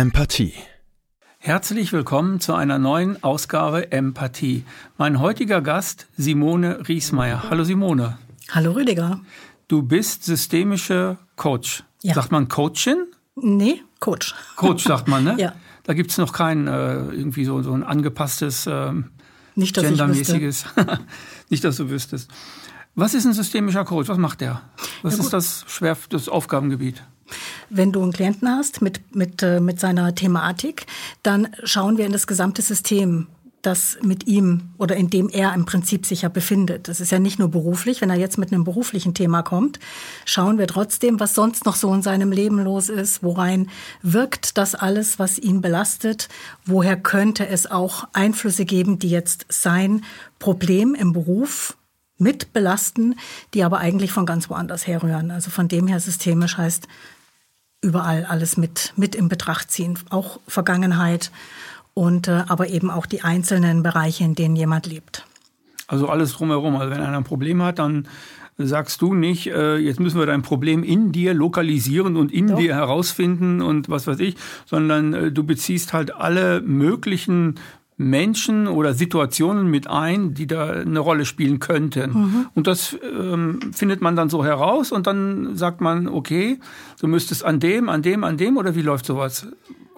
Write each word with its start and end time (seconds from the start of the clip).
Empathie. 0.00 0.54
Herzlich 1.36 1.92
willkommen 1.92 2.40
zu 2.40 2.54
einer 2.54 2.78
neuen 2.78 3.22
Ausgabe 3.22 3.92
Empathie. 3.92 4.64
Mein 4.96 5.20
heutiger 5.20 5.60
Gast 5.60 6.06
Simone 6.16 6.88
Riesmeier. 6.88 7.50
Hallo 7.50 7.64
Simone. 7.64 8.16
Hallo 8.50 8.72
Rüdiger. 8.72 9.20
Du 9.68 9.82
bist 9.82 10.24
systemische 10.24 11.18
Coach. 11.36 11.84
Ja. 12.00 12.14
Sagt 12.14 12.32
man 12.32 12.48
Coachin? 12.48 13.08
Nee, 13.36 13.82
Coach. 13.98 14.34
Coach 14.56 14.84
sagt 14.84 15.06
man, 15.06 15.22
ne? 15.22 15.34
Ja. 15.38 15.52
Da 15.82 15.92
gibt's 15.92 16.16
noch 16.16 16.32
kein 16.32 16.66
äh, 16.66 16.94
irgendwie 16.94 17.44
so, 17.44 17.60
so 17.60 17.74
ein 17.74 17.82
angepasstes, 17.82 18.66
ähm, 18.66 19.10
Nicht, 19.54 19.76
dass 19.76 19.84
ich 19.84 19.90
gendermäßiges. 19.90 20.64
Nicht, 21.50 21.62
dass 21.62 21.76
du 21.76 21.90
wüsstest. 21.90 22.30
Was 22.94 23.12
ist 23.12 23.26
ein 23.26 23.34
systemischer 23.34 23.84
Coach? 23.84 24.08
Was 24.08 24.16
macht 24.16 24.40
der? 24.40 24.62
Was 25.02 25.18
ist 25.18 25.34
das 25.34 25.66
schwer 25.68 25.94
das 26.08 26.30
Aufgabengebiet? 26.30 27.02
Wenn 27.68 27.92
du 27.92 28.02
einen 28.02 28.12
Klienten 28.12 28.48
hast 28.48 28.82
mit, 28.82 29.14
mit, 29.14 29.42
äh, 29.42 29.60
mit 29.60 29.80
seiner 29.80 30.14
Thematik, 30.14 30.86
dann 31.22 31.48
schauen 31.64 31.98
wir 31.98 32.06
in 32.06 32.12
das 32.12 32.26
gesamte 32.26 32.62
System, 32.62 33.26
das 33.62 33.98
mit 34.02 34.26
ihm 34.26 34.70
oder 34.78 34.96
in 34.96 35.10
dem 35.10 35.28
er 35.28 35.52
im 35.54 35.66
Prinzip 35.66 36.06
sich 36.06 36.22
ja 36.22 36.28
befindet. 36.28 36.88
Das 36.88 37.00
ist 37.00 37.12
ja 37.12 37.18
nicht 37.18 37.38
nur 37.38 37.50
beruflich. 37.50 38.00
Wenn 38.00 38.10
er 38.10 38.16
jetzt 38.16 38.38
mit 38.38 38.52
einem 38.52 38.64
beruflichen 38.64 39.14
Thema 39.14 39.42
kommt, 39.42 39.78
schauen 40.24 40.58
wir 40.58 40.66
trotzdem, 40.66 41.20
was 41.20 41.34
sonst 41.34 41.66
noch 41.66 41.76
so 41.76 41.92
in 41.92 42.02
seinem 42.02 42.32
Leben 42.32 42.58
los 42.62 42.88
ist. 42.88 43.22
Worein 43.22 43.68
wirkt 44.02 44.56
das 44.56 44.74
alles, 44.74 45.18
was 45.18 45.38
ihn 45.38 45.60
belastet? 45.60 46.28
Woher 46.64 46.96
könnte 46.96 47.46
es 47.46 47.70
auch 47.70 48.08
Einflüsse 48.12 48.64
geben, 48.64 48.98
die 48.98 49.10
jetzt 49.10 49.46
sein 49.50 50.04
Problem 50.38 50.94
im 50.94 51.12
Beruf 51.12 51.76
mit 52.16 52.52
belasten, 52.52 53.16
die 53.54 53.64
aber 53.64 53.78
eigentlich 53.78 54.12
von 54.12 54.26
ganz 54.26 54.50
woanders 54.50 54.86
herrühren. 54.86 55.30
Also 55.30 55.50
von 55.50 55.68
dem 55.68 55.86
her 55.86 56.00
systemisch 56.00 56.58
heißt 56.58 56.86
überall 57.82 58.24
alles 58.24 58.56
mit, 58.56 58.92
mit 58.96 59.14
in 59.14 59.28
Betracht 59.28 59.70
ziehen, 59.70 59.98
auch 60.10 60.40
Vergangenheit 60.46 61.30
und 61.94 62.28
äh, 62.28 62.44
aber 62.48 62.68
eben 62.68 62.90
auch 62.90 63.06
die 63.06 63.22
einzelnen 63.22 63.82
Bereiche, 63.82 64.24
in 64.24 64.34
denen 64.34 64.56
jemand 64.56 64.86
lebt. 64.86 65.26
Also 65.86 66.08
alles 66.08 66.32
drumherum. 66.32 66.76
Also 66.76 66.90
wenn 66.90 67.00
einer 67.00 67.16
ein 67.16 67.24
Problem 67.24 67.62
hat, 67.62 67.78
dann 67.78 68.06
sagst 68.58 69.00
du 69.02 69.14
nicht, 69.14 69.46
äh, 69.48 69.76
jetzt 69.76 70.00
müssen 70.00 70.18
wir 70.18 70.26
dein 70.26 70.42
Problem 70.42 70.82
in 70.82 71.12
dir 71.12 71.34
lokalisieren 71.34 72.16
und 72.16 72.32
in 72.32 72.48
Doch. 72.48 72.58
dir 72.58 72.74
herausfinden 72.74 73.62
und 73.62 73.88
was 73.88 74.06
weiß 74.06 74.20
ich, 74.20 74.36
sondern 74.66 75.14
äh, 75.14 75.32
du 75.32 75.44
beziehst 75.44 75.92
halt 75.92 76.14
alle 76.14 76.60
möglichen 76.60 77.56
Menschen 78.00 78.66
oder 78.66 78.94
Situationen 78.94 79.66
mit 79.66 79.86
ein, 79.86 80.32
die 80.32 80.46
da 80.46 80.70
eine 80.70 81.00
Rolle 81.00 81.26
spielen 81.26 81.58
könnten. 81.58 82.12
Und 82.54 82.66
das 82.66 82.96
ähm, 83.02 83.60
findet 83.72 84.00
man 84.00 84.16
dann 84.16 84.30
so 84.30 84.42
heraus 84.42 84.90
und 84.90 85.06
dann 85.06 85.54
sagt 85.54 85.82
man, 85.82 86.08
okay, 86.08 86.58
du 86.98 87.08
müsstest 87.08 87.44
an 87.44 87.60
dem, 87.60 87.90
an 87.90 88.00
dem, 88.00 88.24
an 88.24 88.38
dem 88.38 88.56
oder 88.56 88.74
wie 88.74 88.80
läuft 88.80 89.04
sowas? 89.04 89.48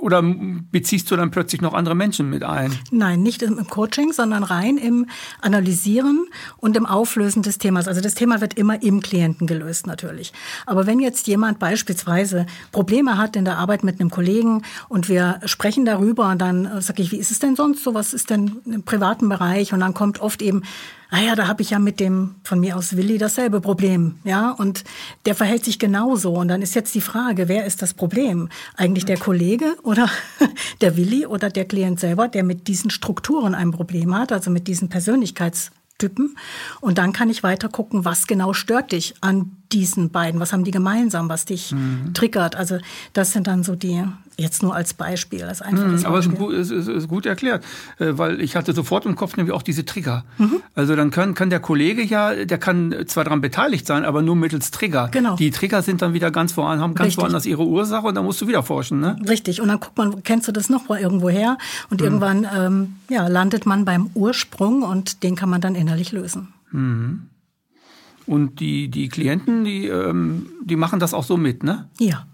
Oder 0.03 0.21
beziehst 0.21 1.09
du 1.13 1.17
dann 1.17 1.31
plötzlich 1.31 1.61
noch 1.61 1.75
andere 1.75 1.95
Menschen 1.95 2.29
mit 2.29 2.43
ein? 2.43 2.77
Nein, 2.91 3.23
nicht 3.23 3.41
im 3.41 3.65
Coaching, 3.69 4.13
sondern 4.13 4.43
rein 4.43 4.77
im 4.77 5.07
Analysieren 5.41 6.27
und 6.57 6.77
im 6.77 6.87
Auflösen 6.87 7.43
des 7.45 7.59
Themas. 7.59 7.87
Also 7.87 8.01
das 8.01 8.15
Thema 8.15 8.41
wird 8.41 8.55
immer 8.55 8.83
im 8.83 9.01
Klienten 9.01 9.47
gelöst 9.47 9.87
natürlich. 9.87 10.33
Aber 10.67 10.89
wenn 10.89 10.99
jetzt 10.99 11.29
jemand 11.29 11.61
beispielsweise 11.61 12.47
Probleme 12.73 13.17
hat 13.17 13.37
in 13.37 13.45
der 13.45 13.59
Arbeit 13.59 13.85
mit 13.85 14.01
einem 14.01 14.11
Kollegen 14.11 14.63
und 14.89 15.09
wir 15.09 15.39
sprechen 15.45 15.85
darüber, 15.85 16.35
dann 16.35 16.81
sage 16.81 17.01
ich, 17.01 17.13
wie 17.13 17.19
ist 17.19 17.31
es 17.31 17.39
denn 17.39 17.55
sonst 17.55 17.85
so? 17.85 17.95
Was 17.95 18.13
ist 18.13 18.29
denn 18.31 18.57
im 18.65 18.83
privaten 18.83 19.29
Bereich? 19.29 19.73
Und 19.73 19.79
dann 19.79 19.95
kommt 19.95 20.21
oft 20.21 20.43
eben, 20.43 20.65
ah 21.13 21.21
ja, 21.21 21.35
da 21.35 21.47
habe 21.47 21.61
ich 21.61 21.71
ja 21.71 21.79
mit 21.79 22.01
dem 22.01 22.37
von 22.43 22.59
mir 22.59 22.75
aus 22.75 22.97
Willi 22.97 23.19
dasselbe 23.19 23.61
Problem, 23.61 24.17
ja, 24.25 24.51
und 24.51 24.83
der 25.27 25.35
verhält 25.35 25.63
sich 25.63 25.79
genauso. 25.79 26.33
Und 26.33 26.49
dann 26.49 26.63
ist 26.63 26.75
jetzt 26.75 26.95
die 26.95 27.03
Frage, 27.03 27.49
wer 27.49 27.67
ist 27.67 27.83
das 27.83 27.93
Problem? 27.93 28.49
Eigentlich 28.77 29.05
der 29.05 29.19
Kollege 29.19 29.77
oder 29.83 30.09
der 30.81 30.97
Willi 30.97 31.27
oder 31.27 31.51
der 31.51 31.67
Klient 31.67 32.01
selber, 32.01 32.29
der 32.29 32.45
mit 32.45 32.67
diesen 32.67 32.91
Strukturen 32.91 33.55
ein 33.55 33.73
Problem 33.73 34.17
hat, 34.17 34.33
also 34.33 34.51
mit 34.51 34.67
diesen 34.69 34.89
Persönlichkeitstypen. 34.89 36.35
Und 36.81 36.97
dann 36.97 37.13
kann 37.13 37.29
ich 37.29 37.43
weiter 37.43 37.69
gucken, 37.69 38.07
was 38.07 38.27
genau 38.27 38.55
stört 38.55 38.93
dich 38.93 39.15
an 39.21 39.59
diesen 39.71 40.09
beiden? 40.11 40.41
Was 40.41 40.55
haben 40.55 40.65
die 40.65 40.71
gemeinsam, 40.71 41.29
was 41.29 41.45
dich 41.45 41.75
triggert? 42.15 42.57
Also 42.57 42.79
das 43.13 43.33
sind 43.33 43.47
dann 43.49 43.65
so 43.65 43.77
die, 43.77 44.03
jetzt 44.37 44.63
nur 44.63 44.75
als 44.75 44.95
Beispiel, 44.95 45.45
als 45.45 45.63
einfaches 45.63 46.05
Aber 46.05 46.19
es 46.19 46.27
ist, 46.27 46.33
Beispiel. 46.33 46.47
gut, 46.47 46.55
es 46.55 46.71
ist, 46.71 46.89
ist 46.89 47.09
gut 47.09 47.27
erklärt, 47.27 47.65
äh, 47.99 48.13
weil 48.13 48.41
ich 48.41 48.57
hatte 48.57 48.73
sofort 48.73 49.07
im 49.07 49.15
Kopf 49.15 49.37
nämlich 49.37 49.55
auch 49.55 49.63
diese 49.63 49.85
Trigger. 49.85 50.25
Mhm. 50.39 50.63
Also 50.75 50.97
dann 50.97 51.11
kann, 51.11 51.35
kann 51.35 51.51
der 51.51 51.61
Kollege 51.61 52.03
ja, 52.03 52.45
der 52.45 52.59
kann 52.59 52.95
zwar 53.07 53.25
daran 53.25 53.41
beteiligt 53.41 53.87
sein, 53.87 54.05
aber 54.05 54.23
nur 54.23 54.37
mittels 54.37 54.71
Trigger. 54.71 55.09
Genau. 55.13 55.37
Die 55.37 55.51
Trigger 55.51 55.83
sind 55.83 56.03
dann 56.03 56.15
wieder 56.15 56.31
ganz 56.31 56.57
woanders, 56.57 56.83
haben 56.83 56.95
ganz 56.95 57.09
Richtig. 57.09 57.23
woanders 57.23 57.47
ihre 57.47 57.65
Ursache 57.67 58.07
und 58.07 58.15
da 58.15 58.23
musst 58.23 58.41
du 58.41 58.49
wieder 58.49 58.63
forschen, 58.63 59.01
ne? 59.01 59.17
Richtig. 59.29 59.61
Und 59.61 59.69
dann 59.69 59.81
guckt 59.81 59.97
man, 59.99 60.23
kennst 60.23 60.49
du 60.49 60.53
das 60.53 60.69
noch 60.69 60.89
mal 60.89 61.01
irgendwo 61.01 61.29
her? 61.29 61.59
Und 61.91 62.01
irgendwann 62.01 62.47
ähm, 62.57 62.95
ja, 63.09 63.29
landet 63.29 63.67
man 63.67 63.85
beim 63.85 64.11
Ursprung 64.15 64.83
und 64.83 65.23
den 65.23 65.37
kann 65.37 65.49
man 65.49 65.61
dann 65.61 65.75
innerlich 65.75 66.13
lösen. 66.13 66.49
Und 66.73 68.61
die, 68.61 68.89
die 68.89 69.09
Klienten, 69.09 69.65
die, 69.65 69.89
ähm, 69.89 70.47
die 70.65 70.77
machen 70.77 71.01
das 71.01 71.13
auch 71.13 71.25
so 71.25 71.37
mit, 71.37 71.63
ne? 71.63 71.89
Ja. 71.99 72.27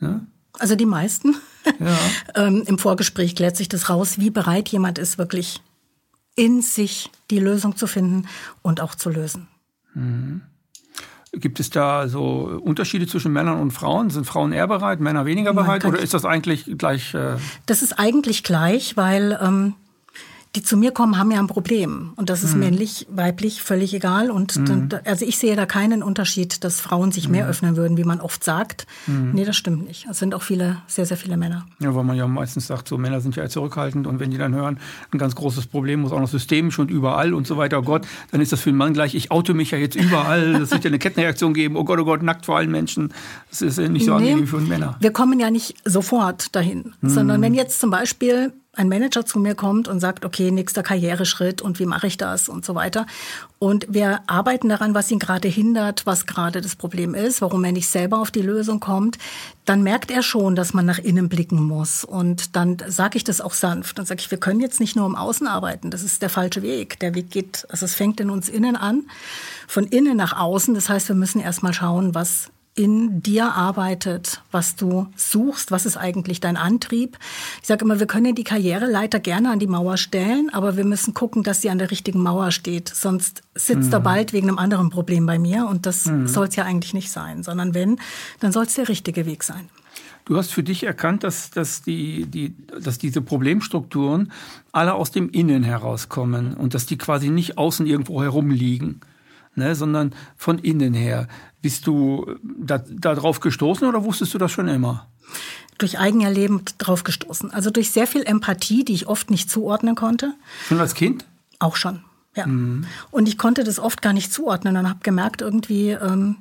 Ja. 0.00 0.20
Also 0.58 0.76
die 0.76 0.86
meisten. 0.86 1.36
Ja. 1.78 1.98
ähm, 2.46 2.62
Im 2.66 2.78
Vorgespräch 2.78 3.34
klärt 3.34 3.56
sich 3.56 3.68
das 3.68 3.88
raus, 3.88 4.18
wie 4.18 4.30
bereit 4.30 4.68
jemand 4.68 4.98
ist, 4.98 5.18
wirklich 5.18 5.60
in 6.34 6.62
sich 6.62 7.10
die 7.30 7.38
Lösung 7.38 7.76
zu 7.76 7.86
finden 7.86 8.26
und 8.62 8.80
auch 8.80 8.94
zu 8.94 9.10
lösen. 9.10 9.48
Gibt 11.32 11.60
es 11.60 11.70
da 11.70 12.08
so 12.08 12.60
Unterschiede 12.62 13.06
zwischen 13.06 13.32
Männern 13.32 13.60
und 13.60 13.70
Frauen? 13.70 14.10
Sind 14.10 14.26
Frauen 14.26 14.52
eher 14.52 14.66
bereit, 14.68 15.00
Männer 15.00 15.26
weniger 15.26 15.52
bereit? 15.54 15.84
Oder 15.84 15.98
ist 15.98 16.14
das 16.14 16.24
eigentlich 16.24 16.70
gleich? 16.78 17.14
Äh, 17.14 17.36
Das 17.66 17.82
ist 17.82 17.98
eigentlich 17.98 18.42
gleich, 18.42 18.96
weil 18.96 19.38
ähm, 19.42 19.74
die 20.54 20.62
zu 20.62 20.76
mir 20.76 20.90
kommen, 20.92 21.18
haben 21.18 21.30
ja 21.30 21.38
ein 21.38 21.46
Problem. 21.46 22.12
Und 22.16 22.28
das 22.28 22.42
ist 22.42 22.54
männlich, 22.54 23.06
weiblich, 23.10 23.62
völlig 23.62 23.94
egal. 23.94 24.30
Und 24.30 24.68
dann, 24.68 24.90
also 25.06 25.24
ich 25.24 25.38
sehe 25.38 25.56
da 25.56 25.64
keinen 25.64 26.02
Unterschied, 26.02 26.62
dass 26.62 26.78
Frauen 26.78 27.10
sich 27.10 27.28
mehr 27.30 27.48
öffnen 27.48 27.76
würden, 27.76 27.96
wie 27.96 28.04
man 28.04 28.20
oft 28.20 28.44
sagt. 28.44 28.86
Nee, 29.06 29.46
das 29.46 29.56
stimmt 29.56 29.86
nicht. 29.86 30.06
Es 30.10 30.18
sind 30.18 30.34
auch 30.34 30.42
viele, 30.42 30.82
sehr, 30.86 31.06
sehr 31.06 31.16
viele 31.16 31.38
Männer. 31.38 31.64
Ja, 31.78 31.94
weil 31.94 32.04
man 32.04 32.16
ja 32.18 32.26
meistens 32.26 32.66
sagt, 32.66 32.86
so 32.86 32.98
Männer 32.98 33.22
sind 33.22 33.34
ja 33.34 33.48
zurückhaltend 33.48 34.06
und 34.06 34.20
wenn 34.20 34.30
die 34.30 34.36
dann 34.36 34.54
hören, 34.54 34.78
ein 35.10 35.18
ganz 35.18 35.34
großes 35.34 35.68
Problem, 35.68 36.02
muss 36.02 36.12
auch 36.12 36.20
noch 36.20 36.28
systemisch 36.28 36.78
und 36.78 36.90
überall 36.90 37.32
und 37.32 37.46
so 37.46 37.56
weiter, 37.56 37.78
oh 37.78 37.82
Gott, 37.82 38.06
dann 38.30 38.42
ist 38.42 38.52
das 38.52 38.60
für 38.60 38.70
einen 38.70 38.78
Mann 38.78 38.92
gleich, 38.92 39.14
ich 39.14 39.30
oute 39.30 39.54
mich 39.54 39.70
ja 39.70 39.78
jetzt 39.78 39.96
überall, 39.96 40.52
das 40.58 40.70
wird 40.70 40.84
ja 40.84 40.88
eine 40.88 40.98
Kettenreaktion 40.98 41.54
geben, 41.54 41.76
oh 41.76 41.84
Gott, 41.84 41.98
oh 41.98 42.04
Gott, 42.04 42.22
nackt 42.22 42.44
vor 42.44 42.58
allen 42.58 42.70
Menschen. 42.70 43.14
Das 43.48 43.62
ist 43.62 43.78
ja 43.78 43.88
nicht 43.88 44.04
so 44.04 44.18
Nee. 44.18 44.28
angenehm 44.32 44.46
für 44.46 44.58
einen 44.58 44.68
Männer. 44.68 44.96
Wir 45.00 45.12
kommen 45.12 45.40
ja 45.40 45.50
nicht 45.50 45.76
sofort 45.86 46.54
dahin, 46.54 46.92
sondern 47.00 47.40
wenn 47.40 47.54
jetzt 47.54 47.80
zum 47.80 47.90
Beispiel 47.90 48.52
ein 48.74 48.88
Manager 48.88 49.26
zu 49.26 49.38
mir 49.38 49.54
kommt 49.54 49.86
und 49.86 50.00
sagt, 50.00 50.24
okay, 50.24 50.50
nächster 50.50 50.82
Karriereschritt 50.82 51.60
und 51.60 51.78
wie 51.78 51.84
mache 51.84 52.06
ich 52.06 52.16
das 52.16 52.48
und 52.48 52.64
so 52.64 52.74
weiter. 52.74 53.06
Und 53.58 53.86
wir 53.90 54.20
arbeiten 54.26 54.70
daran, 54.70 54.94
was 54.94 55.10
ihn 55.10 55.18
gerade 55.18 55.46
hindert, 55.46 56.06
was 56.06 56.24
gerade 56.24 56.62
das 56.62 56.74
Problem 56.74 57.14
ist, 57.14 57.42
warum 57.42 57.64
er 57.64 57.72
nicht 57.72 57.88
selber 57.88 58.18
auf 58.18 58.30
die 58.30 58.40
Lösung 58.40 58.80
kommt, 58.80 59.18
dann 59.66 59.82
merkt 59.82 60.10
er 60.10 60.22
schon, 60.22 60.54
dass 60.54 60.72
man 60.72 60.86
nach 60.86 60.98
innen 60.98 61.28
blicken 61.28 61.62
muss. 61.62 62.02
Und 62.02 62.56
dann 62.56 62.78
sage 62.88 63.18
ich 63.18 63.24
das 63.24 63.42
auch 63.42 63.52
sanft. 63.52 63.98
Dann 63.98 64.06
sage 64.06 64.20
ich, 64.20 64.30
wir 64.30 64.38
können 64.38 64.60
jetzt 64.60 64.80
nicht 64.80 64.96
nur 64.96 65.04
im 65.04 65.16
Außen 65.16 65.46
arbeiten, 65.46 65.90
das 65.90 66.02
ist 66.02 66.22
der 66.22 66.30
falsche 66.30 66.62
Weg. 66.62 66.98
Der 67.00 67.14
Weg 67.14 67.30
geht, 67.30 67.66
also 67.68 67.84
es 67.84 67.94
fängt 67.94 68.20
in 68.20 68.30
uns 68.30 68.48
innen 68.48 68.76
an, 68.76 69.04
von 69.68 69.84
innen 69.84 70.16
nach 70.16 70.38
außen. 70.38 70.74
Das 70.74 70.88
heißt, 70.88 71.08
wir 71.08 71.16
müssen 71.16 71.40
erstmal 71.42 71.74
schauen, 71.74 72.14
was 72.14 72.50
in 72.74 73.20
dir 73.20 73.52
arbeitet, 73.52 74.40
was 74.50 74.76
du 74.76 75.06
suchst, 75.14 75.70
was 75.70 75.84
ist 75.84 75.98
eigentlich 75.98 76.40
dein 76.40 76.56
Antrieb. 76.56 77.18
Ich 77.60 77.68
sage 77.68 77.84
immer, 77.84 78.00
wir 78.00 78.06
können 78.06 78.34
die 78.34 78.44
Karriereleiter 78.44 79.20
gerne 79.20 79.50
an 79.50 79.58
die 79.58 79.66
Mauer 79.66 79.98
stellen, 79.98 80.48
aber 80.52 80.76
wir 80.76 80.84
müssen 80.84 81.12
gucken, 81.12 81.42
dass 81.42 81.60
sie 81.60 81.68
an 81.68 81.78
der 81.78 81.90
richtigen 81.90 82.22
Mauer 82.22 82.50
steht. 82.50 82.88
Sonst 82.88 83.42
sitzt 83.54 83.92
er 83.92 84.00
bald 84.00 84.32
wegen 84.32 84.48
einem 84.48 84.58
anderen 84.58 84.88
Problem 84.88 85.26
bei 85.26 85.38
mir 85.38 85.66
und 85.66 85.84
das 85.84 86.04
soll 86.24 86.46
es 86.46 86.56
ja 86.56 86.64
eigentlich 86.64 86.94
nicht 86.94 87.10
sein, 87.10 87.42
sondern 87.42 87.74
wenn, 87.74 87.98
dann 88.40 88.52
soll 88.52 88.64
es 88.64 88.74
der 88.74 88.88
richtige 88.88 89.26
Weg 89.26 89.44
sein. 89.44 89.68
Du 90.24 90.36
hast 90.36 90.52
für 90.52 90.62
dich 90.62 90.84
erkannt, 90.84 91.24
dass, 91.24 91.50
dass, 91.50 91.82
die, 91.82 92.26
die, 92.26 92.54
dass 92.80 92.98
diese 92.98 93.20
Problemstrukturen 93.20 94.32
alle 94.70 94.94
aus 94.94 95.10
dem 95.10 95.28
Innen 95.28 95.64
herauskommen 95.64 96.54
und 96.54 96.74
dass 96.74 96.86
die 96.86 96.96
quasi 96.96 97.28
nicht 97.28 97.58
außen 97.58 97.86
irgendwo 97.86 98.22
herumliegen, 98.22 99.00
ne, 99.54 99.74
sondern 99.74 100.14
von 100.36 100.58
innen 100.58 100.94
her. 100.94 101.28
Bist 101.60 101.86
du 101.86 102.36
da, 102.42 102.78
da 102.78 103.14
drauf 103.14 103.40
gestoßen 103.40 103.86
oder 103.86 104.04
wusstest 104.04 104.34
du 104.34 104.38
das 104.38 104.52
schon 104.52 104.68
immer? 104.68 105.06
Durch 105.78 105.98
Eigenerleben 105.98 106.62
drauf 106.78 107.04
gestoßen. 107.04 107.50
Also 107.52 107.70
durch 107.70 107.90
sehr 107.90 108.06
viel 108.06 108.22
Empathie, 108.22 108.84
die 108.84 108.94
ich 108.94 109.06
oft 109.06 109.30
nicht 109.30 109.50
zuordnen 109.50 109.94
konnte. 109.94 110.34
Schon 110.68 110.80
als 110.80 110.94
Kind? 110.94 111.24
Auch 111.58 111.76
schon, 111.76 112.02
ja. 112.36 112.44
Und 113.10 113.28
ich 113.28 113.38
konnte 113.38 113.64
das 113.64 113.78
oft 113.78 114.02
gar 114.02 114.12
nicht 114.12 114.32
zuordnen 114.32 114.76
und 114.76 114.88
habe 114.88 115.00
gemerkt 115.02 115.40
irgendwie, 115.40 115.90
ähm, 115.90 116.38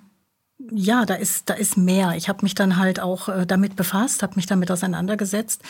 ja, 0.71 1.05
da 1.05 1.15
ist, 1.15 1.49
da 1.49 1.53
ist 1.55 1.77
mehr. 1.77 2.15
Ich 2.15 2.29
habe 2.29 2.39
mich 2.43 2.55
dann 2.55 2.77
halt 2.77 2.99
auch 2.99 3.29
äh, 3.29 3.45
damit 3.45 3.75
befasst, 3.75 4.21
habe 4.21 4.35
mich 4.35 4.45
damit 4.45 4.69
auseinandergesetzt 4.69 5.63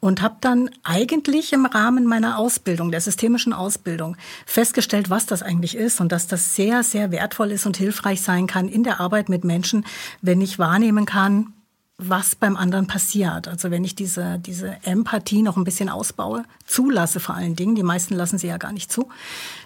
und 0.00 0.22
habe 0.22 0.36
dann 0.40 0.70
eigentlich 0.82 1.52
im 1.52 1.66
Rahmen 1.66 2.04
meiner 2.06 2.38
Ausbildung, 2.38 2.90
der 2.90 3.00
systemischen 3.00 3.52
Ausbildung, 3.52 4.16
festgestellt, 4.46 5.10
was 5.10 5.26
das 5.26 5.42
eigentlich 5.42 5.76
ist 5.76 6.00
und 6.00 6.10
dass 6.10 6.26
das 6.26 6.54
sehr, 6.54 6.82
sehr 6.82 7.10
wertvoll 7.10 7.52
ist 7.52 7.66
und 7.66 7.76
hilfreich 7.76 8.22
sein 8.22 8.46
kann 8.46 8.68
in 8.68 8.82
der 8.82 9.00
Arbeit 9.00 9.28
mit 9.28 9.44
Menschen, 9.44 9.84
wenn 10.22 10.40
ich 10.40 10.58
wahrnehmen 10.58 11.06
kann, 11.06 11.52
was 11.98 12.34
beim 12.34 12.56
anderen 12.56 12.86
passiert. 12.86 13.46
Also 13.46 13.70
wenn 13.70 13.84
ich 13.84 13.94
diese, 13.94 14.38
diese 14.38 14.78
Empathie 14.84 15.42
noch 15.42 15.58
ein 15.58 15.64
bisschen 15.64 15.90
ausbaue, 15.90 16.44
zulasse 16.66 17.20
vor 17.20 17.34
allen 17.34 17.56
Dingen, 17.56 17.74
die 17.74 17.82
meisten 17.82 18.14
lassen 18.14 18.38
sie 18.38 18.46
ja 18.46 18.56
gar 18.56 18.72
nicht 18.72 18.90
zu, 18.90 19.10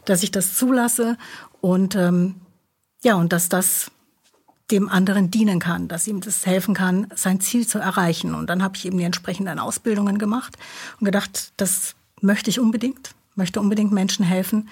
dass 0.05 0.25
ich 0.25 0.33
das 0.33 0.55
zulasse 0.55 1.17
und 1.61 1.95
ähm, 1.95 2.35
ja, 3.03 3.15
und 3.15 3.33
dass 3.33 3.49
das 3.49 3.93
dem 4.71 4.89
anderen 4.89 5.31
dienen 5.31 5.59
kann, 5.59 5.89
dass 5.89 6.07
ihm 6.07 6.21
das 6.21 6.47
helfen 6.47 6.75
kann, 6.75 7.09
sein 7.15 7.41
Ziel 7.41 7.67
zu 7.67 7.79
erreichen. 7.79 8.35
Und 8.35 8.49
dann 8.49 8.63
habe 8.63 8.77
ich 8.77 8.87
eben 8.87 8.99
die 8.99 9.05
entsprechenden 9.05 9.59
Ausbildungen 9.59 10.19
gemacht 10.19 10.57
und 10.99 11.05
gedacht, 11.05 11.53
das 11.57 11.95
möchte 12.21 12.51
ich 12.51 12.61
unbedingt, 12.61 13.15
möchte 13.35 13.61
unbedingt 13.61 13.93
Menschen 13.93 14.25
helfen, 14.25 14.69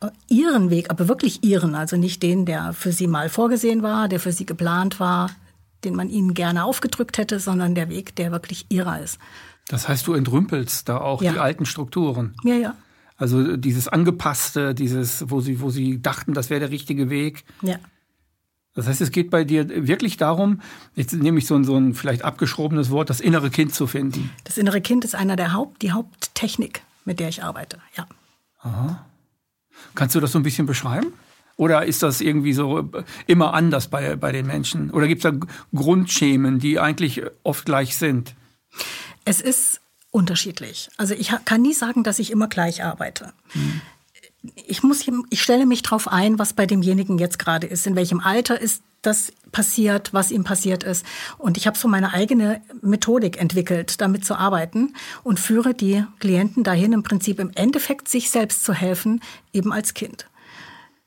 äh, 0.00 0.10
ihren 0.28 0.68
Weg, 0.70 0.90
aber 0.90 1.08
wirklich 1.08 1.42
ihren, 1.42 1.74
also 1.74 1.96
nicht 1.96 2.22
den, 2.22 2.44
der 2.44 2.74
für 2.74 2.92
sie 2.92 3.06
mal 3.06 3.28
vorgesehen 3.28 3.82
war, 3.82 4.08
der 4.08 4.20
für 4.20 4.32
sie 4.32 4.44
geplant 4.44 5.00
war, 5.00 5.30
den 5.84 5.94
man 5.94 6.10
ihnen 6.10 6.34
gerne 6.34 6.64
aufgedrückt 6.64 7.16
hätte, 7.16 7.40
sondern 7.40 7.74
der 7.74 7.88
Weg, 7.88 8.14
der 8.16 8.32
wirklich 8.32 8.66
ihrer 8.68 9.00
ist. 9.00 9.18
Das 9.68 9.88
heißt, 9.88 10.06
du 10.06 10.14
entrümpelst 10.14 10.88
da 10.88 10.98
auch 10.98 11.22
ja. 11.22 11.32
die 11.32 11.38
alten 11.38 11.64
Strukturen. 11.64 12.34
Ja, 12.44 12.54
ja. 12.54 12.74
Also 13.16 13.56
dieses 13.56 13.88
angepasste, 13.88 14.74
dieses, 14.74 15.30
wo 15.30 15.40
sie, 15.40 15.60
wo 15.60 15.70
sie 15.70 16.00
dachten, 16.02 16.34
das 16.34 16.50
wäre 16.50 16.60
der 16.60 16.70
richtige 16.70 17.08
Weg. 17.08 17.44
Ja. 17.62 17.76
Das 18.74 18.86
heißt, 18.86 19.00
es 19.00 19.10
geht 19.10 19.30
bei 19.30 19.44
dir 19.44 19.88
wirklich 19.88 20.16
darum, 20.16 20.60
jetzt 20.94 21.12
nehme 21.12 21.38
ich 21.38 21.46
so 21.46 21.56
ein, 21.56 21.64
so 21.64 21.76
ein 21.76 21.94
vielleicht 21.94 22.22
abgeschobenes 22.22 22.90
Wort, 22.90 23.10
das 23.10 23.20
innere 23.20 23.50
Kind 23.50 23.74
zu 23.74 23.86
finden. 23.86 24.30
Das 24.44 24.58
innere 24.58 24.80
Kind 24.80 25.04
ist 25.04 25.14
einer 25.14 25.36
der 25.36 25.52
Haupt, 25.52 25.82
die 25.82 25.92
Haupttechnik, 25.92 26.82
mit 27.04 27.18
der 27.18 27.28
ich 27.28 27.42
arbeite, 27.42 27.78
ja. 27.96 28.06
Aha. 28.60 29.04
Kannst 29.94 30.14
du 30.14 30.20
das 30.20 30.32
so 30.32 30.38
ein 30.38 30.42
bisschen 30.42 30.66
beschreiben? 30.66 31.12
Oder 31.56 31.84
ist 31.84 32.02
das 32.02 32.20
irgendwie 32.20 32.52
so 32.52 32.90
immer 33.26 33.54
anders 33.54 33.88
bei, 33.88 34.16
bei 34.16 34.32
den 34.32 34.46
Menschen? 34.46 34.90
Oder 34.90 35.08
gibt 35.08 35.24
es 35.24 35.30
da 35.30 35.46
Grundschemen, 35.74 36.58
die 36.58 36.78
eigentlich 36.78 37.22
oft 37.42 37.66
gleich 37.66 37.96
sind? 37.96 38.34
Es 39.24 39.40
ist 39.40 39.80
unterschiedlich. 40.10 40.88
Also 40.96 41.14
ich 41.14 41.32
kann 41.44 41.60
nie 41.60 41.74
sagen, 41.74 42.02
dass 42.02 42.18
ich 42.18 42.30
immer 42.30 42.48
gleich 42.48 42.84
arbeite. 42.84 43.32
Hm 43.48 43.80
ich 44.54 44.82
muss, 44.82 45.04
ich 45.30 45.42
stelle 45.42 45.66
mich 45.66 45.82
darauf 45.82 46.08
ein, 46.08 46.38
was 46.38 46.52
bei 46.52 46.66
demjenigen 46.66 47.18
jetzt 47.18 47.38
gerade 47.38 47.66
ist, 47.66 47.86
in 47.86 47.96
welchem 47.96 48.20
Alter 48.20 48.60
ist 48.60 48.82
das 49.02 49.32
passiert, 49.52 50.12
was 50.12 50.30
ihm 50.30 50.44
passiert 50.44 50.84
ist. 50.84 51.04
Und 51.38 51.56
ich 51.56 51.66
habe 51.66 51.78
so 51.78 51.88
meine 51.88 52.12
eigene 52.12 52.60
Methodik 52.82 53.40
entwickelt, 53.40 54.00
damit 54.00 54.24
zu 54.24 54.34
arbeiten 54.34 54.94
und 55.22 55.40
führe 55.40 55.74
die 55.74 56.04
Klienten 56.18 56.64
dahin, 56.64 56.92
im 56.92 57.02
Prinzip 57.02 57.38
im 57.38 57.50
Endeffekt 57.54 58.08
sich 58.08 58.30
selbst 58.30 58.64
zu 58.64 58.74
helfen, 58.74 59.22
eben 59.52 59.72
als 59.72 59.94
Kind. 59.94 60.28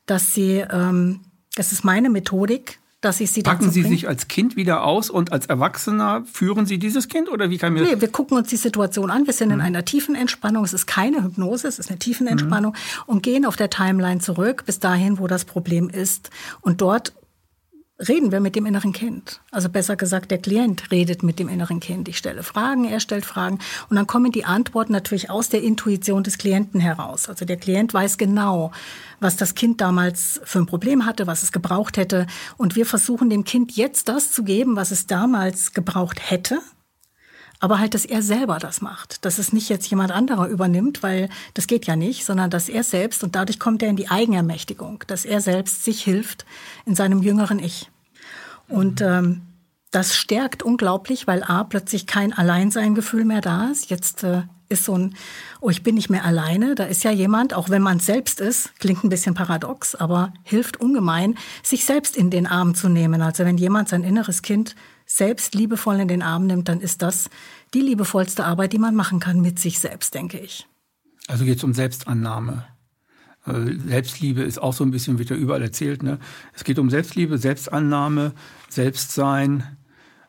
Dass 0.06 0.34
sie, 0.34 0.64
ähm, 0.70 1.20
das 1.54 1.72
ist 1.72 1.84
meine 1.84 2.10
Methodik, 2.10 2.80
dass 3.04 3.20
ich 3.20 3.30
sie 3.30 3.42
Packen 3.42 3.70
Sie 3.70 3.82
sich 3.82 4.08
als 4.08 4.28
Kind 4.28 4.56
wieder 4.56 4.84
aus 4.84 5.10
und 5.10 5.32
als 5.32 5.46
Erwachsener 5.46 6.24
führen 6.30 6.66
Sie 6.66 6.78
dieses 6.78 7.08
Kind 7.08 7.30
oder 7.30 7.50
wie 7.50 7.58
kann 7.58 7.72
mir 7.72 7.82
Nee, 7.82 8.00
wir 8.00 8.08
gucken 8.08 8.36
uns 8.36 8.48
die 8.48 8.56
Situation 8.56 9.10
an. 9.10 9.26
Wir 9.26 9.32
sind 9.32 9.48
mhm. 9.48 9.54
in 9.54 9.60
einer 9.60 9.84
tiefen 9.84 10.14
Entspannung. 10.14 10.64
Es 10.64 10.72
ist 10.72 10.86
keine 10.86 11.22
Hypnose, 11.22 11.68
es 11.68 11.78
ist 11.78 11.90
eine 11.90 11.98
tiefen 11.98 12.26
Entspannung 12.26 12.72
mhm. 12.72 13.02
und 13.06 13.22
gehen 13.22 13.44
auf 13.44 13.56
der 13.56 13.70
Timeline 13.70 14.20
zurück 14.20 14.64
bis 14.66 14.78
dahin, 14.80 15.18
wo 15.18 15.26
das 15.26 15.44
Problem 15.44 15.88
ist. 15.90 16.30
Und 16.60 16.80
dort 16.80 17.12
reden 18.08 18.32
wir 18.32 18.40
mit 18.40 18.56
dem 18.56 18.66
inneren 18.66 18.92
Kind. 18.92 19.40
Also 19.50 19.68
besser 19.68 19.96
gesagt, 19.96 20.30
der 20.30 20.38
Klient 20.38 20.90
redet 20.90 21.22
mit 21.22 21.38
dem 21.38 21.48
inneren 21.48 21.80
Kind. 21.80 22.08
Ich 22.08 22.18
stelle 22.18 22.42
Fragen, 22.42 22.84
er 22.84 23.00
stellt 23.00 23.24
Fragen 23.24 23.58
und 23.88 23.96
dann 23.96 24.06
kommen 24.06 24.32
die 24.32 24.44
Antworten 24.44 24.92
natürlich 24.92 25.30
aus 25.30 25.48
der 25.48 25.62
Intuition 25.62 26.22
des 26.22 26.38
Klienten 26.38 26.80
heraus. 26.80 27.28
Also 27.28 27.44
der 27.44 27.56
Klient 27.56 27.94
weiß 27.94 28.18
genau, 28.18 28.72
was 29.20 29.36
das 29.36 29.54
Kind 29.54 29.80
damals 29.80 30.40
für 30.44 30.58
ein 30.58 30.66
Problem 30.66 31.06
hatte, 31.06 31.26
was 31.26 31.42
es 31.42 31.52
gebraucht 31.52 31.96
hätte 31.96 32.26
und 32.56 32.76
wir 32.76 32.86
versuchen 32.86 33.30
dem 33.30 33.44
Kind 33.44 33.72
jetzt 33.72 34.08
das 34.08 34.32
zu 34.32 34.44
geben, 34.44 34.76
was 34.76 34.90
es 34.90 35.06
damals 35.06 35.72
gebraucht 35.72 36.30
hätte. 36.30 36.60
Aber 37.60 37.78
halt, 37.78 37.94
dass 37.94 38.04
er 38.04 38.20
selber 38.20 38.58
das 38.58 38.82
macht, 38.82 39.24
dass 39.24 39.38
es 39.38 39.54
nicht 39.54 39.70
jetzt 39.70 39.88
jemand 39.88 40.12
anderer 40.12 40.48
übernimmt, 40.48 41.02
weil 41.02 41.30
das 41.54 41.66
geht 41.66 41.86
ja 41.86 41.96
nicht, 41.96 42.26
sondern 42.26 42.50
dass 42.50 42.68
er 42.68 42.82
selbst 42.82 43.24
und 43.24 43.34
dadurch 43.34 43.58
kommt 43.58 43.82
er 43.82 43.88
in 43.88 43.96
die 43.96 44.10
Eigenermächtigung, 44.10 45.02
dass 45.06 45.24
er 45.24 45.40
selbst 45.40 45.82
sich 45.82 46.02
hilft 46.02 46.44
in 46.84 46.94
seinem 46.94 47.22
jüngeren 47.22 47.58
Ich. 47.58 47.90
Und 48.68 49.00
ähm, 49.00 49.42
das 49.90 50.16
stärkt 50.16 50.62
unglaublich, 50.62 51.26
weil 51.26 51.42
A, 51.42 51.64
plötzlich 51.64 52.06
kein 52.06 52.32
Alleinseingefühl 52.32 53.24
mehr 53.24 53.40
da 53.40 53.68
ist. 53.68 53.90
Jetzt 53.90 54.24
äh, 54.24 54.42
ist 54.68 54.84
so 54.84 54.96
ein, 54.96 55.14
oh, 55.60 55.70
ich 55.70 55.82
bin 55.82 55.94
nicht 55.94 56.10
mehr 56.10 56.24
alleine. 56.24 56.74
Da 56.74 56.84
ist 56.84 57.04
ja 57.04 57.10
jemand, 57.10 57.54
auch 57.54 57.68
wenn 57.68 57.82
man 57.82 58.00
selbst 58.00 58.40
ist, 58.40 58.78
klingt 58.80 59.04
ein 59.04 59.08
bisschen 59.08 59.34
paradox, 59.34 59.94
aber 59.94 60.32
hilft 60.42 60.80
ungemein, 60.80 61.36
sich 61.62 61.84
selbst 61.84 62.16
in 62.16 62.30
den 62.30 62.46
Arm 62.46 62.74
zu 62.74 62.88
nehmen. 62.88 63.22
Also 63.22 63.44
wenn 63.44 63.56
jemand 63.56 63.88
sein 63.88 64.02
inneres 64.02 64.42
Kind 64.42 64.74
selbst 65.06 65.54
liebevoll 65.54 66.00
in 66.00 66.08
den 66.08 66.22
Arm 66.22 66.46
nimmt, 66.46 66.68
dann 66.68 66.80
ist 66.80 67.02
das 67.02 67.30
die 67.74 67.80
liebevollste 67.80 68.44
Arbeit, 68.44 68.72
die 68.72 68.78
man 68.78 68.94
machen 68.94 69.20
kann 69.20 69.40
mit 69.40 69.58
sich 69.58 69.78
selbst, 69.78 70.14
denke 70.14 70.38
ich. 70.38 70.66
Also 71.28 71.44
geht 71.44 71.58
es 71.58 71.64
um 71.64 71.72
Selbstannahme. 71.72 72.64
Äh, 73.46 73.74
Selbstliebe 73.86 74.42
ist 74.42 74.58
auch 74.60 74.72
so 74.72 74.84
ein 74.84 74.90
bisschen, 74.90 75.18
wird 75.18 75.30
ja 75.30 75.36
überall 75.36 75.62
erzählt. 75.62 76.02
Ne? 76.02 76.18
Es 76.54 76.64
geht 76.64 76.78
um 76.78 76.90
Selbstliebe, 76.90 77.38
Selbstannahme, 77.38 78.32
Selbstsein 78.68 79.64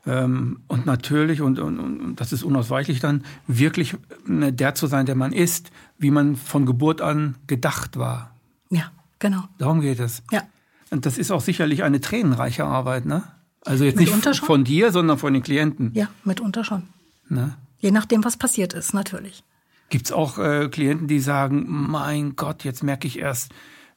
ähm, 0.05 0.59
und 0.67 0.85
natürlich, 0.85 1.41
und, 1.41 1.59
und, 1.59 1.79
und 1.79 2.15
das 2.17 2.31
ist 2.31 2.43
unausweichlich 2.43 2.99
dann, 2.99 3.23
wirklich 3.47 3.95
ne, 4.25 4.53
der 4.53 4.75
zu 4.75 4.87
sein, 4.87 5.05
der 5.05 5.15
man 5.15 5.33
ist, 5.33 5.71
wie 5.97 6.11
man 6.11 6.35
von 6.35 6.65
Geburt 6.65 7.01
an 7.01 7.35
gedacht 7.47 7.97
war. 7.97 8.35
Ja, 8.69 8.91
genau. 9.19 9.45
Darum 9.57 9.81
geht 9.81 9.99
es. 9.99 10.21
Ja. 10.31 10.43
Und 10.91 11.05
das 11.05 11.17
ist 11.17 11.31
auch 11.31 11.41
sicherlich 11.41 11.83
eine 11.83 11.99
tränenreiche 11.99 12.65
Arbeit, 12.65 13.05
ne? 13.05 13.23
Also 13.65 13.83
jetzt 13.83 13.97
mitunter 13.97 14.29
nicht 14.29 14.45
von 14.45 14.63
dir, 14.63 14.91
sondern 14.91 15.17
von 15.17 15.33
den 15.33 15.41
Klienten. 15.41 15.91
Ja, 15.95 16.07
mitunter 16.23 16.63
schon. 16.63 16.83
Ne? 17.27 17.55
Je 17.79 17.89
nachdem, 17.89 18.23
was 18.23 18.37
passiert 18.37 18.73
ist, 18.73 18.93
natürlich. 18.93 19.43
Gibt 19.89 20.07
es 20.07 20.11
auch 20.11 20.37
äh, 20.37 20.67
Klienten, 20.69 21.07
die 21.07 21.19
sagen, 21.19 21.65
mein 21.67 22.35
Gott, 22.35 22.63
jetzt 22.63 22.83
merke 22.83 23.07
ich 23.07 23.19
erst, 23.19 23.51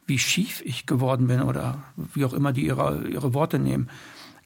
wie 0.06 0.18
schief 0.18 0.62
ich 0.64 0.86
geworden 0.86 1.26
bin 1.26 1.42
oder 1.42 1.82
wie 2.14 2.24
auch 2.24 2.32
immer 2.32 2.52
die 2.52 2.66
ihre, 2.66 3.06
ihre 3.08 3.34
Worte 3.34 3.58
nehmen. 3.58 3.88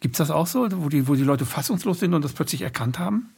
Gibt 0.01 0.17
es 0.17 0.19
das 0.19 0.31
auch 0.31 0.47
so, 0.47 0.69
wo 0.83 0.89
die, 0.89 1.07
wo 1.07 1.15
die 1.15 1.23
Leute 1.23 1.47
fassungslos 1.47 2.01
sind 2.01 2.13
und 2.15 2.25
das 2.25 2.33
plötzlich 2.33 2.63
erkannt 2.63 2.99
haben? 2.99 3.35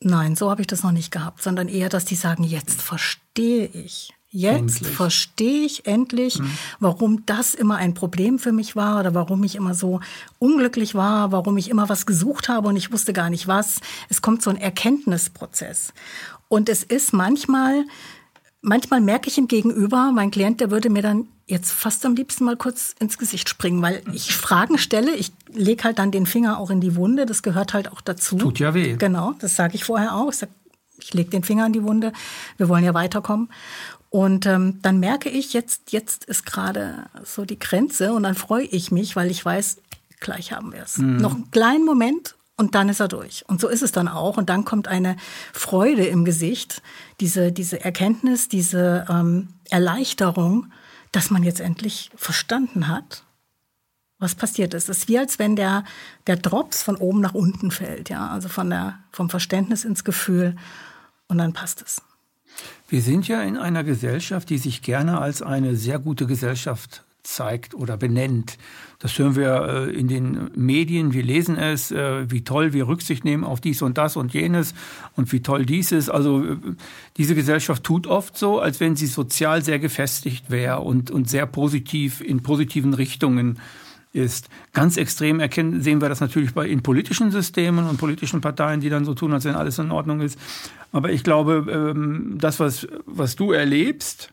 Nein, 0.00 0.36
so 0.36 0.50
habe 0.50 0.60
ich 0.60 0.66
das 0.66 0.82
noch 0.82 0.92
nicht 0.92 1.10
gehabt, 1.10 1.42
sondern 1.42 1.68
eher, 1.68 1.88
dass 1.88 2.04
die 2.04 2.16
sagen, 2.16 2.44
jetzt 2.44 2.82
verstehe 2.82 3.66
ich. 3.66 4.12
Jetzt 4.28 4.82
endlich. 4.82 4.88
verstehe 4.94 5.64
ich 5.64 5.86
endlich, 5.86 6.38
mhm. 6.40 6.50
warum 6.78 7.24
das 7.24 7.54
immer 7.54 7.76
ein 7.76 7.94
Problem 7.94 8.38
für 8.38 8.52
mich 8.52 8.76
war 8.76 9.00
oder 9.00 9.14
warum 9.14 9.42
ich 9.44 9.54
immer 9.54 9.72
so 9.72 10.00
unglücklich 10.38 10.94
war, 10.94 11.32
warum 11.32 11.56
ich 11.56 11.70
immer 11.70 11.88
was 11.88 12.04
gesucht 12.04 12.50
habe 12.50 12.68
und 12.68 12.76
ich 12.76 12.92
wusste 12.92 13.14
gar 13.14 13.30
nicht 13.30 13.46
was. 13.46 13.80
Es 14.10 14.20
kommt 14.20 14.42
so 14.42 14.50
ein 14.50 14.58
Erkenntnisprozess. 14.58 15.94
Und 16.48 16.68
es 16.68 16.82
ist 16.82 17.12
manchmal, 17.12 17.84
manchmal 18.60 19.00
merke 19.00 19.28
ich 19.28 19.38
ihm 19.38 19.48
gegenüber, 19.48 20.10
mein 20.12 20.30
Klient, 20.30 20.60
der 20.60 20.70
würde 20.70 20.90
mir 20.90 21.02
dann 21.02 21.28
jetzt 21.46 21.72
fast 21.72 22.04
am 22.04 22.14
liebsten 22.14 22.44
mal 22.44 22.56
kurz 22.56 22.94
ins 22.98 23.18
Gesicht 23.18 23.48
springen, 23.48 23.80
weil 23.80 24.02
ich 24.12 24.34
Fragen 24.34 24.78
stelle, 24.78 25.14
ich 25.14 25.32
lege 25.52 25.84
halt 25.84 25.98
dann 25.98 26.10
den 26.10 26.26
Finger 26.26 26.58
auch 26.58 26.70
in 26.70 26.80
die 26.80 26.96
Wunde, 26.96 27.24
das 27.24 27.42
gehört 27.42 27.72
halt 27.72 27.90
auch 27.92 28.00
dazu. 28.00 28.36
Tut 28.36 28.58
ja 28.58 28.74
weh. 28.74 28.96
Genau, 28.96 29.34
das 29.38 29.54
sage 29.54 29.76
ich 29.76 29.84
vorher 29.84 30.14
auch. 30.14 30.30
Ich, 30.30 30.38
sag, 30.38 30.48
ich 31.00 31.14
lege 31.14 31.30
den 31.30 31.44
Finger 31.44 31.66
in 31.66 31.72
die 31.72 31.84
Wunde, 31.84 32.12
wir 32.56 32.68
wollen 32.68 32.84
ja 32.84 32.94
weiterkommen. 32.94 33.48
Und 34.10 34.46
ähm, 34.46 34.78
dann 34.82 34.98
merke 34.98 35.28
ich, 35.28 35.52
jetzt, 35.52 35.92
jetzt 35.92 36.24
ist 36.24 36.46
gerade 36.46 37.06
so 37.24 37.44
die 37.44 37.58
Grenze 37.58 38.12
und 38.12 38.22
dann 38.22 38.34
freue 38.34 38.64
ich 38.64 38.90
mich, 38.90 39.14
weil 39.14 39.30
ich 39.30 39.44
weiß, 39.44 39.78
gleich 40.20 40.52
haben 40.52 40.72
wir 40.72 40.82
es. 40.82 40.98
Mhm. 40.98 41.18
Noch 41.18 41.34
einen 41.34 41.50
kleinen 41.50 41.84
Moment 41.84 42.35
und 42.56 42.74
dann 42.74 42.88
ist 42.88 43.00
er 43.00 43.08
durch. 43.08 43.44
Und 43.48 43.60
so 43.60 43.68
ist 43.68 43.82
es 43.82 43.92
dann 43.92 44.08
auch. 44.08 44.38
Und 44.38 44.48
dann 44.48 44.64
kommt 44.64 44.88
eine 44.88 45.16
Freude 45.52 46.06
im 46.06 46.24
Gesicht, 46.24 46.82
diese, 47.20 47.52
diese 47.52 47.84
Erkenntnis, 47.84 48.48
diese 48.48 49.06
ähm, 49.10 49.48
Erleichterung, 49.68 50.72
dass 51.12 51.30
man 51.30 51.42
jetzt 51.42 51.60
endlich 51.60 52.10
verstanden 52.16 52.88
hat, 52.88 53.24
was 54.18 54.34
passiert 54.34 54.72
ist. 54.72 54.88
Es 54.88 54.98
ist 54.98 55.08
wie 55.08 55.18
als 55.18 55.38
wenn 55.38 55.56
der, 55.56 55.84
der 56.26 56.36
Drops 56.36 56.82
von 56.82 56.96
oben 56.96 57.20
nach 57.20 57.34
unten 57.34 57.70
fällt, 57.70 58.08
ja, 58.08 58.28
also 58.28 58.48
von 58.48 58.70
der, 58.70 58.98
vom 59.12 59.28
Verständnis 59.28 59.84
ins 59.84 60.04
Gefühl. 60.04 60.56
Und 61.28 61.38
dann 61.38 61.52
passt 61.52 61.82
es. 61.82 62.00
Wir 62.88 63.02
sind 63.02 63.28
ja 63.28 63.42
in 63.42 63.58
einer 63.58 63.84
Gesellschaft, 63.84 64.48
die 64.48 64.58
sich 64.58 64.80
gerne 64.80 65.20
als 65.20 65.42
eine 65.42 65.76
sehr 65.76 65.98
gute 65.98 66.26
Gesellschaft 66.26 67.04
zeigt 67.22 67.74
oder 67.74 67.96
benennt. 67.98 68.56
Das 68.98 69.18
hören 69.18 69.36
wir 69.36 69.88
äh, 69.88 69.90
in 69.90 70.08
den 70.08 70.50
Medien, 70.54 71.12
wir 71.12 71.22
lesen 71.22 71.56
es, 71.56 71.90
äh, 71.90 72.30
wie 72.30 72.44
toll 72.44 72.72
wir 72.72 72.88
Rücksicht 72.88 73.24
nehmen 73.24 73.44
auf 73.44 73.60
dies 73.60 73.82
und 73.82 73.98
das 73.98 74.16
und 74.16 74.32
jenes 74.32 74.74
und 75.16 75.32
wie 75.32 75.40
toll 75.40 75.66
dies 75.66 75.92
ist. 75.92 76.08
Also 76.08 76.42
äh, 76.44 76.56
diese 77.16 77.34
Gesellschaft 77.34 77.84
tut 77.84 78.06
oft 78.06 78.38
so, 78.38 78.58
als 78.58 78.80
wenn 78.80 78.96
sie 78.96 79.06
sozial 79.06 79.62
sehr 79.62 79.78
gefestigt 79.78 80.50
wäre 80.50 80.80
und, 80.80 81.10
und 81.10 81.28
sehr 81.28 81.46
positiv 81.46 82.20
in 82.22 82.42
positiven 82.42 82.94
Richtungen 82.94 83.58
ist. 84.16 84.48
Ganz 84.72 84.96
extrem 84.96 85.40
erkennen, 85.40 85.82
sehen 85.82 86.00
wir 86.00 86.08
das 86.08 86.20
natürlich 86.20 86.54
bei, 86.54 86.66
in 86.66 86.82
politischen 86.82 87.30
Systemen 87.30 87.86
und 87.86 87.98
politischen 87.98 88.40
Parteien, 88.40 88.80
die 88.80 88.88
dann 88.88 89.04
so 89.04 89.14
tun, 89.14 89.32
als 89.32 89.44
wenn 89.44 89.54
alles 89.54 89.78
in 89.78 89.90
Ordnung 89.90 90.20
ist. 90.20 90.38
Aber 90.90 91.10
ich 91.10 91.22
glaube, 91.22 91.66
ähm, 91.70 92.38
das, 92.38 92.58
was, 92.58 92.88
was 93.04 93.36
du 93.36 93.52
erlebst, 93.52 94.32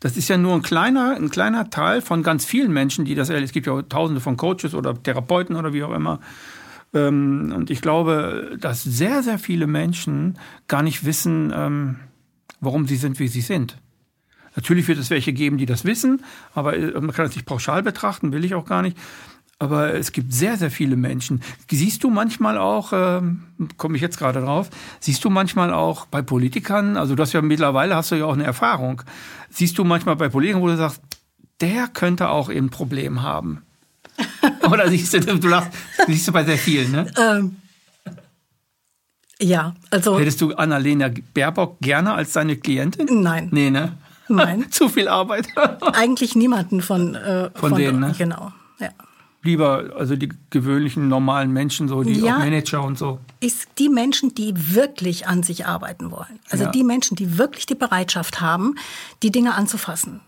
das 0.00 0.16
ist 0.16 0.28
ja 0.28 0.38
nur 0.38 0.54
ein 0.54 0.62
kleiner, 0.62 1.14
ein 1.16 1.30
kleiner 1.30 1.68
Teil 1.70 2.00
von 2.00 2.22
ganz 2.22 2.44
vielen 2.44 2.72
Menschen, 2.72 3.04
die 3.04 3.14
das. 3.14 3.28
Es 3.28 3.52
gibt 3.52 3.66
ja 3.66 3.82
tausende 3.82 4.20
von 4.20 4.36
Coaches 4.36 4.74
oder 4.74 5.00
Therapeuten 5.00 5.56
oder 5.56 5.72
wie 5.74 5.84
auch 5.84 5.94
immer. 5.94 6.20
Ähm, 6.94 7.52
und 7.54 7.70
ich 7.70 7.82
glaube, 7.82 8.56
dass 8.58 8.82
sehr, 8.82 9.22
sehr 9.22 9.38
viele 9.38 9.66
Menschen 9.66 10.38
gar 10.68 10.82
nicht 10.82 11.04
wissen, 11.04 11.52
ähm, 11.54 11.96
warum 12.60 12.86
sie 12.86 12.96
sind, 12.96 13.18
wie 13.18 13.28
sie 13.28 13.42
sind. 13.42 13.76
Natürlich 14.56 14.88
wird 14.88 14.98
es 14.98 15.10
welche 15.10 15.32
geben, 15.32 15.58
die 15.58 15.66
das 15.66 15.84
wissen, 15.84 16.24
aber 16.54 16.76
äh, 16.76 16.92
man 17.00 17.12
kann 17.12 17.26
das 17.26 17.36
nicht 17.36 17.46
pauschal 17.46 17.82
betrachten, 17.82 18.32
will 18.32 18.44
ich 18.44 18.54
auch 18.54 18.66
gar 18.66 18.82
nicht. 18.82 18.96
Aber 19.62 19.94
es 19.94 20.12
gibt 20.12 20.32
sehr, 20.32 20.56
sehr 20.56 20.70
viele 20.70 20.96
Menschen. 20.96 21.42
Siehst 21.70 22.02
du 22.02 22.08
manchmal 22.08 22.56
auch, 22.56 22.94
ähm, 22.94 23.42
komme 23.76 23.94
ich 23.96 24.00
jetzt 24.00 24.18
gerade 24.18 24.40
drauf, 24.40 24.70
siehst 25.00 25.22
du 25.22 25.28
manchmal 25.28 25.70
auch 25.70 26.06
bei 26.06 26.22
Politikern, 26.22 26.96
also 26.96 27.14
du 27.14 27.22
hast 27.22 27.34
ja 27.34 27.42
mittlerweile 27.42 27.94
hast 27.94 28.10
du 28.10 28.14
ja 28.14 28.24
auch 28.24 28.32
eine 28.32 28.44
Erfahrung, 28.44 29.02
siehst 29.50 29.76
du 29.76 29.84
manchmal 29.84 30.16
bei 30.16 30.30
Politikern, 30.30 30.62
wo 30.62 30.66
du 30.66 30.78
sagst, 30.78 31.02
der 31.60 31.88
könnte 31.88 32.30
auch 32.30 32.48
ein 32.48 32.70
Problem 32.70 33.22
haben. 33.22 33.62
Oder 34.70 34.88
siehst 34.88 35.12
du, 35.12 35.20
du 35.20 35.48
lachst, 35.48 35.72
siehst 36.06 36.26
du 36.26 36.32
bei 36.32 36.42
sehr 36.44 36.56
vielen, 36.56 36.92
ne? 36.92 37.06
Ähm, 37.18 37.56
ja, 39.42 39.74
also. 39.90 40.18
Hättest 40.18 40.40
du 40.40 40.54
Annalena 40.54 41.10
Baerbock 41.34 41.80
gerne 41.80 42.14
als 42.14 42.32
deine 42.32 42.56
Klientin? 42.56 43.22
Nein. 43.22 43.48
Nee, 43.50 43.68
ne? 43.68 43.92
Nein. 44.28 44.66
Zu 44.70 44.88
viel 44.88 45.08
Arbeit. 45.08 45.48
Eigentlich 45.92 46.34
niemanden 46.34 46.80
von, 46.80 47.14
äh, 47.14 47.50
von, 47.50 47.70
von 47.70 47.74
denen, 47.74 48.00
ne? 48.00 48.14
Genau, 48.16 48.52
ja 48.78 48.88
lieber, 49.42 49.90
also 49.96 50.16
die 50.16 50.30
gewöhnlichen 50.50 51.08
normalen 51.08 51.52
Menschen, 51.52 51.88
so 51.88 52.02
die 52.02 52.20
ja, 52.20 52.38
Manager 52.38 52.82
und 52.82 52.98
so. 52.98 53.18
Ist 53.40 53.68
die 53.78 53.88
Menschen, 53.88 54.34
die 54.34 54.74
wirklich 54.74 55.26
an 55.26 55.42
sich 55.42 55.66
arbeiten 55.66 56.10
wollen. 56.10 56.40
Also 56.50 56.64
ja. 56.64 56.70
die 56.70 56.84
Menschen, 56.84 57.16
die 57.16 57.38
wirklich 57.38 57.66
die 57.66 57.74
Bereitschaft 57.74 58.40
haben, 58.40 58.74
die 59.22 59.30
Dinge 59.30 59.54
anzufassen. 59.54 60.20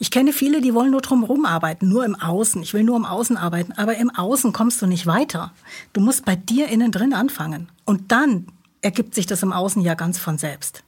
Ich 0.00 0.10
kenne 0.10 0.32
viele, 0.32 0.60
die 0.60 0.74
wollen 0.74 0.90
nur 0.90 1.00
drumherum 1.00 1.46
arbeiten, 1.46 1.88
nur 1.88 2.04
im 2.04 2.16
Außen. 2.16 2.62
Ich 2.62 2.74
will 2.74 2.82
nur 2.82 2.96
im 2.96 3.04
Außen 3.04 3.36
arbeiten. 3.36 3.72
Aber 3.72 3.96
im 3.96 4.10
Außen 4.10 4.52
kommst 4.52 4.82
du 4.82 4.86
nicht 4.86 5.06
weiter. 5.06 5.52
Du 5.92 6.00
musst 6.00 6.24
bei 6.24 6.34
dir 6.34 6.68
innen 6.68 6.90
drin 6.90 7.12
anfangen. 7.12 7.68
Und 7.84 8.10
dann 8.10 8.46
ergibt 8.82 9.14
sich 9.14 9.26
das 9.26 9.44
im 9.44 9.52
Außen 9.52 9.82
ja 9.82 9.94
ganz 9.94 10.18
von 10.18 10.38
selbst. 10.38 10.82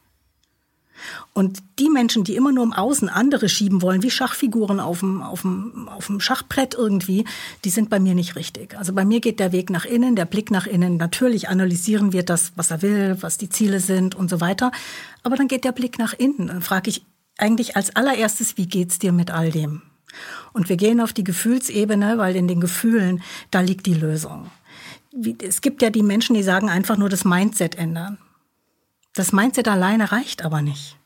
Und 1.33 1.59
die 1.79 1.89
Menschen, 1.89 2.25
die 2.25 2.37
immer 2.37 2.53
nur 2.53 2.65
im 2.65 2.73
Außen 2.73 3.09
andere 3.09 3.49
schieben 3.49 3.83
wollen, 3.83 4.03
wie 4.03 4.11
Schachfiguren 4.11 4.81
auf 4.81 5.01
dem, 5.01 5.23
auf 5.23 5.43
dem, 5.43 5.89
auf 5.89 6.07
dem 6.07 6.21
Schachbrett 6.21 6.75
irgendwie, 6.75 7.25
die 7.65 7.71
sind 7.71 7.91
bei 7.91 8.01
mir 8.01 8.15
nicht 8.15 8.37
richtig. 8.37 8.77
Also 8.79 8.93
bei 8.93 9.05
mir 9.05 9.21
geht 9.21 9.41
der 9.41 9.53
Weg 9.53 9.71
nach 9.71 9.85
innen, 9.85 10.17
der 10.17 10.27
Blick 10.27 10.51
nach 10.51 10.67
innen. 10.67 10.97
Natürlich 10.97 11.49
analysieren 11.49 12.13
wir 12.13 12.23
das, 12.23 12.53
was 12.57 12.71
er 12.71 12.83
will, 12.83 13.17
was 13.21 13.39
die 13.39 13.49
Ziele 13.49 13.81
sind 13.81 14.15
und 14.15 14.31
so 14.31 14.41
weiter. 14.41 14.73
Aber 15.23 15.37
dann 15.37 15.49
geht 15.49 15.65
der 15.65 15.73
Blick 15.73 15.99
nach 15.99 16.13
innen. 16.13 16.49
Dann 16.49 16.63
frage 16.63 16.91
ich 16.91 17.05
eigentlich 17.39 17.77
als 17.77 17.95
allererstes, 17.97 18.57
wie 18.57 18.67
geht's 18.67 18.99
dir 18.99 19.13
mit 19.13 19.31
all 19.31 19.51
dem? 19.51 19.83
Und 20.53 20.69
wir 20.69 20.77
gehen 20.77 21.01
auf 21.01 21.13
die 21.13 21.25
Gefühlsebene, 21.25 22.19
weil 22.19 22.37
in 22.37 22.49
den 22.49 22.61
Gefühlen, 22.61 23.23
da 23.51 23.61
liegt 23.61 23.87
die 23.87 23.95
Lösung. 23.95 24.51
Es 25.43 25.61
gibt 25.61 25.83
ja 25.83 25.91
die 25.91 26.03
Menschen, 26.03 26.35
die 26.35 26.43
sagen 26.43 26.69
einfach 26.69 26.97
nur 26.97 27.09
das 27.09 27.25
Mindset 27.25 27.77
ändern. 27.77 28.19
Das 29.15 29.33
Mindset 29.33 29.69
alleine 29.69 30.13
reicht 30.13 30.45
aber 30.45 30.63
nicht. 30.63 30.97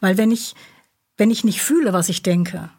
Weil 0.00 0.16
wenn 0.16 0.30
ich, 0.30 0.54
wenn 1.16 1.30
ich 1.30 1.44
nicht 1.44 1.62
fühle, 1.62 1.92
was 1.92 2.08
ich 2.08 2.22
denke, 2.22 2.70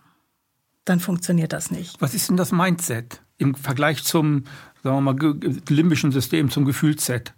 dann 0.85 0.99
funktioniert 0.99 1.53
das 1.53 1.71
nicht. 1.71 1.99
Was 2.01 2.13
ist 2.13 2.29
denn 2.29 2.37
das 2.37 2.51
Mindset 2.51 3.21
im 3.37 3.55
Vergleich 3.55 4.03
zum, 4.03 4.45
sagen 4.83 4.97
wir 4.97 5.13
mal, 5.13 5.61
limbischen 5.69 6.11
System, 6.11 6.49
zum 6.49 6.65
Gefühlsset? 6.65 7.33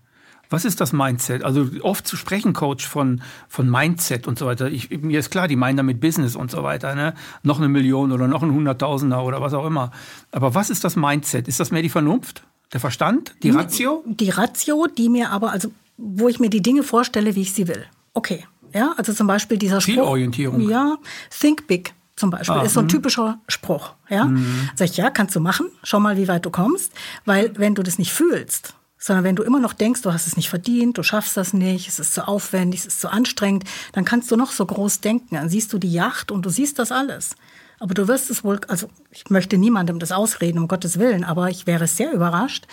Was 0.51 0.65
ist 0.65 0.81
das 0.81 0.93
Mindset? 0.93 1.43
Also 1.43 1.69
oft 1.81 2.07
zu 2.07 2.17
sprechen 2.17 2.53
Coach 2.53 2.87
von, 2.87 3.21
von 3.47 3.69
Mindset 3.69 4.27
und 4.27 4.39
so 4.39 4.47
weiter. 4.47 4.67
Ich, 4.69 4.89
mir 4.89 5.19
ist 5.19 5.29
klar, 5.29 5.47
die 5.47 5.55
meinen 5.55 5.77
damit 5.77 6.01
Business 6.01 6.35
und 6.35 6.49
so 6.49 6.63
weiter. 6.63 6.95
Ne? 6.95 7.13
Noch 7.43 7.59
eine 7.59 7.69
Million 7.69 8.11
oder 8.11 8.27
noch 8.27 8.41
ein 8.41 8.51
Hunderttausender 8.51 9.23
oder 9.23 9.41
was 9.41 9.53
auch 9.53 9.65
immer. 9.65 9.91
Aber 10.31 10.55
was 10.55 10.71
ist 10.71 10.83
das 10.83 10.95
Mindset? 10.95 11.47
Ist 11.47 11.59
das 11.59 11.69
mehr 11.69 11.83
die 11.83 11.89
Vernunft? 11.89 12.43
Der 12.73 12.79
Verstand? 12.79 13.35
Die 13.43 13.51
Ratio? 13.51 14.03
Die 14.07 14.29
Ratio, 14.29 14.87
die 14.87 15.09
mir 15.09 15.29
aber, 15.29 15.51
also 15.51 15.71
wo 15.99 16.29
ich 16.29 16.39
mir 16.39 16.49
die 16.49 16.61
Dinge 16.61 16.83
vorstelle, 16.83 17.35
wie 17.35 17.41
ich 17.41 17.53
sie 17.53 17.67
will. 17.67 17.85
Okay. 18.13 18.45
Ja, 18.73 18.93
also 18.97 19.13
zum 19.13 19.27
Beispiel 19.27 19.57
dieser 19.57 19.81
Spruch. 19.81 19.93
Zielorientierung. 19.93 20.69
Ja, 20.69 20.97
think 21.37 21.67
big 21.67 21.93
zum 22.15 22.29
Beispiel 22.29 22.57
ah, 22.57 22.63
ist 22.63 22.73
so 22.73 22.81
ein 22.81 22.85
mhm. 22.85 22.89
typischer 22.89 23.39
Spruch. 23.47 23.93
Ja, 24.09 24.25
mhm. 24.25 24.69
sag 24.75 24.89
ich 24.89 24.97
ja, 24.97 25.09
kannst 25.09 25.35
du 25.35 25.39
machen. 25.39 25.69
Schau 25.83 25.99
mal, 25.99 26.17
wie 26.17 26.27
weit 26.27 26.45
du 26.45 26.49
kommst, 26.49 26.91
weil 27.25 27.57
wenn 27.57 27.75
du 27.75 27.81
das 27.81 27.97
nicht 27.97 28.11
fühlst, 28.11 28.73
sondern 28.97 29.23
wenn 29.23 29.37
du 29.37 29.43
immer 29.43 29.59
noch 29.59 29.73
denkst, 29.73 30.01
du 30.01 30.11
hast 30.11 30.27
es 30.27 30.35
nicht 30.35 30.49
verdient, 30.49 30.97
du 30.97 31.03
schaffst 31.03 31.37
das 31.37 31.53
nicht, 31.53 31.87
es 31.87 31.99
ist 31.99 32.13
zu 32.13 32.27
aufwendig, 32.27 32.81
es 32.81 32.87
ist 32.87 33.01
zu 33.01 33.09
anstrengend, 33.09 33.63
dann 33.93 34.03
kannst 34.03 34.29
du 34.29 34.35
noch 34.35 34.51
so 34.51 34.65
groß 34.65 34.99
denken. 34.99 35.35
Dann 35.35 35.47
siehst 35.49 35.71
du 35.71 35.77
die 35.77 35.91
Yacht 35.91 36.31
und 36.31 36.45
du 36.45 36.49
siehst 36.49 36.77
das 36.77 36.91
alles. 36.91 37.35
Aber 37.79 37.93
du 37.93 38.09
wirst 38.09 38.29
es 38.29 38.43
wohl, 38.43 38.59
also 38.67 38.89
ich 39.11 39.29
möchte 39.29 39.57
niemandem 39.57 39.99
das 39.99 40.11
ausreden, 40.11 40.59
um 40.59 40.67
Gottes 40.67 40.99
Willen, 40.99 41.23
aber 41.23 41.49
ich 41.49 41.65
wäre 41.65 41.87
sehr 41.87 42.11
überrascht, 42.11 42.67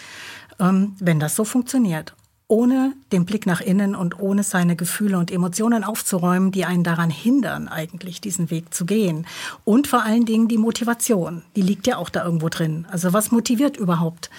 ähm, 0.59 0.97
wenn 0.99 1.21
das 1.21 1.37
so 1.37 1.45
funktioniert 1.45 2.15
ohne 2.49 2.95
den 3.11 3.25
Blick 3.25 3.47
nach 3.47 3.61
innen 3.61 3.97
und 3.97 4.21
ohne 4.21 4.45
seine 4.45 4.77
Gefühle 4.77 5.19
und 5.19 5.31
Emotionen 5.33 5.83
aufzuräumen, 5.83 6.53
die 6.53 6.65
einen 6.65 6.85
daran 6.85 7.11
hindern, 7.11 7.67
eigentlich 7.69 8.21
diesen 8.21 8.51
Weg 8.51 8.73
zu 8.73 8.87
gehen. 8.87 9.27
Und 9.65 9.89
vor 9.89 10.05
allen 10.05 10.27
Dingen 10.27 10.47
die 10.47 10.59
Motivation, 10.59 11.43
die 11.57 11.63
liegt 11.63 11.87
ja 11.87 11.97
auch 11.97 12.09
da 12.09 12.25
irgendwo 12.25 12.49
drin. 12.49 12.87
Also 12.91 13.13
was 13.13 13.33
motiviert 13.33 13.77
überhaupt, 13.77 14.31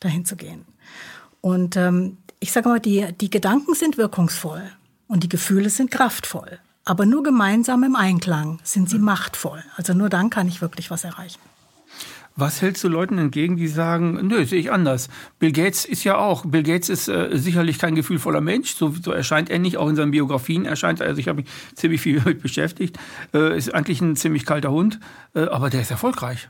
dahin 0.00 0.24
zu 0.24 0.36
gehen? 0.36 0.64
Und 1.42 1.76
ähm, 1.76 2.16
ich 2.40 2.52
sage 2.52 2.68
mal, 2.68 2.80
die, 2.80 3.06
die 3.20 3.30
Gedanken 3.30 3.74
sind 3.74 3.98
wirkungsvoll 3.98 4.62
und 5.06 5.22
die 5.22 5.28
Gefühle 5.28 5.68
sind 5.68 5.90
kraftvoll. 5.90 6.58
Aber 6.84 7.06
nur 7.06 7.22
gemeinsam 7.22 7.84
im 7.84 7.94
Einklang 7.94 8.58
sind 8.64 8.88
sie 8.88 8.98
machtvoll. 8.98 9.62
Also 9.76 9.92
nur 9.92 10.08
dann 10.08 10.30
kann 10.30 10.48
ich 10.48 10.60
wirklich 10.60 10.90
was 10.90 11.04
erreichen. 11.04 11.40
Was 12.34 12.62
hältst 12.62 12.82
du 12.82 12.88
Leuten 12.88 13.18
entgegen, 13.18 13.56
die 13.56 13.68
sagen, 13.68 14.26
nö, 14.26 14.44
sehe 14.46 14.58
ich 14.58 14.72
anders. 14.72 15.08
Bill 15.38 15.52
Gates 15.52 15.84
ist 15.84 16.02
ja 16.04 16.16
auch, 16.16 16.46
Bill 16.46 16.62
Gates 16.62 16.88
ist 16.88 17.08
äh, 17.08 17.28
sicherlich 17.32 17.78
kein 17.78 17.94
gefühlvoller 17.94 18.40
Mensch, 18.40 18.74
so, 18.74 18.90
so 18.90 19.12
erscheint 19.12 19.50
er 19.50 19.58
nicht, 19.58 19.76
auch 19.76 19.88
in 19.88 19.96
seinen 19.96 20.12
Biografien 20.12 20.64
erscheint 20.64 21.00
er, 21.00 21.08
also 21.08 21.20
ich 21.20 21.28
habe 21.28 21.42
mich 21.42 21.50
ziemlich 21.74 22.00
viel 22.00 22.20
damit 22.24 22.42
beschäftigt, 22.42 22.98
äh, 23.34 23.56
ist 23.56 23.74
eigentlich 23.74 24.00
ein 24.00 24.16
ziemlich 24.16 24.46
kalter 24.46 24.70
Hund, 24.70 24.98
äh, 25.34 25.44
aber 25.44 25.68
der 25.68 25.82
ist 25.82 25.90
erfolgreich. 25.90 26.48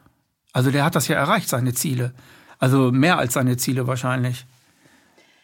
Also 0.52 0.70
der 0.70 0.84
hat 0.84 0.94
das 0.94 1.08
ja 1.08 1.16
erreicht, 1.16 1.48
seine 1.48 1.74
Ziele. 1.74 2.12
Also 2.58 2.92
mehr 2.92 3.18
als 3.18 3.34
seine 3.34 3.56
Ziele 3.56 3.88
wahrscheinlich. 3.88 4.46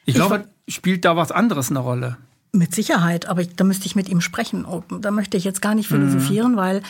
Ich, 0.04 0.08
ich 0.08 0.14
glaube, 0.14 0.44
spielt 0.68 1.04
da 1.04 1.16
was 1.16 1.32
anderes 1.32 1.70
eine 1.70 1.80
Rolle. 1.80 2.16
Mit 2.52 2.74
Sicherheit, 2.74 3.26
aber 3.26 3.42
ich, 3.42 3.56
da 3.56 3.64
müsste 3.64 3.86
ich 3.86 3.96
mit 3.96 4.08
ihm 4.08 4.20
sprechen. 4.20 4.64
Da 5.00 5.10
möchte 5.10 5.36
ich 5.36 5.44
jetzt 5.44 5.60
gar 5.60 5.74
nicht 5.74 5.88
philosophieren, 5.88 6.52
mhm. 6.52 6.56
weil, 6.56 6.82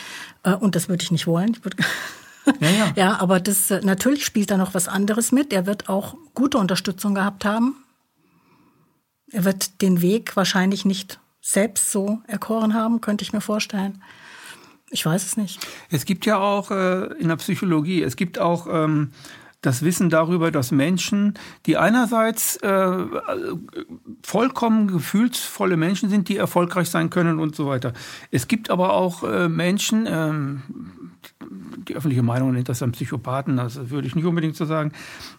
äh, 0.43 0.53
und 0.53 0.75
das 0.75 0.87
würde 0.87 1.03
ich 1.03 1.11
nicht 1.11 1.27
wollen. 1.27 1.51
Ich 1.51 1.63
würde 1.65 1.77
ja, 2.59 2.69
ja. 2.69 2.93
ja, 2.95 3.19
aber 3.19 3.39
das 3.39 3.71
äh, 3.71 3.81
natürlich 3.83 4.25
spielt 4.25 4.51
da 4.51 4.57
noch 4.57 4.73
was 4.73 4.87
anderes 4.87 5.31
mit. 5.31 5.53
Er 5.53 5.65
wird 5.65 5.89
auch 5.89 6.15
gute 6.33 6.57
Unterstützung 6.57 7.15
gehabt 7.15 7.45
haben. 7.45 7.83
Er 9.31 9.45
wird 9.45 9.81
den 9.81 10.01
Weg 10.01 10.35
wahrscheinlich 10.35 10.85
nicht 10.85 11.19
selbst 11.41 11.91
so 11.91 12.19
erkoren 12.27 12.73
haben, 12.73 13.01
könnte 13.01 13.23
ich 13.23 13.33
mir 13.33 13.41
vorstellen. 13.41 14.01
Ich 14.91 15.05
weiß 15.05 15.23
es 15.23 15.37
nicht. 15.37 15.59
Es 15.91 16.05
gibt 16.05 16.25
ja 16.25 16.39
auch 16.39 16.71
äh, 16.71 17.13
in 17.19 17.27
der 17.27 17.35
Psychologie, 17.35 18.01
es 18.01 18.15
gibt 18.15 18.39
auch 18.39 18.67
ähm, 18.71 19.11
das 19.61 19.83
Wissen 19.83 20.09
darüber, 20.09 20.51
dass 20.51 20.71
Menschen, 20.71 21.33
die 21.65 21.77
einerseits 21.77 22.55
äh, 22.57 22.97
vollkommen 24.23 24.87
gefühlsvolle 24.87 25.75
Menschen 25.75 26.09
sind, 26.09 26.29
die 26.29 26.37
erfolgreich 26.37 26.89
sein 26.89 27.09
können 27.09 27.39
und 27.39 27.55
so 27.55 27.67
weiter. 27.67 27.93
Es 28.31 28.47
gibt 28.47 28.69
aber 28.69 28.93
auch 28.93 29.23
äh, 29.23 29.49
Menschen, 29.49 30.07
ähm, 30.09 30.61
die 31.87 31.95
öffentliche 31.95 32.23
Meinung 32.23 32.53
nennt 32.53 32.69
das 32.69 32.79
dann 32.79 32.91
Psychopathen, 32.91 33.57
das 33.57 33.89
würde 33.89 34.07
ich 34.07 34.15
nicht 34.15 34.25
unbedingt 34.25 34.55
so 34.55 34.65
sagen, 34.65 34.91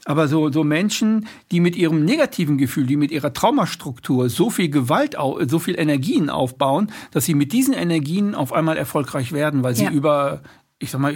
aber 0.04 0.28
so, 0.28 0.50
so 0.50 0.64
Menschen, 0.64 1.26
die 1.50 1.60
mit 1.60 1.76
ihrem 1.76 2.04
negativen 2.04 2.58
Gefühl, 2.58 2.86
die 2.86 2.96
mit 2.96 3.10
ihrer 3.10 3.32
Traumastruktur 3.32 4.28
so 4.28 4.50
viel 4.50 4.68
Gewalt, 4.68 5.16
so 5.46 5.58
viel 5.58 5.78
Energien 5.78 6.28
aufbauen, 6.28 6.90
dass 7.12 7.24
sie 7.24 7.34
mit 7.34 7.52
diesen 7.52 7.74
Energien 7.74 8.34
auf 8.34 8.52
einmal 8.52 8.76
erfolgreich 8.76 9.32
werden, 9.32 9.62
weil 9.62 9.76
sie 9.76 9.84
ja. 9.84 9.90
über 9.90 10.42
ich 10.82 10.90
sag 10.90 11.00
mal, 11.00 11.14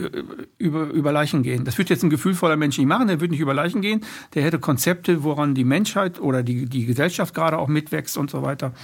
über, 0.58 0.84
über 0.84 1.10
Leichen 1.10 1.42
gehen. 1.42 1.64
Das 1.64 1.78
wird 1.78 1.88
jetzt 1.88 2.04
ein 2.04 2.10
gefühlvoller 2.10 2.56
Mensch 2.56 2.76
nicht 2.76 2.86
machen, 2.86 3.08
der 3.08 3.20
wird 3.20 3.30
nicht 3.30 3.40
über 3.40 3.54
Leichen 3.54 3.80
gehen. 3.80 4.04
Der 4.34 4.44
hätte 4.44 4.58
Konzepte, 4.58 5.24
woran 5.24 5.54
die 5.54 5.64
Menschheit 5.64 6.20
oder 6.20 6.42
die, 6.42 6.66
die 6.66 6.84
Gesellschaft 6.84 7.34
gerade 7.34 7.58
auch 7.58 7.68
mitwächst 7.68 8.18
und 8.18 8.30
so 8.30 8.42
weiter. 8.42 8.74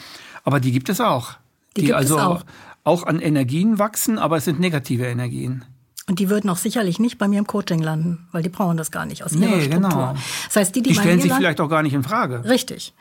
Aber 0.42 0.58
die 0.58 0.72
gibt 0.72 0.88
es 0.88 1.00
auch. 1.00 1.34
Die, 1.76 1.82
die 1.82 1.94
also 1.94 2.18
auch. 2.18 2.44
auch 2.82 3.04
an 3.04 3.20
Energien 3.20 3.78
wachsen, 3.78 4.18
aber 4.18 4.38
es 4.38 4.46
sind 4.46 4.58
negative 4.58 5.04
Energien. 5.04 5.64
Und 6.08 6.18
die 6.18 6.30
würden 6.30 6.49
auch 6.49 6.56
sicherlich 6.56 6.99
nicht 6.99 7.18
bei 7.18 7.28
mir 7.28 7.38
im 7.38 7.46
Coaching 7.46 7.80
landen, 7.82 8.26
weil 8.32 8.42
die 8.42 8.49
brauchen 8.49 8.78
das 8.78 8.90
gar 8.90 9.04
nicht 9.04 9.22
aus 9.22 9.32
ihrer 9.32 9.56
nee, 9.56 9.62
Struktur. 9.62 9.90
Genau. 9.90 10.14
Das 10.46 10.56
heißt, 10.56 10.75
die, 10.75 10.82
die, 10.82 10.90
die 10.90 10.96
stellen 10.96 11.20
sich 11.20 11.28
landen, 11.28 11.42
vielleicht 11.42 11.60
auch 11.60 11.68
gar 11.68 11.82
nicht 11.82 11.92
in 11.92 12.02
Frage. 12.02 12.42
Richtig. 12.46 12.94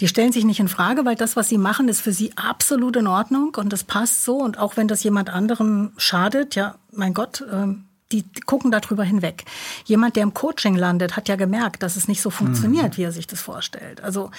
Die 0.00 0.08
stellen 0.08 0.32
sich 0.32 0.44
nicht 0.44 0.60
in 0.60 0.68
Frage, 0.68 1.04
weil 1.04 1.16
das, 1.16 1.36
was 1.36 1.48
sie 1.48 1.56
machen, 1.56 1.88
ist 1.88 2.02
für 2.02 2.12
sie 2.12 2.36
absolut 2.36 2.96
in 2.96 3.06
Ordnung 3.06 3.54
und 3.56 3.72
das 3.72 3.84
passt 3.84 4.24
so. 4.24 4.36
Und 4.36 4.58
auch 4.58 4.76
wenn 4.76 4.88
das 4.88 5.02
jemand 5.02 5.30
anderem 5.30 5.92
schadet, 5.96 6.54
ja, 6.54 6.74
mein 6.92 7.14
Gott, 7.14 7.44
ähm, 7.50 7.86
die, 8.12 8.22
die 8.22 8.40
gucken 8.40 8.70
darüber 8.70 9.04
hinweg. 9.04 9.44
Jemand, 9.84 10.16
der 10.16 10.22
im 10.22 10.34
Coaching 10.34 10.76
landet, 10.76 11.16
hat 11.16 11.28
ja 11.28 11.36
gemerkt, 11.36 11.82
dass 11.82 11.96
es 11.96 12.08
nicht 12.08 12.20
so 12.20 12.30
funktioniert, 12.30 12.92
mhm. 12.92 12.96
wie 12.98 13.02
er 13.02 13.12
sich 13.12 13.26
das 13.26 13.40
vorstellt. 13.40 14.02
Also 14.02 14.30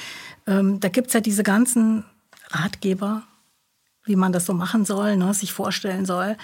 ähm, 0.45 0.79
da 0.79 0.89
gibt's 0.89 1.13
ja 1.13 1.21
diese 1.21 1.43
ganzen 1.43 2.05
Ratgeber, 2.49 3.23
wie 4.05 4.15
man 4.15 4.31
das 4.31 4.45
so 4.45 4.53
machen 4.53 4.85
soll, 4.85 5.17
ne, 5.17 5.33
sich 5.33 5.51
vorstellen 5.51 6.05
soll. 6.05 6.37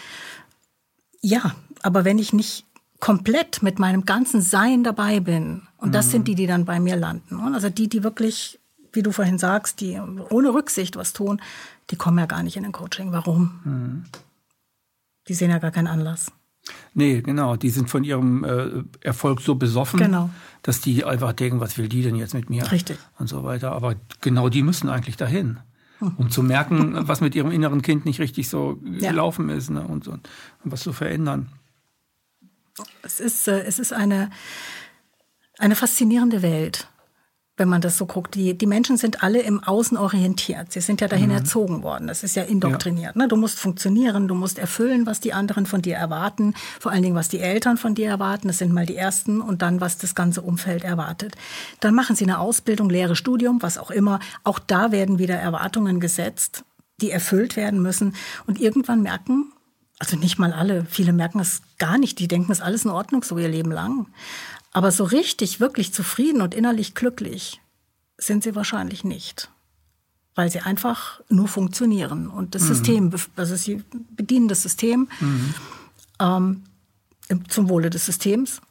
Ja, 1.22 1.56
aber 1.82 2.04
wenn 2.04 2.18
ich 2.18 2.34
nicht 2.34 2.66
komplett 3.00 3.62
mit 3.62 3.80
meinem 3.80 4.06
ganzen 4.06 4.42
Sein 4.42 4.84
dabei 4.84 5.20
bin. 5.20 5.64
Und 5.76 5.94
das 5.94 6.08
mhm. 6.08 6.12
sind 6.12 6.28
die, 6.30 6.36
die 6.36 6.48
dann 6.48 6.64
bei 6.64 6.80
mir 6.80 6.96
landen. 6.96 7.38
Also 7.54 7.70
die, 7.70 7.90
die 7.90 8.02
wirklich, 8.02 8.62
wie 8.94 9.04
du 9.04 9.12
vorhin 9.12 9.38
sagst, 9.38 9.82
die 9.82 10.00
ohne 10.30 10.54
Rücksicht 10.54 10.96
was 10.96 11.14
tun, 11.14 11.42
die 11.90 11.96
kommen 11.96 12.20
ja 12.20 12.26
gar 12.26 12.44
nicht 12.44 12.56
in 12.56 12.66
ein 12.66 12.72
Coaching. 12.72 13.12
Warum? 13.12 13.60
Mhm. 13.64 14.04
Die 15.28 15.34
sehen 15.34 15.50
ja 15.50 15.60
gar 15.60 15.72
keinen 15.72 15.88
Anlass. 15.88 16.32
Nee, 16.94 17.22
genau. 17.22 17.56
Die 17.56 17.70
sind 17.70 17.90
von 17.90 18.04
ihrem 18.04 18.44
äh, 18.44 18.84
Erfolg 19.02 19.42
so 19.42 19.56
besoffen, 19.56 20.00
genau. 20.00 20.30
dass 20.62 20.80
die 20.80 21.04
einfach 21.04 21.34
denken, 21.34 21.60
was 21.60 21.78
will 21.78 21.90
die 21.90 22.04
denn 22.04 22.16
jetzt 22.16 22.34
mit 22.34 22.50
mir? 22.50 22.72
Richtig. 22.72 22.98
Und 23.18 23.28
so 23.28 23.44
weiter. 23.44 23.74
Aber 23.74 23.96
genau 24.22 24.50
die 24.50 24.64
müssen 24.64 24.90
eigentlich 24.90 25.18
dahin, 25.18 25.60
hm. 26.00 26.14
um 26.18 26.30
zu 26.30 26.44
merken, 26.44 26.96
was 27.08 27.20
mit 27.20 27.36
ihrem 27.36 27.52
inneren 27.52 27.82
Kind 27.82 28.06
nicht 28.06 28.20
richtig 28.20 28.48
so 28.48 28.80
ja. 28.84 29.10
gelaufen 29.10 29.50
ist 29.50 29.72
ne? 29.72 29.86
und, 29.86 30.08
und, 30.08 30.30
und 30.64 30.72
was 30.72 30.82
zu 30.82 30.94
verändern. 30.94 31.50
Es 33.02 33.20
ist, 33.20 33.48
äh, 33.48 33.64
es 33.64 33.80
ist 33.80 33.92
eine, 33.92 34.30
eine 35.60 35.76
faszinierende 35.76 36.42
Welt, 36.42 36.88
wenn 37.56 37.70
man 37.70 37.82
das 37.82 37.98
so 37.98 38.08
guckt. 38.08 38.34
Die, 38.34 38.58
die 38.58 38.66
Menschen 38.66 38.98
sind 38.98 39.22
alle 39.22 39.42
im 39.42 39.64
Außen 39.64 39.96
orientiert. 39.96 40.72
Sie 40.72 40.82
sind 40.82 41.02
ja 41.02 41.08
dahin 41.08 41.30
mhm. 41.30 41.36
erzogen 41.36 41.84
worden. 41.84 42.08
Das 42.08 42.24
ist 42.24 42.36
ja 42.36 42.44
indoktriniert. 42.44 43.16
Ja. 43.16 43.22
Ne? 43.22 43.28
Du 43.28 43.36
musst 43.36 43.60
funktionieren, 43.60 44.28
du 44.28 44.34
musst 44.34 44.58
erfüllen, 44.58 45.06
was 45.06 45.20
die 45.20 45.34
anderen 45.34 45.68
von 45.68 45.82
dir 45.82 45.96
erwarten. 45.96 46.56
Vor 46.80 46.92
allen 46.92 47.04
Dingen, 47.04 47.16
was 47.16 47.30
die 47.30 47.40
Eltern 47.40 47.78
von 47.78 47.94
dir 47.94 48.10
erwarten. 48.10 48.48
Das 48.48 48.58
sind 48.58 48.74
mal 48.74 48.88
die 48.88 48.96
Ersten. 48.96 49.40
Und 49.40 49.62
dann, 49.62 49.82
was 49.82 49.98
das 49.98 50.16
ganze 50.16 50.42
Umfeld 50.42 50.84
erwartet. 50.84 51.36
Dann 51.80 51.94
machen 51.94 52.16
sie 52.16 52.24
eine 52.24 52.40
Ausbildung, 52.40 52.90
Lehre, 52.90 53.16
Studium, 53.16 53.62
was 53.62 53.78
auch 53.78 53.92
immer. 53.92 54.20
Auch 54.44 54.58
da 54.58 54.92
werden 54.92 55.20
wieder 55.20 55.36
Erwartungen 55.36 56.00
gesetzt, 56.00 56.64
die 57.02 57.12
erfüllt 57.12 57.56
werden 57.56 57.82
müssen. 57.82 58.16
Und 58.48 58.60
irgendwann 58.60 59.04
merken 59.04 59.54
also 60.00 60.18
nicht 60.18 60.38
mal 60.38 60.52
alle, 60.52 60.86
viele 60.90 61.14
merken 61.14 61.40
es 61.40 61.62
gar 61.78 61.98
nicht, 61.98 62.20
die 62.20 62.28
denken, 62.28 62.52
es 62.52 62.60
ist 62.60 62.64
alles 62.64 62.84
in 62.84 62.92
Ordnung 62.92 63.24
so 63.24 63.38
ihr 63.38 63.48
Leben 63.48 63.72
lang. 63.72 64.08
Aber 64.74 64.92
so 64.92 65.04
richtig, 65.04 65.60
wirklich 65.60 65.94
zufrieden 65.94 66.42
und 66.42 66.56
innerlich 66.56 66.96
glücklich 66.96 67.62
sind 68.18 68.44
sie 68.44 68.56
wahrscheinlich 68.56 69.04
nicht. 69.04 69.50
Weil 70.36 70.50
sie 70.50 70.62
einfach 70.62 71.22
nur 71.30 71.48
funktionieren 71.48 72.28
und 72.28 72.56
das 72.56 72.64
mhm. 72.64 72.68
System, 72.68 73.14
also 73.36 73.56
sie 73.56 73.84
bedienen 74.10 74.48
das 74.48 74.64
System 74.64 75.08
mhm. 75.20 75.54
ähm, 76.20 76.64
zum 77.48 77.70
Wohle 77.70 77.92
des 77.92 78.06
Systems. 78.06 78.62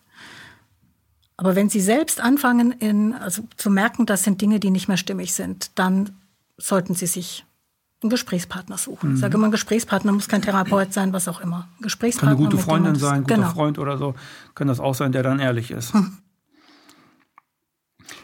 Aber 1.37 1.55
wenn 1.55 1.71
sie 1.71 1.81
selbst 1.81 2.21
anfangen, 2.21 2.73
in, 2.73 3.15
also 3.15 3.43
zu 3.57 3.71
merken, 3.71 4.05
das 4.07 4.25
sind 4.25 4.41
Dinge, 4.41 4.61
die 4.61 4.71
nicht 4.71 4.89
mehr 4.89 4.97
stimmig 4.97 5.33
sind, 5.33 5.71
dann 5.77 6.11
sollten 6.57 6.95
sie 6.95 7.07
sich 7.07 7.45
einen 8.03 8.11
Gesprächspartner 8.11 8.79
suchen. 8.79 9.11
Mhm. 9.11 9.15
Ich 9.15 9.21
sage 9.21 9.37
immer, 9.37 9.47
ein 9.47 9.53
Gesprächspartner 9.53 10.13
muss 10.13 10.29
kein 10.29 10.43
Therapeut 10.43 10.93
sein, 10.93 11.13
was 11.13 11.29
auch 11.29 11.41
immer. 11.41 11.69
Ein 11.79 11.83
Gesprächspartner. 11.83 12.37
Kann 12.37 12.45
eine 12.45 12.51
gute 12.51 12.63
Freundin 12.63 12.95
sein, 12.97 13.15
ein 13.15 13.23
guter 13.23 13.35
genau. 13.37 13.51
Freund 13.51 13.79
oder 13.79 13.99
so. 13.99 14.15
Kann 14.55 14.69
das 14.69 14.81
auch 14.81 14.95
sein, 14.95 15.13
der 15.13 15.23
dann 15.23 15.39
ehrlich 15.39 15.71
ist. 15.71 15.95
Hm. 15.95 16.19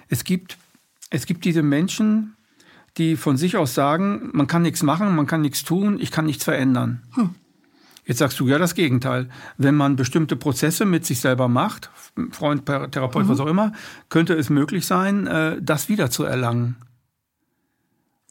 Es 0.08 0.24
gibt, 0.24 0.58
es 1.10 1.26
gibt 1.26 1.44
diese 1.44 1.62
Menschen, 1.62 2.36
die 2.96 3.16
von 3.16 3.36
sich 3.36 3.56
aus 3.56 3.74
sagen, 3.74 4.30
man 4.32 4.46
kann 4.46 4.62
nichts 4.62 4.82
machen, 4.82 5.14
man 5.14 5.26
kann 5.26 5.40
nichts 5.40 5.62
tun, 5.62 5.98
ich 6.00 6.10
kann 6.10 6.26
nichts 6.26 6.44
verändern. 6.44 7.02
Hm. 7.14 7.34
Jetzt 8.08 8.18
sagst 8.18 8.40
du 8.40 8.48
ja 8.48 8.56
das 8.56 8.74
Gegenteil. 8.74 9.28
Wenn 9.58 9.74
man 9.74 9.94
bestimmte 9.96 10.34
Prozesse 10.34 10.86
mit 10.86 11.04
sich 11.04 11.20
selber 11.20 11.46
macht, 11.46 11.90
Freund, 12.30 12.64
Therapeut, 12.64 13.26
mhm. 13.26 13.28
was 13.28 13.38
auch 13.38 13.46
immer, 13.46 13.72
könnte 14.08 14.32
es 14.32 14.48
möglich 14.48 14.86
sein, 14.86 15.26
äh, 15.26 15.60
das 15.60 15.90
wieder 15.90 16.10
zu 16.10 16.24
erlangen. 16.24 16.76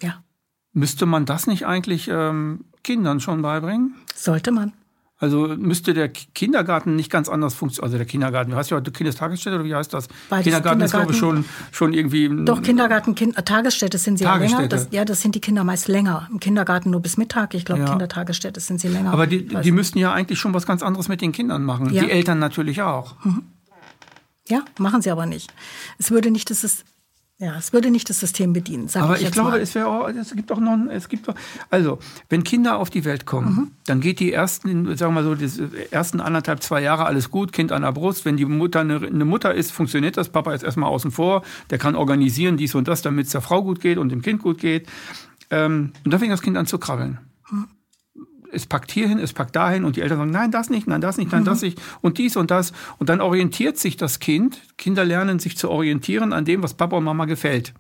Ja. 0.02 0.24
Müsste 0.78 1.08
man 1.08 1.26
das 1.26 1.48
nicht 1.48 1.66
eigentlich 1.66 2.08
ähm, 2.08 2.66
Kindern 2.84 3.20
schon 3.20 3.42
beibringen? 3.42 3.96
Sollte 4.14 4.52
man. 4.52 4.74
Also 5.18 5.48
müsste 5.58 5.96
der 5.96 6.10
Kindergarten 6.10 6.96
nicht 6.96 7.10
ganz 7.10 7.30
anders 7.30 7.56
funktionieren. 7.56 7.86
Also 7.86 7.98
der 7.98 8.06
Kindergarten, 8.06 8.52
wie 8.52 8.56
heißt 8.56 8.70
ja 8.70 8.80
Kindestagesstätte 8.80 9.56
oder 9.56 9.66
wie 9.66 9.74
heißt 9.74 9.92
das? 9.92 10.08
Beides 10.30 10.44
Kindergarten, 10.44 10.82
Kindergarten 10.82 10.84
ist, 10.84 10.92
glaube 10.92 11.12
ich, 11.14 11.18
schon, 11.18 11.46
schon 11.72 11.94
irgendwie. 11.94 12.30
Doch, 12.46 12.62
Kindergarten, 12.62 13.16
kind, 13.16 13.36
äh, 13.36 13.42
Tagesstätte 13.42 13.98
sind 13.98 14.20
sie 14.20 14.26
Tagesstätte. 14.26 14.54
ja 14.54 14.68
länger. 14.68 14.70
Das, 14.70 14.88
ja, 14.92 15.04
das 15.06 15.22
sind 15.22 15.34
die 15.34 15.42
Kinder 15.42 15.64
meist 15.64 15.88
länger. 15.88 16.28
Im 16.32 16.40
Kindergarten 16.40 16.92
nur 16.92 17.02
bis 17.02 17.18
Mittag. 17.18 17.56
Ich 17.56 17.66
glaube, 17.66 17.82
ja. 17.82 17.90
Kindertagesstätte 17.90 18.60
sind 18.60 18.80
sie 18.80 18.90
länger. 18.90 19.12
Aber 19.12 19.26
die, 19.26 19.48
die 19.48 19.72
müssten 19.72 19.98
ja 19.98 20.14
eigentlich 20.14 20.38
schon 20.38 20.54
was 20.54 20.68
ganz 20.68 20.84
anderes 20.84 21.08
mit 21.08 21.22
den 21.22 21.32
Kindern 21.32 21.64
machen. 21.64 21.92
Ja. 21.92 22.04
Die 22.04 22.12
Eltern 22.12 22.38
natürlich 22.38 22.84
auch. 22.84 23.16
Mhm. 23.26 23.42
Ja, 24.48 24.64
machen 24.78 25.02
sie 25.02 25.10
aber 25.10 25.26
nicht. 25.26 25.52
Es 25.98 26.12
würde 26.12 26.30
nicht 26.30 26.52
das 26.52 26.64
ist 26.64 26.86
ja, 27.40 27.56
es 27.56 27.72
würde 27.72 27.92
nicht 27.92 28.10
das 28.10 28.20
System 28.20 28.52
bedienen. 28.52 28.88
Sag 28.88 29.04
Aber 29.04 29.16
ich, 29.16 29.26
ich 29.26 29.32
glaube, 29.32 29.52
mal. 29.52 29.60
es 29.62 29.78
auch, 29.78 30.10
es 30.10 30.36
gibt 30.36 30.50
doch 30.50 30.60
noch, 30.60 30.76
es 30.90 31.08
gibt 31.08 31.28
doch, 31.28 31.36
also 31.70 32.00
wenn 32.30 32.44
Kinder 32.44 32.80
auf 32.80 32.90
die 32.90 33.06
Welt 33.06 33.28
kommen, 33.28 33.56
mhm. 33.56 33.72
dann 33.86 34.02
geht 34.02 34.20
die 34.20 34.34
ersten, 34.34 34.86
sagen 34.98 35.14
wir 35.14 35.22
mal 35.22 35.24
so, 35.24 35.36
die 35.36 35.92
ersten 35.92 36.20
anderthalb, 36.20 36.64
zwei 36.64 36.82
Jahre 36.82 37.06
alles 37.06 37.30
gut, 37.30 37.52
Kind 37.52 37.72
an 37.72 37.84
der 37.84 37.92
Brust. 37.92 38.26
Wenn 38.26 38.38
die 38.38 38.46
Mutter 38.46 38.80
eine, 38.80 38.96
eine 39.06 39.26
Mutter 39.26 39.54
ist, 39.54 39.72
funktioniert 39.72 40.18
das. 40.18 40.30
Papa 40.30 40.52
ist 40.54 40.64
erstmal 40.64 40.90
außen 40.90 41.12
vor, 41.12 41.44
der 41.70 41.78
kann 41.78 41.96
organisieren 41.96 42.58
dies 42.58 42.74
und 42.74 42.88
das, 42.88 43.04
damit 43.04 43.28
es 43.28 43.34
der 43.34 43.42
Frau 43.42 43.62
gut 43.62 43.82
geht 43.82 44.00
und 44.00 44.10
dem 44.10 44.24
Kind 44.24 44.42
gut 44.42 44.58
geht. 44.58 44.88
Ähm, 45.52 45.94
und 46.04 46.12
dann 46.12 46.20
fängt 46.20 46.34
das 46.34 46.42
Kind 46.42 46.58
an 46.58 46.66
zu 46.66 46.80
krabbeln. 46.80 47.20
Mhm 47.52 47.68
es 48.52 48.66
packt 48.66 48.92
hierhin, 48.92 49.20
es 49.20 49.34
packt 49.34 49.56
dahin 49.56 49.84
und 49.84 49.96
die 49.96 50.02
Eltern 50.02 50.18
sagen, 50.18 50.32
nein, 50.32 50.52
das 50.52 50.70
nicht, 50.70 50.88
nein, 50.88 51.02
das 51.02 51.18
nicht, 51.18 51.32
nein, 51.32 51.42
mhm. 51.42 51.46
das 51.46 51.62
nicht 51.62 51.82
und 52.02 52.18
dies 52.18 52.36
und 52.36 52.52
das. 52.52 52.74
Und 52.98 53.10
dann 53.10 53.22
orientiert 53.22 53.78
sich 53.78 53.98
das 53.98 54.20
Kind. 54.20 54.62
Kinder 54.78 55.06
lernen 55.06 55.40
sich 55.40 55.58
zu 55.58 55.70
orientieren 55.70 56.34
an 56.34 56.46
dem, 56.46 56.64
was 56.64 56.74
Papa 56.74 56.98
und 56.98 57.04
Mama 57.04 57.26
gefällt. 57.26 57.74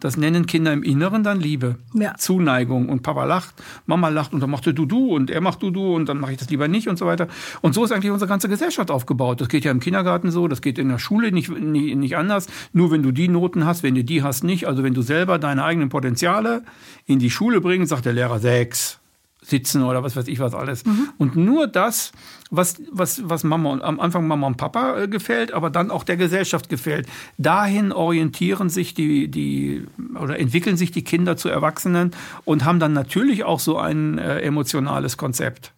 Das 0.00 0.16
nennen 0.16 0.46
Kinder 0.46 0.72
im 0.72 0.84
Inneren 0.84 1.24
dann 1.24 1.40
Liebe, 1.40 1.76
ja. 1.92 2.14
Zuneigung. 2.16 2.88
Und 2.88 3.02
Papa 3.02 3.24
lacht, 3.24 3.54
Mama 3.86 4.08
lacht 4.10 4.32
und 4.32 4.40
dann 4.40 4.50
macht 4.50 4.64
er 4.68 4.72
du 4.72 4.86
du 4.86 5.12
und 5.12 5.28
er 5.28 5.40
macht 5.40 5.60
du 5.60 5.70
du 5.70 5.96
und 5.96 6.08
dann 6.08 6.20
mache 6.20 6.32
ich 6.32 6.38
das 6.38 6.48
lieber 6.50 6.68
nicht 6.68 6.88
und 6.88 6.98
so 6.98 7.06
weiter. 7.06 7.26
Und 7.62 7.74
so 7.74 7.84
ist 7.84 7.90
eigentlich 7.90 8.12
unsere 8.12 8.28
ganze 8.28 8.48
Gesellschaft 8.48 8.92
aufgebaut. 8.92 9.40
Das 9.40 9.48
geht 9.48 9.64
ja 9.64 9.72
im 9.72 9.80
Kindergarten 9.80 10.30
so, 10.30 10.46
das 10.46 10.62
geht 10.62 10.78
in 10.78 10.88
der 10.88 10.98
Schule 10.98 11.32
nicht, 11.32 11.50
nicht, 11.50 11.96
nicht 11.96 12.16
anders. 12.16 12.46
Nur 12.72 12.92
wenn 12.92 13.02
du 13.02 13.10
die 13.10 13.26
Noten 13.26 13.64
hast, 13.64 13.82
wenn 13.82 13.96
du 13.96 14.04
die 14.04 14.22
hast, 14.22 14.44
nicht. 14.44 14.68
Also 14.68 14.84
wenn 14.84 14.94
du 14.94 15.02
selber 15.02 15.40
deine 15.40 15.64
eigenen 15.64 15.88
Potenziale 15.88 16.62
in 17.06 17.18
die 17.18 17.30
Schule 17.30 17.60
bringst, 17.60 17.90
sagt 17.90 18.04
der 18.04 18.12
Lehrer 18.12 18.38
sechs 18.38 19.00
sitzen 19.48 19.82
oder 19.82 20.02
was 20.02 20.16
weiß 20.16 20.28
ich 20.28 20.38
was 20.38 20.54
alles. 20.54 20.84
Mhm. 20.84 21.08
Und 21.18 21.36
nur 21.36 21.66
das, 21.66 22.12
was, 22.50 22.80
was, 22.90 23.28
was 23.28 23.44
Mama 23.44 23.70
und 23.70 23.82
am 23.82 24.00
Anfang 24.00 24.26
Mama 24.26 24.46
und 24.46 24.56
Papa 24.56 25.02
äh, 25.02 25.08
gefällt, 25.08 25.52
aber 25.52 25.70
dann 25.70 25.90
auch 25.90 26.04
der 26.04 26.16
Gesellschaft 26.16 26.68
gefällt. 26.68 27.06
Dahin 27.38 27.92
orientieren 27.92 28.68
sich 28.70 28.94
die, 28.94 29.28
die 29.28 29.86
oder 30.18 30.38
entwickeln 30.38 30.76
sich 30.76 30.90
die 30.90 31.04
Kinder 31.04 31.36
zu 31.36 31.48
Erwachsenen 31.48 32.12
und 32.44 32.64
haben 32.64 32.80
dann 32.80 32.92
natürlich 32.92 33.44
auch 33.44 33.60
so 33.60 33.78
ein 33.78 34.18
äh, 34.18 34.40
emotionales 34.40 35.16
Konzept 35.16 35.72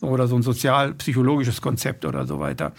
oder 0.00 0.26
so 0.26 0.36
ein 0.36 0.42
sozial-psychologisches 0.42 1.60
Konzept 1.60 2.04
oder 2.04 2.26
so 2.26 2.40
weiter. 2.40 2.72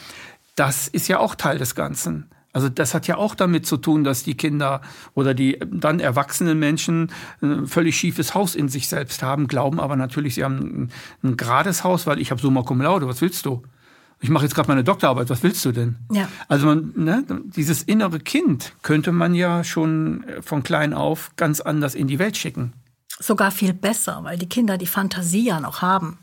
Das 0.56 0.88
ist 0.88 1.08
ja 1.08 1.20
auch 1.20 1.36
Teil 1.36 1.58
des 1.58 1.74
Ganzen. 1.74 2.30
Also 2.54 2.70
das 2.70 2.94
hat 2.94 3.08
ja 3.08 3.18
auch 3.18 3.36
damit 3.36 3.66
zu 3.66 3.78
tun, 3.78 4.04
dass 4.04 4.24
die 4.24 4.38
Kinder 4.38 4.82
oder 5.16 5.34
die 5.34 5.60
dann 5.72 6.00
erwachsenen 6.00 6.60
Menschen 6.60 7.12
ein 7.42 7.68
völlig 7.68 7.98
schiefes 7.98 8.36
Haus 8.36 8.56
in 8.56 8.70
sich 8.70 8.88
selbst 8.88 9.24
haben, 9.24 9.48
glauben 9.48 9.80
aber 9.80 9.96
natürlich, 9.96 10.36
sie 10.36 10.44
haben 10.44 10.58
ein, 10.60 10.92
ein 11.24 11.38
gerades 11.38 11.84
Haus, 11.84 12.06
weil 12.06 12.20
ich 12.20 12.30
habe 12.30 12.40
Summa 12.40 12.62
Cum 12.62 12.82
Laude, 12.82 13.08
was 13.08 13.22
willst 13.22 13.46
du? 13.48 13.64
Ich 14.22 14.30
mache 14.30 14.46
jetzt 14.46 14.56
gerade 14.56 14.70
meine 14.70 14.86
Doktorarbeit, 14.86 15.30
was 15.30 15.44
willst 15.44 15.66
du 15.66 15.74
denn? 15.74 15.98
Ja. 16.12 16.30
Also 16.48 16.68
man, 16.68 16.94
ne, 16.96 17.26
dieses 17.44 17.84
innere 17.84 18.20
Kind 18.20 18.74
könnte 18.82 19.12
man 19.12 19.36
ja 19.36 19.66
schon 19.66 20.24
von 20.42 20.64
klein 20.64 20.94
auf 20.94 21.32
ganz 21.36 21.60
anders 21.60 21.94
in 21.96 22.08
die 22.08 22.20
Welt 22.20 22.38
schicken. 22.38 22.72
Sogar 23.20 23.52
viel 23.52 23.74
besser, 23.74 24.20
weil 24.24 24.38
die 24.38 24.48
Kinder 24.48 24.78
die 24.78 24.88
Fantasie 24.88 25.46
ja 25.48 25.60
noch 25.60 25.82
haben. 25.82 26.20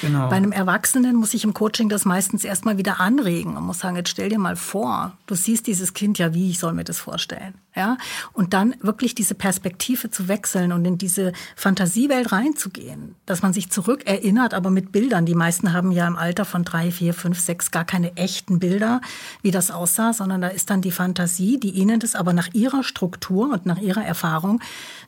Genau. 0.00 0.28
Bei 0.28 0.36
einem 0.36 0.52
Erwachsenen 0.52 1.16
muss 1.16 1.34
ich 1.34 1.44
im 1.44 1.54
Coaching 1.54 1.88
das 1.88 2.04
meistens 2.04 2.44
erstmal 2.44 2.78
wieder 2.78 3.00
anregen 3.00 3.56
und 3.56 3.64
muss 3.64 3.80
sagen, 3.80 3.96
jetzt 3.96 4.10
stell 4.10 4.28
dir 4.28 4.38
mal 4.38 4.56
vor, 4.56 5.16
du 5.26 5.34
siehst 5.34 5.66
dieses 5.66 5.94
Kind 5.94 6.18
ja 6.18 6.34
wie, 6.34 6.50
ich 6.50 6.58
soll 6.58 6.72
mir 6.72 6.84
das 6.84 6.98
vorstellen. 6.98 7.54
Ja? 7.74 7.96
Und 8.32 8.54
dann 8.54 8.74
wirklich 8.80 9.14
diese 9.14 9.34
Perspektive 9.34 10.10
zu 10.10 10.28
wechseln 10.28 10.72
und 10.72 10.84
in 10.84 10.98
diese 10.98 11.32
Fantasiewelt 11.56 12.32
reinzugehen, 12.32 13.14
dass 13.26 13.42
man 13.42 13.52
sich 13.52 13.70
zurückerinnert, 13.70 14.54
aber 14.54 14.70
mit 14.70 14.92
Bildern. 14.92 15.26
Die 15.26 15.34
meisten 15.34 15.72
haben 15.72 15.92
ja 15.92 16.06
im 16.06 16.16
Alter 16.16 16.44
von 16.44 16.64
drei, 16.64 16.90
vier, 16.90 17.14
fünf, 17.14 17.38
sechs 17.38 17.70
gar 17.70 17.84
keine 17.84 18.16
echten 18.16 18.58
Bilder, 18.58 19.00
wie 19.42 19.50
das 19.50 19.70
aussah, 19.70 20.12
sondern 20.12 20.40
da 20.40 20.48
ist 20.48 20.70
dann 20.70 20.82
die 20.82 20.90
Fantasie, 20.90 21.58
die 21.58 21.70
ihnen 21.70 22.00
das 22.00 22.14
aber 22.14 22.32
nach 22.32 22.48
ihrer 22.52 22.82
Struktur 22.82 23.50
und 23.52 23.66
nach 23.66 23.78
ihrer 23.78 24.04
Erfahrung 24.04 24.60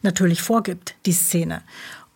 natürlich 0.03 0.43
vorgibt, 0.43 0.95
die 1.07 1.13
Szene. 1.13 1.63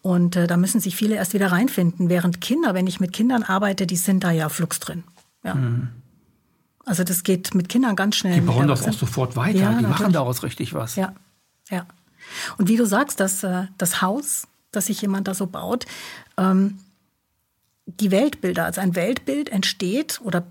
Und 0.03 0.37
äh, 0.37 0.47
da 0.47 0.57
müssen 0.57 0.81
sich 0.81 0.97
viele 0.97 1.17
erst 1.17 1.35
wieder 1.35 1.53
reinfinden. 1.53 2.09
Während 2.09 2.41
Kinder, 2.41 2.75
wenn 2.75 2.87
ich 2.87 3.01
mit 3.01 3.13
Kindern 3.13 3.43
arbeite, 3.43 3.87
die 3.87 3.97
sind 3.97 4.25
da 4.25 4.31
ja 4.31 4.49
flugs 4.49 4.81
drin. 4.81 5.05
Ja. 5.45 5.55
Mhm. 5.55 5.89
Also 6.87 7.05
das 7.05 7.23
geht 7.23 7.55
mit 7.55 7.69
Kindern 7.69 7.97
ganz 7.97 8.17
schnell. 8.17 8.35
Die 8.35 8.41
bauen 8.41 8.67
das 8.67 8.89
auch 8.89 8.93
sofort 8.93 9.37
weiter. 9.37 9.59
Ja, 9.59 9.69
die 9.69 9.75
natürlich. 9.77 9.89
machen 9.91 10.13
daraus 10.13 10.43
richtig 10.43 10.75
was. 10.75 10.97
Ja, 10.97 11.15
ja. 11.69 11.87
Und 12.59 12.69
wie 12.69 12.77
du 12.77 12.87
sagst, 12.87 13.21
das, 13.21 13.45
äh, 13.45 13.67
das 13.77 14.03
Haus, 14.03 14.47
das 14.73 14.87
sich 14.87 15.01
jemand 15.03 15.29
da 15.29 15.35
so 15.35 15.47
baut, 15.47 15.87
ähm, 16.39 16.79
die 17.99 18.11
Weltbilder, 18.11 18.65
also 18.65 18.81
ein 18.81 18.95
Weltbild 18.95 19.49
entsteht 19.49 20.21
oder 20.23 20.45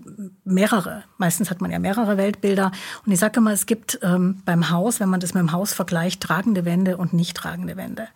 mehrere, 0.44 1.04
meistens 1.18 1.50
hat 1.50 1.60
man 1.60 1.70
ja 1.70 1.78
mehrere 1.78 2.16
Weltbilder. 2.16 2.72
Und 3.06 3.12
ich 3.12 3.18
sage 3.18 3.38
immer, 3.38 3.52
es 3.52 3.66
gibt 3.66 3.98
ähm, 4.02 4.42
beim 4.44 4.70
Haus, 4.70 5.00
wenn 5.00 5.08
man 5.08 5.20
das 5.20 5.34
mit 5.34 5.40
dem 5.40 5.52
Haus 5.52 5.72
vergleicht, 5.72 6.20
tragende 6.22 6.64
Wände 6.64 6.96
und 6.96 7.12
nicht 7.12 7.36
tragende 7.36 7.76
Wände. 7.76 8.08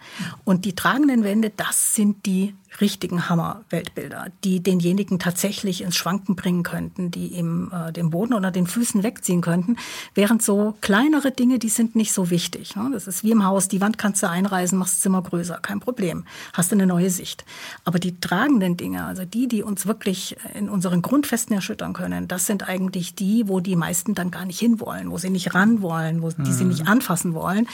Und 0.45 0.65
die 0.65 0.75
tragenden 0.75 1.25
Wände, 1.25 1.51
das 1.51 1.95
sind 1.95 2.27
die 2.27 2.55
richtigen 2.81 3.29
Hammer-Weltbilder, 3.29 4.27
die 4.43 4.61
denjenigen 4.61 5.19
tatsächlich 5.19 5.83
ins 5.83 5.97
Schwanken 5.97 6.37
bringen 6.37 6.63
könnten, 6.63 7.11
die 7.11 7.29
ihm 7.29 7.71
äh, 7.73 7.93
den 7.93 8.11
Boden 8.11 8.35
oder 8.35 8.51
den 8.51 8.67
Füßen 8.67 9.03
wegziehen 9.03 9.41
könnten. 9.41 9.77
Während 10.15 10.43
so 10.43 10.77
kleinere 10.81 11.31
Dinge, 11.31 11.59
die 11.59 11.69
sind 11.69 11.95
nicht 11.95 12.13
so 12.13 12.31
wichtig. 12.31 12.77
Ne? 12.77 12.91
Das 12.93 13.07
ist 13.07 13.23
wie 13.23 13.31
im 13.31 13.45
Haus, 13.45 13.69
die 13.69 13.81
Wand 13.81 13.99
kannst 13.99 14.23
du 14.23 14.29
einreißen, 14.29 14.77
machst 14.77 14.95
das 14.95 15.01
Zimmer 15.03 15.23
größer, 15.23 15.59
kein 15.61 15.81
Problem. 15.81 16.25
Hast 16.53 16.71
du 16.73 16.77
eine 16.77 16.87
neue 16.87 17.11
Sicht. 17.11 17.45
Aber 17.85 17.99
die 17.99 18.19
tragenden 18.19 18.77
Dinge, 18.77 19.05
also 19.15 19.25
die, 19.25 19.47
die 19.47 19.63
uns 19.63 19.87
wirklich 19.87 20.37
in 20.55 20.69
unseren 20.69 21.01
Grundfesten 21.01 21.55
erschüttern 21.55 21.93
können, 21.93 22.27
das 22.27 22.47
sind 22.47 22.69
eigentlich 22.69 23.15
die, 23.15 23.47
wo 23.47 23.61
die 23.61 23.77
meisten 23.77 24.15
dann 24.15 24.33
gar 24.33 24.45
nicht 24.45 24.59
hinwollen, 24.59 25.13
wo 25.13 25.19
sie 25.19 25.31
nicht 25.31 25.55
ran 25.55 25.83
wollen, 25.83 26.21
wo 26.21 26.31
die 26.31 26.53
sie 26.53 26.65
mhm. 26.65 26.71
nicht 26.71 26.89
anfassen 26.89 27.33
wollen. 27.33 27.69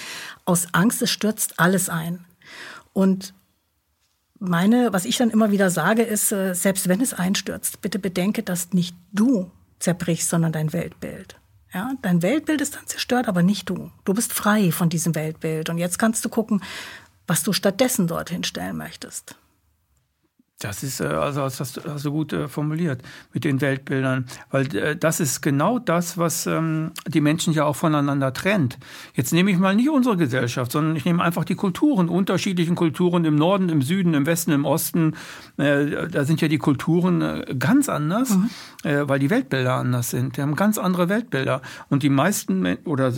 Aus 0.45 0.69
Angst, 0.73 1.01
es 1.01 1.11
stürzt 1.11 1.59
alles 1.59 1.89
ein. 1.89 2.27
Und 2.93 3.33
meine, 4.39 4.93
was 4.93 5.07
ich 5.07 5.17
dann 5.17 5.31
immer 5.31 5.51
wieder 5.51 5.71
sage, 5.71 6.03
ist, 6.03 6.31
äh, 6.31 6.55
selbst 6.55 6.89
wenn 6.89 7.01
es 7.01 7.15
einstürzt, 7.15 7.81
bitte 7.81 7.99
bedenke, 7.99 8.43
dass 8.43 8.75
nicht 8.75 8.95
du 9.13 9.51
zerbrichst, 9.79 10.29
sondern 10.29 10.53
dein 10.53 10.75
Weltbild. 10.75 11.37
Ja, 11.73 11.93
dein 12.03 12.21
Weltbild 12.21 12.61
ist 12.61 12.75
dann 12.75 12.87
zerstört, 12.87 13.29
aber 13.29 13.43
nicht 13.43 13.71
du. 13.71 13.91
Du 14.05 14.13
bist 14.13 14.35
frei 14.35 14.73
von 14.73 14.91
diesem 14.91 15.15
Weltbild. 15.15 15.71
Und 15.71 15.79
jetzt 15.79 15.99
kannst 15.99 16.23
du 16.23 16.29
gucken, 16.29 16.63
was 17.27 17.45
du 17.45 17.55
stattdessen 17.55 18.09
dorthin 18.09 18.45
stellen 18.45 18.77
möchtest. 18.77 19.37
Das 20.61 20.83
ist, 20.83 21.01
äh, 21.01 21.05
also 21.05 21.41
das 21.41 21.59
hast, 21.59 21.81
hast 21.89 22.05
du 22.05 22.13
gut 22.13 22.35
äh, 22.35 22.47
formuliert 22.47 23.01
mit 23.33 23.45
den 23.45 23.63
Weltbildern, 23.63 24.27
weil 24.51 24.75
äh, 24.77 24.95
das 24.95 25.19
ist 25.19 25.41
genau 25.41 25.79
das, 25.79 26.19
was 26.19 26.47
ähm, 26.47 26.93
die 27.09 27.23
Menschen 27.23 27.55
ja 27.55 27.65
auch 27.65 27.77
voneinander 27.77 28.35
trennt. 28.35 28.79
Jetzt 29.15 29.33
nehme 29.33 29.51
ich 29.51 29.57
mal 29.57 29.75
nicht 29.75 29.89
unsere 29.89 30.19
Gesellschaft, 30.19 30.71
sondern 30.71 30.97
ich 30.97 31.07
nehme 31.07 31.23
einfach 31.23 31.47
die 31.47 31.55
Kulturen, 31.55 32.11
unterschiedlichen 32.11 32.75
Kulturen 32.75 33.25
im 33.25 33.37
Norden, 33.37 33.71
im 33.71 33.81
Süden, 33.81 34.13
im 34.13 34.27
Westen, 34.27 34.53
im 34.53 34.67
Osten. 34.67 35.17
Da 35.57 36.25
sind 36.25 36.43
ja 36.43 36.49
die 36.49 36.59
Kulturen 36.59 37.43
ganz 37.59 37.89
anders, 37.89 38.31
mhm. 38.31 38.51
weil 38.83 39.19
die 39.19 39.31
Weltbilder 39.31 39.75
anders 39.75 40.11
sind. 40.11 40.37
Die 40.37 40.43
haben 40.43 40.57
ganz 40.57 40.79
andere 40.79 41.09
Weltbilder. 41.09 41.63
Und 41.89 42.03
die 42.03 42.11
meisten, 42.11 42.67
oder 42.85 43.13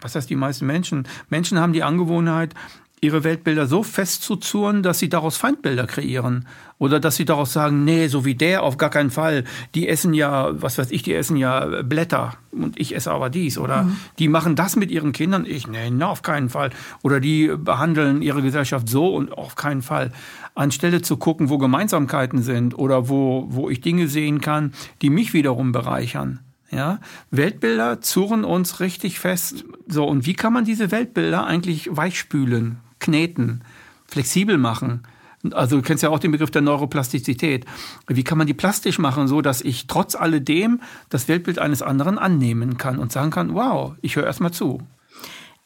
was 0.00 0.14
heißt 0.14 0.30
die 0.30 0.36
meisten 0.36 0.66
Menschen? 0.66 1.06
Menschen 1.28 1.58
haben 1.58 1.72
die 1.72 1.82
Angewohnheit, 1.82 2.54
ihre 3.00 3.24
Weltbilder 3.24 3.66
so 3.66 3.82
festzuzurren, 3.82 4.82
dass 4.82 4.98
sie 4.98 5.08
daraus 5.08 5.36
Feindbilder 5.36 5.86
kreieren. 5.86 6.46
Oder 6.78 7.00
dass 7.00 7.16
sie 7.16 7.24
daraus 7.24 7.52
sagen, 7.52 7.84
nee, 7.84 8.08
so 8.08 8.24
wie 8.24 8.34
der 8.34 8.62
auf 8.62 8.76
gar 8.76 8.90
keinen 8.90 9.10
Fall. 9.10 9.44
Die 9.74 9.88
essen 9.88 10.12
ja, 10.14 10.50
was 10.60 10.78
weiß 10.78 10.90
ich, 10.90 11.02
die 11.02 11.14
essen 11.14 11.36
ja 11.36 11.82
Blätter 11.82 12.34
und 12.52 12.78
ich 12.78 12.94
esse 12.94 13.10
aber 13.10 13.30
dies. 13.30 13.58
Oder 13.58 13.84
mhm. 13.84 13.96
die 14.18 14.28
machen 14.28 14.56
das 14.56 14.76
mit 14.76 14.90
ihren 14.90 15.12
Kindern. 15.12 15.46
Ich, 15.46 15.66
nee, 15.66 15.90
na, 15.90 16.08
auf 16.08 16.22
keinen 16.22 16.48
Fall. 16.48 16.70
Oder 17.02 17.20
die 17.20 17.52
behandeln 17.56 18.22
ihre 18.22 18.42
Gesellschaft 18.42 18.88
so 18.88 19.14
und 19.14 19.32
auf 19.32 19.56
keinen 19.56 19.82
Fall. 19.82 20.12
Anstelle 20.54 21.02
zu 21.02 21.16
gucken, 21.18 21.50
wo 21.50 21.58
Gemeinsamkeiten 21.58 22.42
sind 22.42 22.78
oder 22.78 23.08
wo, 23.08 23.46
wo 23.50 23.68
ich 23.68 23.82
Dinge 23.82 24.08
sehen 24.08 24.40
kann, 24.40 24.72
die 25.02 25.10
mich 25.10 25.34
wiederum 25.34 25.72
bereichern. 25.72 26.40
Ja, 26.70 26.98
Weltbilder 27.30 28.00
zurren 28.00 28.44
uns 28.44 28.80
richtig 28.80 29.20
fest. 29.20 29.64
So, 29.86 30.04
und 30.04 30.26
wie 30.26 30.34
kann 30.34 30.52
man 30.52 30.64
diese 30.64 30.90
Weltbilder 30.90 31.46
eigentlich 31.46 31.88
weichspülen? 31.92 32.78
Kneten, 33.06 33.62
flexibel 34.06 34.58
machen. 34.58 35.06
Also 35.52 35.76
du 35.76 35.82
kennst 35.82 36.02
ja 36.02 36.10
auch 36.10 36.18
den 36.18 36.32
Begriff 36.32 36.50
der 36.50 36.62
Neuroplastizität. 36.62 37.64
Wie 38.08 38.24
kann 38.24 38.38
man 38.38 38.48
die 38.48 38.54
plastisch 38.54 38.98
machen, 38.98 39.28
so 39.28 39.40
dass 39.42 39.60
ich 39.60 39.86
trotz 39.86 40.16
alledem 40.16 40.80
das 41.08 41.28
Weltbild 41.28 41.58
eines 41.58 41.82
anderen 41.82 42.18
annehmen 42.18 42.78
kann 42.78 42.98
und 42.98 43.12
sagen 43.12 43.30
kann, 43.30 43.54
wow, 43.54 43.94
ich 44.02 44.16
höre 44.16 44.24
erstmal 44.24 44.50
zu. 44.50 44.82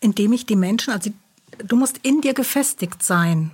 Indem 0.00 0.32
ich 0.32 0.44
die 0.44 0.56
Menschen, 0.56 0.92
also 0.92 1.10
du 1.64 1.76
musst 1.76 1.98
in 2.02 2.20
dir 2.20 2.34
gefestigt 2.34 3.02
sein, 3.02 3.52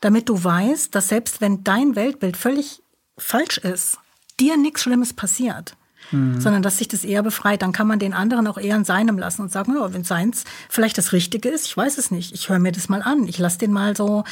damit 0.00 0.28
du 0.28 0.42
weißt, 0.42 0.94
dass 0.94 1.08
selbst 1.08 1.40
wenn 1.40 1.64
dein 1.64 1.96
Weltbild 1.96 2.36
völlig 2.36 2.82
falsch 3.18 3.58
ist, 3.58 3.98
dir 4.38 4.56
nichts 4.56 4.82
Schlimmes 4.82 5.12
passiert 5.12 5.76
mhm. 6.12 6.40
sondern 6.40 6.62
dass 6.62 6.78
sich 6.78 6.88
das 6.88 7.04
eher 7.04 7.22
befreit. 7.22 7.62
Dann 7.62 7.72
kann 7.72 7.86
man 7.86 7.98
den 7.98 8.14
anderen 8.14 8.46
auch 8.46 8.58
eher 8.58 8.76
in 8.76 8.84
seinem 8.84 9.18
lassen 9.18 9.42
und 9.42 9.52
sagen, 9.52 9.74
ja, 9.74 9.92
wenn 9.92 10.04
seins 10.04 10.44
vielleicht 10.68 10.98
das 10.98 11.12
Richtige 11.12 11.48
ist, 11.48 11.66
ich 11.66 11.76
weiß 11.76 11.98
es 11.98 12.10
nicht, 12.10 12.32
ich 12.32 12.48
höre 12.48 12.58
mir 12.58 12.72
das 12.72 12.88
mal 12.88 13.02
an, 13.02 13.26
ich 13.26 13.38
lasse 13.38 13.58
den 13.58 13.72
mal 13.72 13.96
so, 13.96 14.24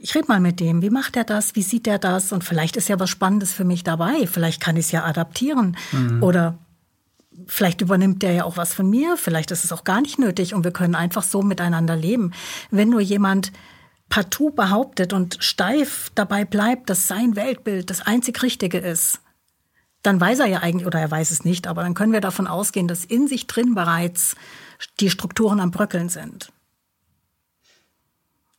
ich 0.00 0.14
rede 0.14 0.28
mal 0.28 0.40
mit 0.40 0.60
dem, 0.60 0.82
wie 0.82 0.90
macht 0.90 1.16
er 1.16 1.24
das, 1.24 1.54
wie 1.56 1.62
sieht 1.62 1.86
er 1.86 1.98
das 1.98 2.32
und 2.32 2.44
vielleicht 2.44 2.76
ist 2.76 2.88
ja 2.88 3.00
was 3.00 3.10
Spannendes 3.10 3.52
für 3.52 3.64
mich 3.64 3.84
dabei, 3.84 4.26
vielleicht 4.26 4.60
kann 4.60 4.76
ich 4.76 4.86
es 4.86 4.92
ja 4.92 5.04
adaptieren 5.04 5.76
mhm. 5.92 6.22
oder 6.22 6.58
Vielleicht 7.46 7.80
übernimmt 7.80 8.22
der 8.22 8.32
ja 8.32 8.44
auch 8.44 8.58
was 8.58 8.74
von 8.74 8.88
mir, 8.88 9.16
vielleicht 9.16 9.50
ist 9.52 9.64
es 9.64 9.72
auch 9.72 9.84
gar 9.84 10.02
nicht 10.02 10.18
nötig 10.18 10.54
und 10.54 10.64
wir 10.64 10.70
können 10.70 10.94
einfach 10.94 11.22
so 11.22 11.42
miteinander 11.42 11.96
leben. 11.96 12.32
Wenn 12.70 12.90
nur 12.90 13.00
jemand 13.00 13.52
partout 14.10 14.50
behauptet 14.50 15.14
und 15.14 15.38
steif 15.40 16.10
dabei 16.14 16.44
bleibt, 16.44 16.90
dass 16.90 17.08
sein 17.08 17.34
Weltbild 17.34 17.88
das 17.88 18.02
einzig 18.02 18.42
Richtige 18.42 18.76
ist, 18.76 19.22
dann 20.02 20.20
weiß 20.20 20.40
er 20.40 20.46
ja 20.46 20.58
eigentlich, 20.60 20.86
oder 20.86 21.00
er 21.00 21.10
weiß 21.10 21.30
es 21.30 21.44
nicht, 21.44 21.66
aber 21.66 21.82
dann 21.82 21.94
können 21.94 22.12
wir 22.12 22.20
davon 22.20 22.46
ausgehen, 22.46 22.88
dass 22.88 23.04
in 23.04 23.28
sich 23.28 23.46
drin 23.46 23.74
bereits 23.74 24.34
die 25.00 25.10
Strukturen 25.10 25.60
am 25.60 25.70
Bröckeln 25.70 26.08
sind. 26.08 26.52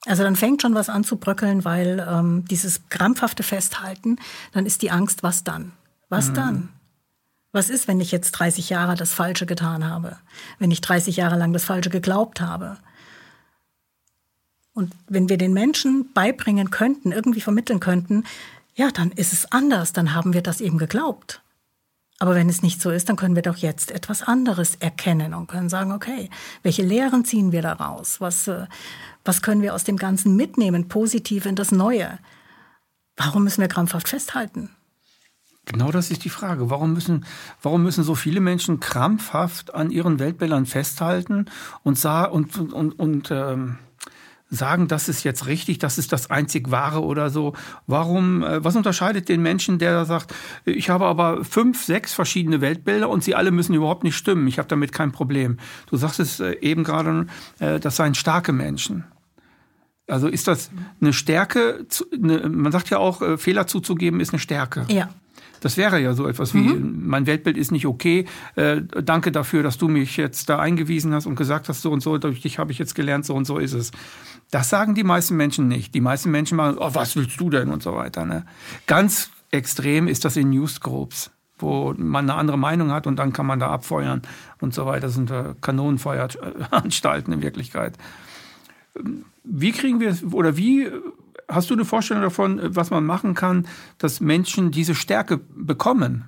Also 0.06 0.24
dann 0.24 0.36
fängt 0.36 0.62
schon 0.62 0.76
was 0.76 0.90
an 0.90 1.04
zu 1.04 1.18
bröckeln, 1.18 1.64
weil 1.64 2.06
ähm, 2.10 2.46
dieses 2.46 2.90
krampfhafte 2.90 3.44
Festhalten, 3.44 4.18
dann 4.52 4.66
ist 4.66 4.82
die 4.82 4.92
Angst, 4.92 5.24
was 5.24 5.44
dann? 5.44 5.72
Was 6.10 6.30
mhm. 6.30 6.34
dann? 6.34 6.70
Was 7.54 7.70
ist, 7.70 7.88
wenn 7.88 8.02
ich 8.02 8.12
jetzt 8.12 8.32
30 8.32 8.70
Jahre 8.70 8.96
das 8.96 9.14
Falsche 9.14 9.46
getan 9.46 9.88
habe? 9.88 10.18
Wenn 10.60 10.72
ich 10.72 10.82
30 10.82 11.16
Jahre 11.18 11.38
lang 11.38 11.54
das 11.54 11.64
Falsche 11.64 11.90
geglaubt 11.90 12.42
habe? 12.42 12.78
Und 14.74 14.92
wenn 15.08 15.30
wir 15.30 15.38
den 15.38 15.54
Menschen 15.54 16.12
beibringen 16.14 16.72
könnten, 16.72 17.12
irgendwie 17.12 17.42
vermitteln 17.42 17.80
könnten, 17.80 18.24
ja, 18.76 18.90
dann 18.92 19.12
ist 19.12 19.34
es 19.34 19.52
anders, 19.52 19.94
dann 19.94 20.14
haben 20.14 20.34
wir 20.34 20.42
das 20.42 20.62
eben 20.62 20.78
geglaubt. 20.78 21.42
Aber 22.20 22.36
wenn 22.36 22.48
es 22.48 22.62
nicht 22.62 22.82
so 22.82 22.90
ist, 22.90 23.10
dann 23.10 23.16
können 23.16 23.36
wir 23.36 23.42
doch 23.42 23.58
jetzt 23.58 23.92
etwas 23.92 24.24
anderes 24.24 24.76
erkennen 24.76 25.34
und 25.34 25.48
können 25.48 25.70
sagen, 25.70 25.92
okay, 25.92 26.30
welche 26.62 26.84
Lehren 26.84 27.26
ziehen 27.26 27.52
wir 27.52 27.62
daraus? 27.62 28.22
Was, 28.22 28.48
äh, 28.48 28.68
was 29.26 29.42
können 29.42 29.62
wir 29.62 29.74
aus 29.74 29.84
dem 29.84 29.98
Ganzen 29.98 30.36
mitnehmen, 30.36 30.88
positiv 30.88 31.46
in 31.46 31.56
das 31.56 31.72
Neue? 31.72 32.20
Warum 33.18 33.44
müssen 33.44 33.62
wir 33.62 33.68
krampfhaft 33.68 34.08
festhalten? 34.08 34.70
Genau 35.66 35.92
das 35.92 36.12
ist 36.12 36.24
die 36.26 36.30
Frage. 36.30 36.70
Warum 36.70 36.94
müssen, 36.94 37.26
warum 37.62 37.84
müssen 37.84 38.04
so 38.04 38.16
viele 38.16 38.42
Menschen 38.42 38.80
krampfhaft 38.80 39.74
an 39.74 39.92
ihren 39.92 40.20
Weltbildern 40.20 40.66
festhalten 40.66 41.46
und, 41.84 42.04
und, 42.06 42.74
und, 42.74 42.92
und 43.00 43.32
ähm, 43.32 43.78
sagen, 44.50 44.88
das 44.88 45.10
ist 45.10 45.24
jetzt 45.24 45.48
richtig, 45.48 45.80
das 45.80 45.98
ist 45.98 46.12
das 46.12 46.30
einzig 46.30 46.70
Wahre 46.72 47.04
oder 47.04 47.30
so. 47.30 47.54
Warum, 47.88 48.44
äh, 48.44 48.64
was 48.64 48.76
unterscheidet 48.76 49.30
den 49.30 49.42
Menschen, 49.42 49.80
der 49.80 50.06
sagt, 50.06 50.34
ich 50.66 50.90
habe 50.90 51.06
aber 51.06 51.44
fünf, 51.44 51.84
sechs 51.84 52.14
verschiedene 52.14 52.62
Weltbilder 52.62 53.10
und 53.10 53.24
sie 53.24 53.36
alle 53.36 53.52
müssen 53.52 53.74
überhaupt 53.74 54.04
nicht 54.04 54.16
stimmen. 54.16 54.48
Ich 54.48 54.60
habe 54.60 54.68
damit 54.68 54.92
kein 54.92 55.12
Problem. 55.12 55.58
Du 55.88 55.98
sagst 55.98 56.20
es 56.20 56.40
äh, 56.40 56.54
eben 56.62 56.84
gerade, 56.84 57.28
äh, 57.60 57.80
das 57.80 57.96
seien 57.96 58.16
starke 58.16 58.54
Menschen. 58.54 59.06
Also 60.08 60.28
ist 60.28 60.48
das 60.48 60.70
eine 61.00 61.14
Stärke? 61.14 61.86
Man 62.20 62.72
sagt 62.74 62.90
ja 62.90 62.98
auch, 62.98 63.40
Fehler 63.40 63.68
zuzugeben 63.68 64.20
ist 64.20 64.34
eine 64.34 64.40
Stärke. 64.40 64.86
Ja. 64.90 65.10
Das 65.64 65.78
wäre 65.78 66.00
ja 66.02 66.14
so 66.14 66.28
etwas 66.28 66.54
wie, 66.54 66.60
mhm. 66.60 67.08
mein 67.08 67.26
Weltbild 67.26 67.58
ist 67.58 67.72
nicht 67.72 67.86
okay. 67.86 68.26
Äh, 68.56 68.82
danke 68.82 69.32
dafür, 69.32 69.64
dass 69.64 69.78
du 69.78 69.88
mich 69.88 70.18
jetzt 70.18 70.50
da 70.50 70.60
eingewiesen 70.60 71.14
hast 71.14 71.26
und 71.26 71.36
gesagt 71.36 71.70
hast, 71.70 71.82
so 71.82 71.92
und 71.92 72.02
so, 72.02 72.18
durch 72.18 72.42
dich 72.42 72.60
habe 72.60 72.74
ich 72.74 72.80
jetzt 72.80 72.96
gelernt, 72.96 73.26
so 73.26 73.34
und 73.34 73.46
so 73.46 73.58
ist 73.60 73.72
es. 73.72 73.92
Das 74.52 74.70
sagen 74.70 74.94
die 74.94 75.06
meisten 75.06 75.38
Menschen 75.38 75.70
nicht. 75.70 75.96
Die 75.96 76.02
meisten 76.02 76.32
Menschen 76.32 76.58
machen, 76.58 76.78
oh, 76.78 76.90
was 76.94 77.16
willst 77.16 77.40
du 77.40 77.50
denn 77.50 77.70
und 77.70 77.82
so 77.82 77.96
weiter. 77.96 78.26
Ne? 78.26 78.46
Ganz 78.88 79.30
extrem 79.52 80.10
ist 80.10 80.26
das 80.26 80.36
in 80.36 80.50
Newsgroups 80.50 81.32
wo 81.60 81.94
man 81.96 82.30
eine 82.30 82.38
andere 82.38 82.58
Meinung 82.58 82.92
hat 82.92 83.08
und 83.08 83.16
dann 83.18 83.32
kann 83.32 83.46
man 83.46 83.60
da 83.60 83.70
abfeuern 83.70 84.24
und 84.60 84.74
so 84.74 84.86
weiter. 84.86 85.08
Das 85.08 85.14
sind 85.14 85.32
äh, 85.32 85.54
Kanonenfeueranstalten 85.62 87.32
in 87.32 87.42
Wirklichkeit. 87.42 87.94
Wie 89.46 89.72
kriegen 89.72 90.02
wir 90.02 90.14
oder 90.34 90.58
wie 90.58 90.90
hast 91.54 91.70
du 91.70 91.74
eine 91.74 91.86
Vorstellung 91.86 92.24
davon, 92.24 92.60
was 92.64 92.90
man 92.90 93.06
machen 93.06 93.34
kann, 93.34 93.68
dass 93.98 94.20
Menschen 94.20 94.72
diese 94.72 94.96
Stärke 94.96 95.38
bekommen? 95.38 96.26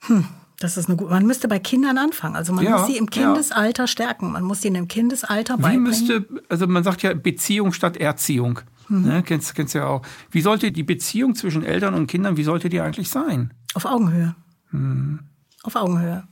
Hm. 0.00 0.24
Das 0.62 0.76
ist 0.76 0.88
eine 0.88 0.96
gute. 0.96 1.10
Man 1.10 1.26
müsste 1.26 1.48
bei 1.48 1.58
Kindern 1.58 1.98
anfangen. 1.98 2.36
Also 2.36 2.52
man 2.52 2.64
ja, 2.64 2.78
muss 2.78 2.86
sie 2.86 2.96
im 2.96 3.10
Kindesalter 3.10 3.84
ja. 3.84 3.86
stärken. 3.88 4.30
Man 4.30 4.44
muss 4.44 4.60
sie 4.60 4.68
in 4.68 4.74
dem 4.74 4.86
Kindesalter 4.86 5.58
Wie 5.58 5.62
beibringen. 5.62 5.82
müsste, 5.82 6.24
also 6.48 6.68
man 6.68 6.84
sagt 6.84 7.02
ja 7.02 7.14
Beziehung 7.14 7.72
statt 7.72 7.96
Erziehung. 7.96 8.60
Mhm. 8.88 9.02
Ne, 9.02 9.22
kennst, 9.24 9.54
kennst 9.56 9.74
du 9.74 9.78
ja 9.78 9.86
auch. 9.86 10.02
Wie 10.30 10.40
sollte 10.40 10.70
die 10.70 10.84
Beziehung 10.84 11.34
zwischen 11.34 11.64
Eltern 11.64 11.94
und 11.94 12.06
Kindern, 12.06 12.36
wie 12.36 12.44
sollte 12.44 12.68
die 12.68 12.80
eigentlich 12.80 13.10
sein? 13.10 13.52
Auf 13.74 13.86
Augenhöhe. 13.86 14.36
Mhm. 14.70 15.20
Auf 15.64 15.74
Augenhöhe. 15.74 16.28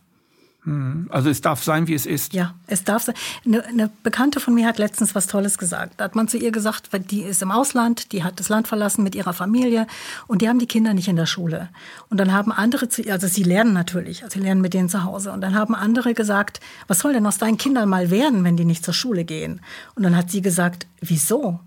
Mhm. 0.65 1.07
Also 1.11 1.31
es 1.31 1.41
darf 1.41 1.63
sein, 1.63 1.87
wie 1.87 1.95
es 1.95 2.07
ist. 2.07 2.35
Ja, 2.35 2.55
es 2.67 2.85
darf 2.85 3.05
sein. 3.05 3.15
Eine, 3.45 3.65
eine, 3.65 3.91
Bekannte 4.03 4.41
von 4.41 4.55
mir 4.55 4.67
hat 4.67 4.79
letztens 4.79 5.15
was 5.15 5.27
Tolles 5.27 5.59
gesagt. 5.59 5.95
Da 5.97 6.05
hat 6.05 6.15
man 6.15 6.29
zu 6.29 6.37
ihr 6.37 6.53
gesagt, 6.53 6.91
die 7.11 7.23
ist 7.23 7.43
im 7.43 7.51
Ausland, 7.51 8.13
die 8.13 8.23
hat 8.23 8.41
das 8.41 8.49
Land 8.49 8.69
verlassen 8.69 9.03
mit 9.03 9.15
ihrer 9.15 9.33
Familie 9.33 9.87
und 10.27 10.43
die 10.43 10.49
haben 10.49 10.59
die 10.59 10.67
Kinder 10.67 10.93
nicht 10.93 11.09
in 11.09 11.17
der 11.17 11.27
Schule. 11.27 11.71
Und 12.09 12.19
dann 12.19 12.33
haben 12.33 12.53
andere 12.53 12.89
zu 12.89 13.03
ihr, 13.03 13.13
also 13.13 13.27
sie 13.27 13.43
lernen 13.43 13.73
natürlich, 13.73 14.23
also 14.23 14.39
sie 14.39 14.45
lernen 14.45 14.61
mit 14.61 14.75
denen 14.75 14.89
zu 14.89 15.05
Hause. 15.05 15.33
Und 15.33 15.41
dann 15.41 15.55
haben 15.55 15.75
andere 15.75 16.15
gesagt, 16.15 16.61
was 16.87 17.01
soll 17.01 17.13
denn 17.13 17.27
aus 17.27 17.39
deinen 17.39 17.57
Kindern 17.57 17.89
mal 17.89 18.11
werden, 18.11 18.45
wenn 18.45 18.57
die 18.57 18.65
nicht 18.65 18.85
zur 18.85 18.95
Schule 18.95 19.25
gehen? 19.25 19.61
Und 19.95 20.03
dann 20.03 20.17
hat 20.17 20.31
sie 20.31 20.43
gesagt, 20.43 20.87
wieso? 21.01 21.61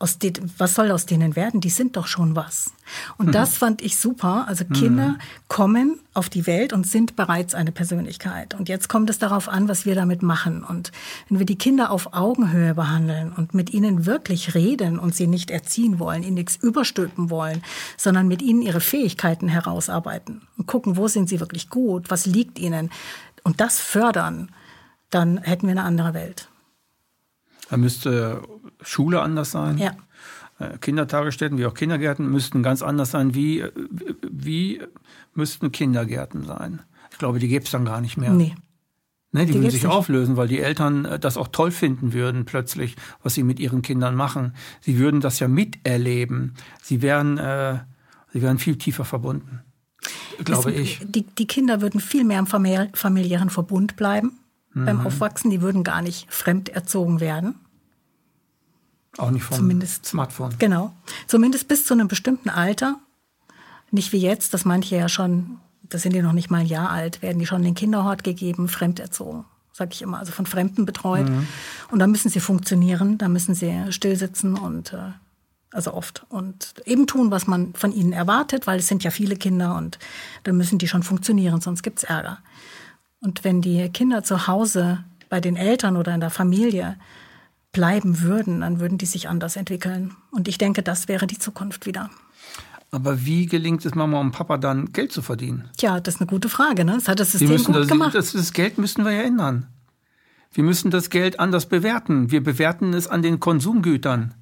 Aus 0.00 0.18
den, 0.18 0.32
was 0.56 0.74
soll 0.74 0.90
aus 0.90 1.04
denen 1.04 1.36
werden? 1.36 1.60
Die 1.60 1.68
sind 1.68 1.98
doch 1.98 2.06
schon 2.06 2.34
was. 2.34 2.72
Und 3.18 3.26
mhm. 3.26 3.32
das 3.32 3.58
fand 3.58 3.82
ich 3.82 3.98
super. 3.98 4.46
Also 4.48 4.64
Kinder 4.64 5.08
mhm. 5.08 5.18
kommen 5.46 6.00
auf 6.14 6.30
die 6.30 6.46
Welt 6.46 6.72
und 6.72 6.86
sind 6.86 7.16
bereits 7.16 7.54
eine 7.54 7.70
Persönlichkeit. 7.70 8.54
Und 8.54 8.70
jetzt 8.70 8.88
kommt 8.88 9.10
es 9.10 9.18
darauf 9.18 9.50
an, 9.50 9.68
was 9.68 9.84
wir 9.84 9.94
damit 9.94 10.22
machen. 10.22 10.64
Und 10.64 10.90
wenn 11.28 11.38
wir 11.38 11.44
die 11.44 11.58
Kinder 11.58 11.90
auf 11.90 12.14
Augenhöhe 12.14 12.74
behandeln 12.74 13.30
und 13.30 13.52
mit 13.52 13.74
ihnen 13.74 14.06
wirklich 14.06 14.54
reden 14.54 14.98
und 14.98 15.14
sie 15.14 15.26
nicht 15.26 15.50
erziehen 15.50 15.98
wollen, 15.98 16.22
ihnen 16.22 16.34
nichts 16.34 16.56
überstülpen 16.56 17.28
wollen, 17.28 17.62
sondern 17.98 18.26
mit 18.26 18.40
ihnen 18.40 18.62
ihre 18.62 18.80
Fähigkeiten 18.80 19.48
herausarbeiten 19.48 20.40
und 20.56 20.66
gucken, 20.66 20.96
wo 20.96 21.08
sind 21.08 21.28
sie 21.28 21.40
wirklich 21.40 21.68
gut, 21.68 22.10
was 22.10 22.24
liegt 22.24 22.58
ihnen 22.58 22.88
und 23.44 23.60
das 23.60 23.78
fördern, 23.78 24.50
dann 25.10 25.38
hätten 25.42 25.66
wir 25.66 25.72
eine 25.72 25.84
andere 25.84 26.14
Welt. 26.14 26.49
Da 27.70 27.76
müsste 27.76 28.42
Schule 28.82 29.22
anders 29.22 29.52
sein. 29.52 29.78
Ja. 29.78 29.92
Äh, 30.58 30.76
Kindertagesstätten 30.78 31.56
wie 31.56 31.66
auch 31.66 31.74
Kindergärten 31.74 32.30
müssten 32.30 32.62
ganz 32.62 32.82
anders 32.82 33.12
sein. 33.12 33.34
Wie, 33.34 33.64
wie 34.28 34.82
müssten 35.34 35.70
Kindergärten 35.70 36.44
sein? 36.44 36.80
Ich 37.12 37.18
glaube, 37.18 37.38
die 37.38 37.48
gäbe 37.48 37.64
es 37.64 37.70
dann 37.70 37.84
gar 37.84 38.00
nicht 38.00 38.16
mehr. 38.16 38.32
Nee. 38.32 38.54
Ne, 39.32 39.46
die, 39.46 39.52
die 39.52 39.58
würden 39.58 39.70
sich 39.70 39.84
nicht. 39.84 39.92
auflösen, 39.92 40.36
weil 40.36 40.48
die 40.48 40.58
Eltern 40.58 41.04
äh, 41.04 41.18
das 41.20 41.36
auch 41.36 41.48
toll 41.48 41.70
finden 41.70 42.12
würden, 42.12 42.44
plötzlich, 42.44 42.96
was 43.22 43.34
sie 43.34 43.44
mit 43.44 43.60
ihren 43.60 43.82
Kindern 43.82 44.16
machen. 44.16 44.54
Sie 44.80 44.98
würden 44.98 45.20
das 45.20 45.38
ja 45.38 45.46
miterleben. 45.46 46.54
Sie 46.82 47.00
wären, 47.02 47.38
äh, 47.38 47.78
sie 48.32 48.42
wären 48.42 48.58
viel 48.58 48.76
tiefer 48.76 49.04
verbunden, 49.04 49.60
glaube 50.44 50.72
es, 50.72 50.80
ich. 50.80 51.00
Die, 51.04 51.22
die 51.22 51.46
Kinder 51.46 51.80
würden 51.80 52.00
viel 52.00 52.24
mehr 52.24 52.40
im 52.40 52.48
familiären 52.48 53.50
Verbund 53.50 53.94
bleiben 53.94 54.39
mhm. 54.72 54.84
beim 54.86 55.06
Aufwachsen. 55.06 55.50
Die 55.50 55.62
würden 55.62 55.84
gar 55.84 56.02
nicht 56.02 56.32
fremd 56.32 56.68
erzogen 56.68 57.20
werden. 57.20 57.54
Auch 59.18 59.30
nicht 59.30 59.42
vom 59.42 59.56
Zumindest, 59.56 60.06
Smartphone. 60.06 60.54
Genau. 60.58 60.92
Zumindest 61.26 61.68
bis 61.68 61.84
zu 61.84 61.94
einem 61.94 62.08
bestimmten 62.08 62.48
Alter. 62.48 62.98
Nicht 63.90 64.12
wie 64.12 64.18
jetzt, 64.18 64.54
dass 64.54 64.64
manche 64.64 64.96
ja 64.96 65.08
schon, 65.08 65.58
das 65.82 66.02
sind 66.02 66.14
die 66.14 66.22
noch 66.22 66.32
nicht 66.32 66.50
mal 66.50 66.58
ein 66.58 66.66
Jahr 66.66 66.90
alt, 66.90 67.22
werden 67.22 67.38
die 67.38 67.46
schon 67.46 67.58
in 67.58 67.64
den 67.64 67.74
Kinderhort 67.74 68.22
gegeben, 68.22 68.68
fremd 68.68 69.00
erzogen. 69.00 69.44
Sag 69.72 69.92
ich 69.92 70.02
immer, 70.02 70.18
also 70.18 70.32
von 70.32 70.46
Fremden 70.46 70.86
betreut. 70.86 71.28
Mhm. 71.28 71.46
Und 71.90 71.98
da 71.98 72.06
müssen 72.06 72.28
sie 72.28 72.40
funktionieren, 72.40 73.18
da 73.18 73.28
müssen 73.28 73.54
sie 73.54 73.86
still 73.90 74.16
sitzen 74.16 74.56
und 74.56 74.92
äh, 74.92 75.12
also 75.72 75.94
oft 75.94 76.26
und 76.28 76.74
eben 76.84 77.06
tun, 77.06 77.30
was 77.30 77.46
man 77.46 77.74
von 77.74 77.92
ihnen 77.92 78.12
erwartet, 78.12 78.66
weil 78.66 78.80
es 78.80 78.88
sind 78.88 79.04
ja 79.04 79.10
viele 79.10 79.36
Kinder 79.36 79.76
und 79.76 79.98
da 80.42 80.52
müssen 80.52 80.78
die 80.78 80.88
schon 80.88 81.02
funktionieren, 81.02 81.60
sonst 81.60 81.82
gibt's 81.82 82.02
Ärger. 82.02 82.38
Und 83.20 83.44
wenn 83.44 83.60
die 83.60 83.88
Kinder 83.90 84.22
zu 84.22 84.46
Hause 84.46 85.04
bei 85.28 85.40
den 85.40 85.56
Eltern 85.56 85.96
oder 85.96 86.14
in 86.14 86.20
der 86.20 86.30
Familie 86.30 86.96
bleiben 87.72 88.22
würden, 88.22 88.60
dann 88.60 88.80
würden 88.80 88.98
die 88.98 89.06
sich 89.06 89.28
anders 89.28 89.56
entwickeln. 89.56 90.16
Und 90.30 90.48
ich 90.48 90.58
denke, 90.58 90.82
das 90.82 91.08
wäre 91.08 91.26
die 91.26 91.38
Zukunft 91.38 91.86
wieder. 91.86 92.10
Aber 92.90 93.24
wie 93.24 93.46
gelingt 93.46 93.84
es 93.84 93.94
Mama 93.94 94.20
und 94.20 94.32
Papa 94.32 94.58
dann, 94.58 94.92
Geld 94.92 95.12
zu 95.12 95.22
verdienen? 95.22 95.68
Tja, 95.76 96.00
das 96.00 96.16
ist 96.16 96.20
eine 96.20 96.28
gute 96.28 96.48
Frage. 96.48 96.84
Ne? 96.84 96.94
Das 96.94 97.06
hat 97.06 97.20
das 97.20 97.32
System 97.32 97.62
gut 97.62 97.76
das, 97.76 97.88
gemacht. 97.88 98.14
Das, 98.14 98.32
das 98.32 98.52
Geld 98.52 98.78
müssen 98.78 99.04
wir 99.04 99.12
ja 99.12 99.22
ändern. 99.22 99.68
Wir 100.52 100.64
müssen 100.64 100.90
das 100.90 101.10
Geld 101.10 101.38
anders 101.38 101.66
bewerten. 101.66 102.32
Wir 102.32 102.42
bewerten 102.42 102.92
es 102.92 103.06
an 103.06 103.22
den 103.22 103.38
Konsumgütern. 103.38 104.34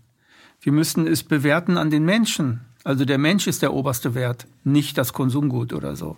Wir 0.62 0.73
müssen 0.73 1.07
es 1.07 1.23
bewerten 1.23 1.77
an 1.77 1.91
den 1.91 2.05
Menschen. 2.05 2.62
Also 2.85 3.05
der 3.05 3.19
Mensch 3.19 3.47
ist 3.47 3.61
der 3.61 3.75
oberste 3.75 4.14
Wert, 4.14 4.47
nicht 4.64 4.97
das 4.97 5.12
Konsumgut 5.12 5.75
oder 5.75 5.95
so. 5.95 6.17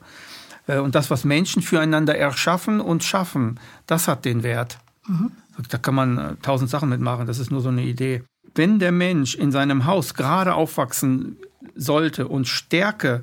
Äh, 0.70 0.78
und 0.78 0.94
das, 0.94 1.11
was 1.11 1.24
Menschen 1.24 1.62
füreinander 1.62 2.16
erschaffen 2.16 2.80
und 2.80 3.04
schaffen, 3.04 3.59
das 3.87 4.09
hat 4.09 4.24
den 4.24 4.42
Wert. 4.42 4.78
Mhm. 5.06 5.33
Da 5.68 5.78
kann 5.78 5.94
man 5.94 6.18
äh, 6.18 6.37
tausend 6.42 6.70
Sachen 6.70 6.88
mitmachen, 6.88 7.26
das 7.26 7.38
ist 7.38 7.50
nur 7.50 7.61
so 7.61 7.68
eine 7.68 7.83
Idee. 7.83 8.22
Wenn 8.54 8.78
der 8.78 8.92
Mensch 8.92 9.35
in 9.35 9.52
seinem 9.52 9.85
Haus 9.87 10.14
gerade 10.14 10.54
aufwachsen 10.54 11.37
sollte 11.74 12.26
und 12.26 12.48
Stärke 12.48 13.22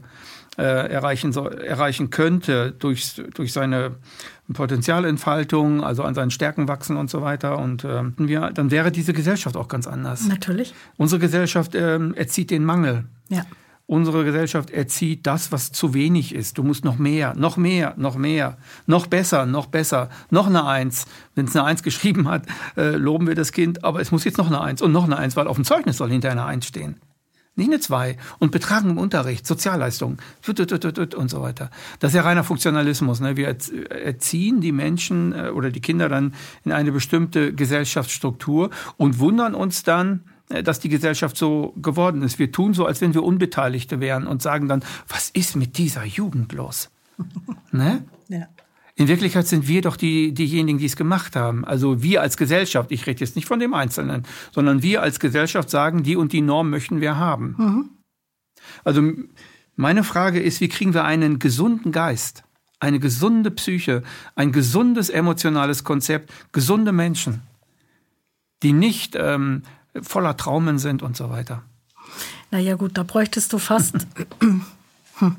äh, 0.58 0.64
erreichen, 0.64 1.34
so, 1.34 1.48
erreichen 1.48 2.10
könnte 2.10 2.72
durch, 2.72 3.22
durch 3.34 3.54
seine 3.54 3.96
Potenzialentfaltung, 4.52 5.84
also 5.84 6.04
an 6.04 6.16
seinen 6.16 6.32
Stärken 6.32 6.68
wachsen 6.68 6.96
und 6.98 7.10
so 7.10 7.22
weiter. 7.22 7.60
Und 7.60 7.84
äh, 7.84 8.04
wir, 8.18 8.52
dann 8.54 8.72
wäre 8.72 8.92
diese 8.92 9.14
Gesellschaft 9.14 9.58
auch 9.58 9.68
ganz 9.68 9.86
anders. 9.86 10.28
Natürlich. 10.28 10.74
Unsere 10.96 11.20
Gesellschaft 11.20 11.76
äh, 11.76 12.00
erzieht 12.14 12.52
den 12.52 12.64
Mangel. 12.64 13.06
Ja. 13.30 13.46
Unsere 13.90 14.26
Gesellschaft 14.26 14.70
erzieht 14.70 15.26
das, 15.26 15.54
was 15.54 15.72
zu 15.72 15.94
wenig 15.94 16.36
ist. 16.36 16.58
Du 16.58 16.64
musst 16.64 16.84
noch 16.84 16.98
mehr, 16.98 17.34
noch 17.36 17.56
mehr, 17.56 17.94
noch 17.96 18.18
mehr, 18.18 18.58
noch 18.86 19.08
besser, 19.08 19.46
noch 19.46 19.68
besser, 19.68 20.10
noch 20.30 20.48
eine 20.48 20.66
Eins. 20.66 21.06
Wenn 21.36 21.46
es 21.46 21.56
eine 21.56 21.64
Eins 21.64 21.84
geschrieben 21.84 22.28
hat, 22.28 22.46
äh, 22.76 22.98
loben 22.98 23.28
wir 23.28 23.36
das 23.36 23.54
Kind, 23.54 23.86
aber 23.86 24.02
es 24.02 24.12
muss 24.12 24.26
jetzt 24.26 24.38
noch 24.38 24.48
eine 24.48 24.60
Eins 24.60 24.82
und 24.82 24.92
noch 24.92 25.06
eine 25.06 25.18
Eins, 25.18 25.38
weil 25.38 25.48
auf 25.48 25.56
dem 25.56 25.64
Zeugnis 25.64 25.96
soll 25.96 26.10
hinter 26.10 26.30
einer 26.30 26.46
Eins 26.46 26.68
stehen. 26.68 27.00
Nicht 27.56 27.70
eine 27.70 27.80
Zwei. 27.80 28.18
Und 28.40 28.52
Betragen 28.52 28.90
im 28.90 28.98
Unterricht, 28.98 29.48
Sozialleistungen 29.48 30.18
und 30.46 31.30
so 31.30 31.42
weiter. 31.42 31.72
Das 32.00 32.12
ist 32.12 32.16
ja 32.16 32.24
reiner 32.24 32.44
Funktionalismus. 32.44 33.22
Ne? 33.22 33.38
Wir 33.38 33.48
erziehen 33.48 34.60
die 34.60 34.74
Menschen 34.74 35.32
äh, 35.32 35.50
oder 35.50 35.72
die 35.72 35.82
Kinder 35.82 36.10
dann 36.10 36.36
in 36.66 36.74
eine 36.74 36.92
bestimmte 36.92 37.54
Gesellschaftsstruktur 37.54 38.70
und 38.98 39.20
wundern 39.20 39.56
uns 39.56 39.84
dann, 39.84 40.26
dass 40.50 40.80
die 40.80 40.90
Gesellschaft 40.90 41.38
so 41.38 41.74
geworden 41.78 42.22
ist. 42.22 42.40
Wir 42.40 42.52
tun 42.52 42.74
so, 42.74 42.86
als 42.86 43.02
wenn 43.02 43.14
wir 43.14 43.24
Unbeteiligte 43.24 44.00
wären 44.00 44.28
und 44.28 44.42
sagen 44.42 44.68
dann, 44.68 44.84
was 45.08 45.30
ist 45.30 45.56
mit 45.56 45.78
dieser 45.78 46.06
Jugend 46.06 46.54
los? 46.54 46.90
ne? 47.72 48.04
Ja. 48.30 48.48
In 48.96 49.08
Wirklichkeit 49.08 49.46
sind 49.46 49.68
wir 49.68 49.82
doch 49.82 49.96
die, 49.96 50.34
diejenigen, 50.34 50.80
die 50.80 50.86
es 50.86 50.96
gemacht 50.96 51.36
haben. 51.36 51.66
Also 51.66 52.02
wir 52.02 52.22
als 52.22 52.36
Gesellschaft, 52.36 52.92
ich 52.92 53.06
rede 53.06 53.20
jetzt 53.20 53.36
nicht 53.36 53.48
von 53.48 53.60
dem 53.60 53.76
Einzelnen, 53.76 54.24
sondern 54.52 54.82
wir 54.82 55.04
als 55.04 55.20
Gesellschaft 55.20 55.70
sagen, 55.70 56.02
die 56.02 56.16
und 56.16 56.34
die 56.34 56.42
Norm 56.42 56.72
möchten 56.72 57.00
wir 57.00 57.18
haben. 57.18 57.56
Mhm. 57.58 57.90
Also 58.84 59.12
meine 59.76 60.04
Frage 60.04 60.40
ist, 60.40 60.62
wie 60.62 60.68
kriegen 60.68 60.96
wir 60.96 61.04
einen 61.04 61.38
gesunden 61.38 61.92
Geist, 61.92 62.44
eine 62.80 63.00
gesunde 63.00 63.52
Psyche, 63.52 64.02
ein 64.34 64.52
gesundes 64.52 65.10
emotionales 65.10 65.84
Konzept, 65.84 66.34
gesunde 66.52 66.92
Menschen, 66.92 67.42
die 68.64 68.74
nicht 68.74 69.16
ähm, 69.16 69.62
voller 70.02 70.38
Traumen 70.38 70.80
sind 70.80 71.02
und 71.02 71.18
so 71.18 71.30
weiter. 71.30 71.64
Naja 72.52 72.76
gut, 72.76 72.98
da 72.98 73.04
bräuchtest 73.04 73.52
du 73.54 73.58
fast. 73.58 73.96
Hm. 75.20 75.36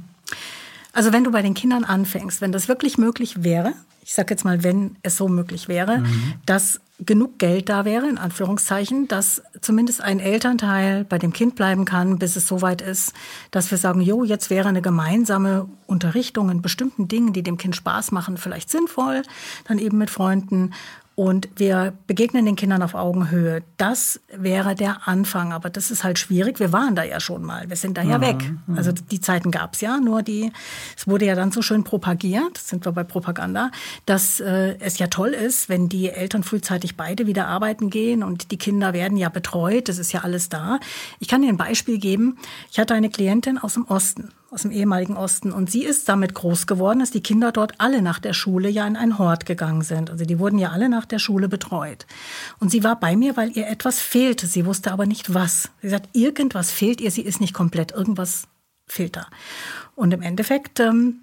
also 0.93 1.13
wenn 1.13 1.23
du 1.23 1.31
bei 1.31 1.41
den 1.41 1.55
Kindern 1.55 1.85
anfängst, 1.85 2.41
wenn 2.41 2.51
das 2.51 2.67
wirklich 2.67 2.99
möglich 2.99 3.45
wäre, 3.45 3.75
ich 4.09 4.15
sage 4.15 4.31
jetzt 4.31 4.45
mal, 4.45 4.65
wenn 4.65 4.97
es 5.03 5.17
so 5.19 5.29
möglich 5.29 5.69
wäre, 5.69 5.99
mhm. 5.99 6.33
dass 6.47 6.81
genug 6.99 7.39
Geld 7.39 7.69
da 7.69 7.85
wäre, 7.85 8.09
in 8.09 8.17
Anführungszeichen, 8.17 9.07
dass 9.07 9.43
zumindest 9.61 10.01
ein 10.01 10.19
Elternteil 10.19 11.05
bei 11.05 11.19
dem 11.19 11.35
Kind 11.35 11.55
bleiben 11.57 11.85
kann, 11.85 12.19
bis 12.19 12.35
es 12.35 12.49
soweit 12.49 12.81
ist, 12.81 13.13
dass 13.51 13.71
wir 13.71 13.77
sagen, 13.79 14.01
jo, 14.01 14.25
jetzt 14.25 14.49
wäre 14.49 14.69
eine 14.69 14.81
gemeinsame 14.81 15.69
Unterrichtung 15.87 16.51
in 16.51 16.63
bestimmten 16.63 17.07
Dingen, 17.07 17.35
die 17.35 17.43
dem 17.43 17.59
Kind 17.59 17.77
Spaß 17.77 18.11
machen, 18.11 18.39
vielleicht 18.39 18.71
sinnvoll, 18.71 19.23
dann 19.69 19.79
eben 19.79 19.99
mit 19.99 20.09
Freunden 20.09 20.73
und 21.19 21.49
wir 21.57 21.95
begegnen 22.07 22.47
den 22.47 22.55
Kindern 22.55 22.81
auf 22.81 22.95
Augenhöhe. 22.95 23.65
Das 23.77 24.21
wäre 24.33 24.77
der 24.77 25.09
Anfang, 25.09 25.53
aber 25.53 25.69
das 25.69 25.91
ist 25.91 26.05
halt 26.05 26.17
schwierig. 26.17 26.61
Wir 26.61 26.73
waren 26.73 26.95
da 26.95 27.03
ja 27.03 27.19
schon 27.19 27.43
mal, 27.43 27.69
wir 27.69 27.75
sind 27.75 27.99
da 27.99 28.03
ja, 28.03 28.11
ja 28.11 28.21
weg. 28.21 28.37
Also 28.77 28.93
die 28.93 29.21
Zeiten 29.21 29.51
gab's 29.51 29.81
ja, 29.81 29.99
nur 29.99 30.23
die, 30.23 30.53
es 30.97 31.09
wurde 31.09 31.25
ja 31.25 31.35
dann 31.35 31.51
so 31.51 31.61
schön 31.61 31.83
propagiert, 31.83 32.57
sind 32.57 32.87
wir 32.87 32.93
bei 32.93 33.03
Propaganda, 33.03 33.73
dass 34.07 34.39
äh, 34.39 34.77
es 34.79 35.01
ja 35.01 35.09
toll 35.09 35.31
ist, 35.31 35.69
wenn 35.69 35.89
die 35.89 36.09
Eltern 36.09 36.45
frühzeitig 36.45 36.97
beide 36.97 37.27
wieder 37.27 37.49
arbeiten 37.49 37.91
gehen 37.91 38.23
und 38.23 38.53
die 38.53 38.57
Kinder 38.57 38.93
werden 38.93 39.19
ja 39.19 39.29
betreut, 39.29 39.89
das 39.89 39.99
ist 39.99 40.13
ja 40.13 40.21
alles 40.21 40.51
da. 40.51 40.79
Ich 41.19 41.27
kann 41.27 41.43
dir 41.43 41.49
ein 41.49 41.57
Beispiel 41.57 41.99
geben. 41.99 42.39
Ich 42.71 42.79
hatte 42.79 42.95
eine 42.95 43.11
Klientin 43.11 43.59
aus 43.59 43.75
dem 43.75 43.87
Osten 43.87 44.31
aus 44.51 44.63
dem 44.63 44.71
ehemaligen 44.71 45.17
Osten. 45.17 45.53
Und 45.53 45.71
sie 45.71 45.85
ist 45.85 46.09
damit 46.09 46.35
groß 46.35 46.67
geworden, 46.67 47.01
dass 47.01 47.11
die 47.11 47.23
Kinder 47.23 47.53
dort 47.53 47.75
alle 47.79 48.01
nach 48.01 48.19
der 48.19 48.33
Schule 48.33 48.69
ja 48.69 48.87
in 48.87 48.97
einen 48.97 49.19
Hort 49.19 49.45
gegangen 49.45 49.83
sind. 49.83 50.11
Also 50.11 50.25
die 50.25 50.39
wurden 50.39 50.59
ja 50.59 50.71
alle 50.71 50.89
nach 50.89 51.05
der 51.05 51.19
Schule 51.19 51.49
betreut. 51.49 52.07
Und 52.59 52.71
sie 52.71 52.83
war 52.83 52.99
bei 52.99 53.17
mir, 53.17 53.37
weil 53.37 53.51
ihr 53.57 53.69
etwas 53.69 54.01
fehlte. 54.01 54.47
Sie 54.47 54.65
wusste 54.65 54.93
aber 54.93 55.07
nicht 55.07 55.35
was. 55.35 55.71
Sie 55.83 55.91
sagt, 55.91 56.09
irgendwas 56.15 56.71
fehlt 56.71 57.01
ihr, 57.01 57.11
sie 57.11 57.23
ist 57.23 57.41
nicht 57.41 57.53
komplett, 57.53 57.93
irgendwas 57.93 58.49
fehlt 58.87 59.17
da. 59.17 59.27
Und 59.95 60.15
im 60.15 60.23
Endeffekt 60.23 60.81
ähm, 60.81 61.21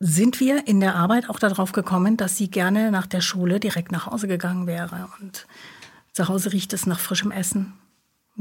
sind 0.00 0.40
wir 0.40 0.66
in 0.66 0.80
der 0.80 0.96
Arbeit 0.96 1.30
auch 1.30 1.38
darauf 1.38 1.70
gekommen, 1.72 2.16
dass 2.16 2.36
sie 2.36 2.50
gerne 2.50 2.90
nach 2.90 3.06
der 3.06 3.20
Schule 3.20 3.60
direkt 3.60 3.92
nach 3.92 4.06
Hause 4.06 4.26
gegangen 4.26 4.66
wäre. 4.66 5.08
Und 5.20 5.46
zu 6.12 6.26
Hause 6.26 6.52
riecht 6.52 6.72
es 6.72 6.86
nach 6.86 6.98
frischem 6.98 7.30
Essen. 7.30 7.74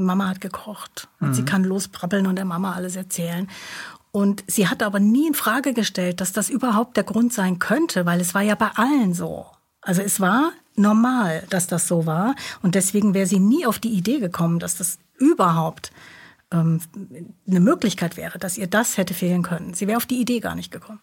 Mama 0.03 0.27
hat 0.27 0.41
gekocht 0.41 1.07
und 1.19 1.29
mhm. 1.29 1.33
sie 1.33 1.45
kann 1.45 1.63
losbrabbeln 1.63 2.27
und 2.27 2.35
der 2.35 2.45
Mama 2.45 2.73
alles 2.73 2.95
erzählen. 2.95 3.49
Und 4.11 4.43
sie 4.47 4.67
hat 4.67 4.81
aber 4.81 4.99
nie 4.99 5.27
in 5.27 5.33
Frage 5.35 5.73
gestellt, 5.73 6.19
dass 6.19 6.31
das 6.31 6.49
überhaupt 6.49 6.97
der 6.97 7.03
Grund 7.03 7.31
sein 7.31 7.59
könnte, 7.59 8.05
weil 8.05 8.19
es 8.19 8.33
war 8.33 8.41
ja 8.41 8.55
bei 8.55 8.71
allen 8.75 9.13
so. 9.13 9.45
Also 9.81 10.01
es 10.01 10.19
war 10.19 10.51
normal, 10.75 11.45
dass 11.49 11.67
das 11.67 11.87
so 11.87 12.05
war. 12.05 12.35
Und 12.61 12.75
deswegen 12.75 13.13
wäre 13.13 13.27
sie 13.27 13.39
nie 13.39 13.65
auf 13.65 13.79
die 13.79 13.91
Idee 13.91 14.19
gekommen, 14.19 14.59
dass 14.59 14.77
das 14.77 14.97
überhaupt 15.17 15.91
ähm, 16.51 16.81
eine 17.47 17.59
Möglichkeit 17.59 18.17
wäre, 18.17 18.39
dass 18.39 18.57
ihr 18.57 18.67
das 18.67 18.97
hätte 18.97 19.13
fehlen 19.13 19.43
können. 19.43 19.73
Sie 19.73 19.87
wäre 19.87 19.97
auf 19.97 20.05
die 20.05 20.19
Idee 20.19 20.39
gar 20.39 20.55
nicht 20.55 20.71
gekommen. 20.71 21.01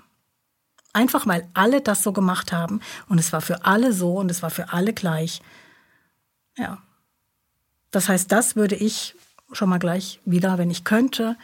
Einfach 0.92 1.26
weil 1.26 1.46
alle 1.54 1.82
das 1.82 2.02
so 2.02 2.12
gemacht 2.12 2.52
haben 2.52 2.80
und 3.08 3.18
es 3.18 3.32
war 3.32 3.42
für 3.42 3.64
alle 3.64 3.92
so 3.92 4.14
und 4.14 4.30
es 4.30 4.42
war 4.42 4.50
für 4.50 4.72
alle 4.72 4.94
gleich. 4.94 5.42
Ja. 6.56 6.78
Das 7.96 8.10
heißt, 8.10 8.30
das 8.30 8.56
würde 8.56 8.74
ich 8.74 9.14
schon 9.52 9.70
mal 9.70 9.78
gleich 9.78 10.20
wieder, 10.26 10.58
wenn 10.58 10.70
ich 10.70 10.84
könnte, 10.84 11.34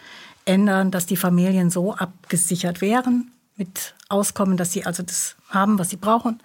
ändern, 0.44 0.90
dass 0.90 1.06
die 1.06 1.16
Familien 1.16 1.70
so 1.70 1.94
abgesichert 1.94 2.82
wären 2.82 3.32
mit 3.56 3.94
Auskommen, 4.10 4.58
dass 4.58 4.70
sie 4.70 4.84
also 4.84 5.02
das 5.02 5.34
haben, 5.48 5.78
was 5.78 5.88
sie 5.88 5.96
brauchen, 5.96 6.42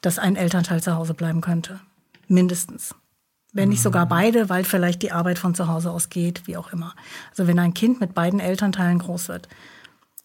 dass 0.00 0.18
ein 0.18 0.34
Elternteil 0.34 0.82
zu 0.82 0.96
Hause 0.96 1.14
bleiben 1.14 1.40
könnte. 1.40 1.78
Mindestens. 2.26 2.96
Wenn 3.52 3.68
nicht 3.68 3.80
sogar 3.80 4.06
mhm. 4.06 4.08
beide, 4.08 4.48
weil 4.48 4.64
vielleicht 4.64 5.02
die 5.02 5.12
Arbeit 5.12 5.38
von 5.38 5.54
zu 5.54 5.68
Hause 5.68 5.92
aus 5.92 6.08
geht, 6.08 6.48
wie 6.48 6.56
auch 6.56 6.72
immer. 6.72 6.92
Also 7.30 7.46
wenn 7.46 7.60
ein 7.60 7.74
Kind 7.74 8.00
mit 8.00 8.12
beiden 8.12 8.40
Elternteilen 8.40 8.98
groß 8.98 9.28
wird, 9.28 9.46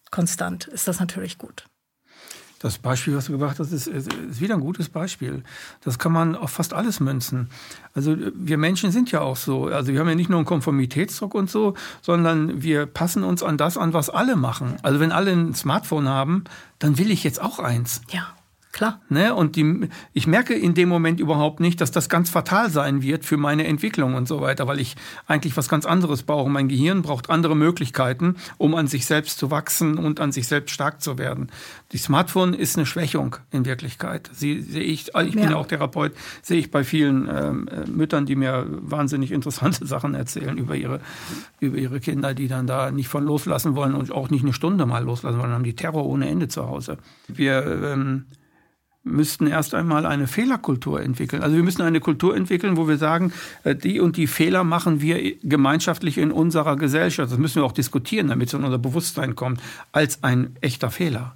konstant, 0.10 0.66
ist 0.66 0.88
das 0.88 1.00
natürlich 1.00 1.38
gut. 1.38 1.66
Das 2.60 2.78
Beispiel, 2.78 3.16
was 3.16 3.26
du 3.26 3.32
gebracht 3.32 3.58
hast, 3.60 3.72
ist, 3.72 3.88
ist, 3.88 4.10
wieder 4.40 4.56
ein 4.56 4.60
gutes 4.60 4.90
Beispiel. 4.90 5.44
Das 5.82 5.98
kann 5.98 6.12
man 6.12 6.36
auf 6.36 6.52
fast 6.52 6.74
alles 6.74 7.00
münzen. 7.00 7.50
Also 7.94 8.18
wir 8.36 8.58
Menschen 8.58 8.92
sind 8.92 9.12
ja 9.12 9.22
auch 9.22 9.38
so. 9.38 9.68
Also 9.68 9.94
wir 9.94 10.00
haben 10.02 10.10
ja 10.10 10.16
nicht 10.16 10.30
nur 10.30 10.40
einen 10.40 10.46
Konformitätsdruck 10.46 11.36
und 11.36 11.50
so, 11.50 11.76
sondern 12.02 12.62
wir 12.62 12.86
passen 12.86 13.24
uns 13.24 13.44
an 13.44 13.58
das 13.58 13.78
an, 13.78 13.94
was 13.94 14.10
alle 14.10 14.36
machen. 14.36 14.76
Also 14.82 15.00
wenn 15.00 15.14
alle 15.14 15.32
ein 15.32 15.56
Smartphone 15.56 16.10
haben, 16.10 16.44
dann 16.80 16.98
will 16.98 17.12
ich 17.12 17.24
jetzt 17.24 17.42
auch 17.42 17.60
eins. 17.60 18.02
Ja. 18.12 18.28
Klar. 18.80 19.02
Ne? 19.10 19.36
Und 19.36 19.58
die, 19.58 19.90
ich 20.14 20.26
merke 20.26 20.54
in 20.54 20.74
dem 20.74 20.88
Moment 20.88 21.20
überhaupt 21.20 21.60
nicht, 21.60 21.82
dass 21.82 21.92
das 21.92 22.08
ganz 22.08 22.30
fatal 22.30 22.70
sein 22.70 23.02
wird 23.02 23.26
für 23.26 23.36
meine 23.36 23.68
Entwicklung 23.68 24.14
und 24.14 24.26
so 24.26 24.40
weiter, 24.40 24.68
weil 24.68 24.80
ich 24.80 24.96
eigentlich 25.28 25.58
was 25.58 25.68
ganz 25.68 25.86
anderes 25.86 26.24
brauche. 26.24 26.50
Mein 26.50 26.70
Gehirn 26.70 27.02
braucht 27.02 27.30
andere 27.30 27.58
Möglichkeiten, 27.58 28.38
um 28.58 28.76
an 28.76 28.88
sich 28.88 29.06
selbst 29.06 29.38
zu 29.38 29.52
wachsen 29.52 29.98
und 29.98 30.22
an 30.22 30.32
sich 30.32 30.48
selbst 30.48 30.72
stark 30.72 31.02
zu 31.02 31.18
werden. 31.18 31.52
Die 31.92 31.98
Smartphone 31.98 32.54
ist 32.54 32.78
eine 32.78 32.86
Schwächung 32.86 33.36
in 33.52 33.66
Wirklichkeit. 33.66 34.30
Sie 34.32 34.62
sehe 34.62 34.82
ich, 34.82 35.10
ich 35.14 35.36
bin 35.36 35.44
ja 35.44 35.58
auch 35.58 35.68
Therapeut, 35.68 36.14
sehe 36.42 36.60
ich 36.60 36.72
bei 36.72 36.86
vielen 36.86 37.28
ähm, 37.30 37.68
äh, 37.68 37.86
Müttern, 37.86 38.26
die 38.26 38.38
mir 38.38 38.66
wahnsinnig 38.70 39.34
interessante 39.34 39.86
Sachen 39.88 40.16
erzählen 40.16 40.58
über 40.58 40.78
ihre, 40.78 41.02
über 41.60 41.78
ihre 41.78 42.00
Kinder, 42.00 42.34
die 42.34 42.48
dann 42.48 42.66
da 42.66 42.92
nicht 42.92 43.10
von 43.10 43.26
loslassen 43.26 43.76
wollen 43.76 43.94
und 43.94 44.10
auch 44.14 44.30
nicht 44.30 44.44
eine 44.44 44.54
Stunde 44.54 44.86
mal 44.86 45.04
loslassen 45.04 45.38
wollen, 45.38 45.52
haben 45.52 45.66
die 45.66 45.76
Terror 45.76 46.06
ohne 46.06 46.30
Ende 46.30 46.48
zu 46.48 46.66
Hause. 46.66 46.98
Wir 47.28 47.66
ähm, 47.84 48.24
müssten 49.10 49.48
erst 49.48 49.74
einmal 49.74 50.06
eine 50.06 50.28
Fehlerkultur 50.28 51.02
entwickeln. 51.02 51.44
Also 51.44 51.56
wir 51.56 51.64
müssen 51.64 51.82
eine 51.82 52.00
Kultur 52.00 52.36
entwickeln, 52.36 52.78
wo 52.78 52.88
wir 52.88 52.98
sagen, 52.98 53.34
äh, 53.64 53.76
die 53.76 54.00
und 54.00 54.18
die 54.18 54.28
Fehler 54.28 54.64
machen 54.64 55.02
wir 55.02 55.36
gemeinschaftlich 55.42 56.18
in 56.18 56.32
unserer 56.32 56.76
Gesellschaft. 56.76 57.32
Das 57.32 57.40
müssen 57.40 57.62
wir 57.62 57.66
auch 57.66 57.72
diskutieren, 57.72 58.28
damit 58.28 58.48
es 58.48 58.54
in 58.54 58.64
unser 58.64 58.80
Bewusstsein 58.80 59.36
kommt, 59.36 59.62
als 59.92 60.24
ein 60.24 60.56
echter 60.62 60.92
Fehler. 60.92 61.36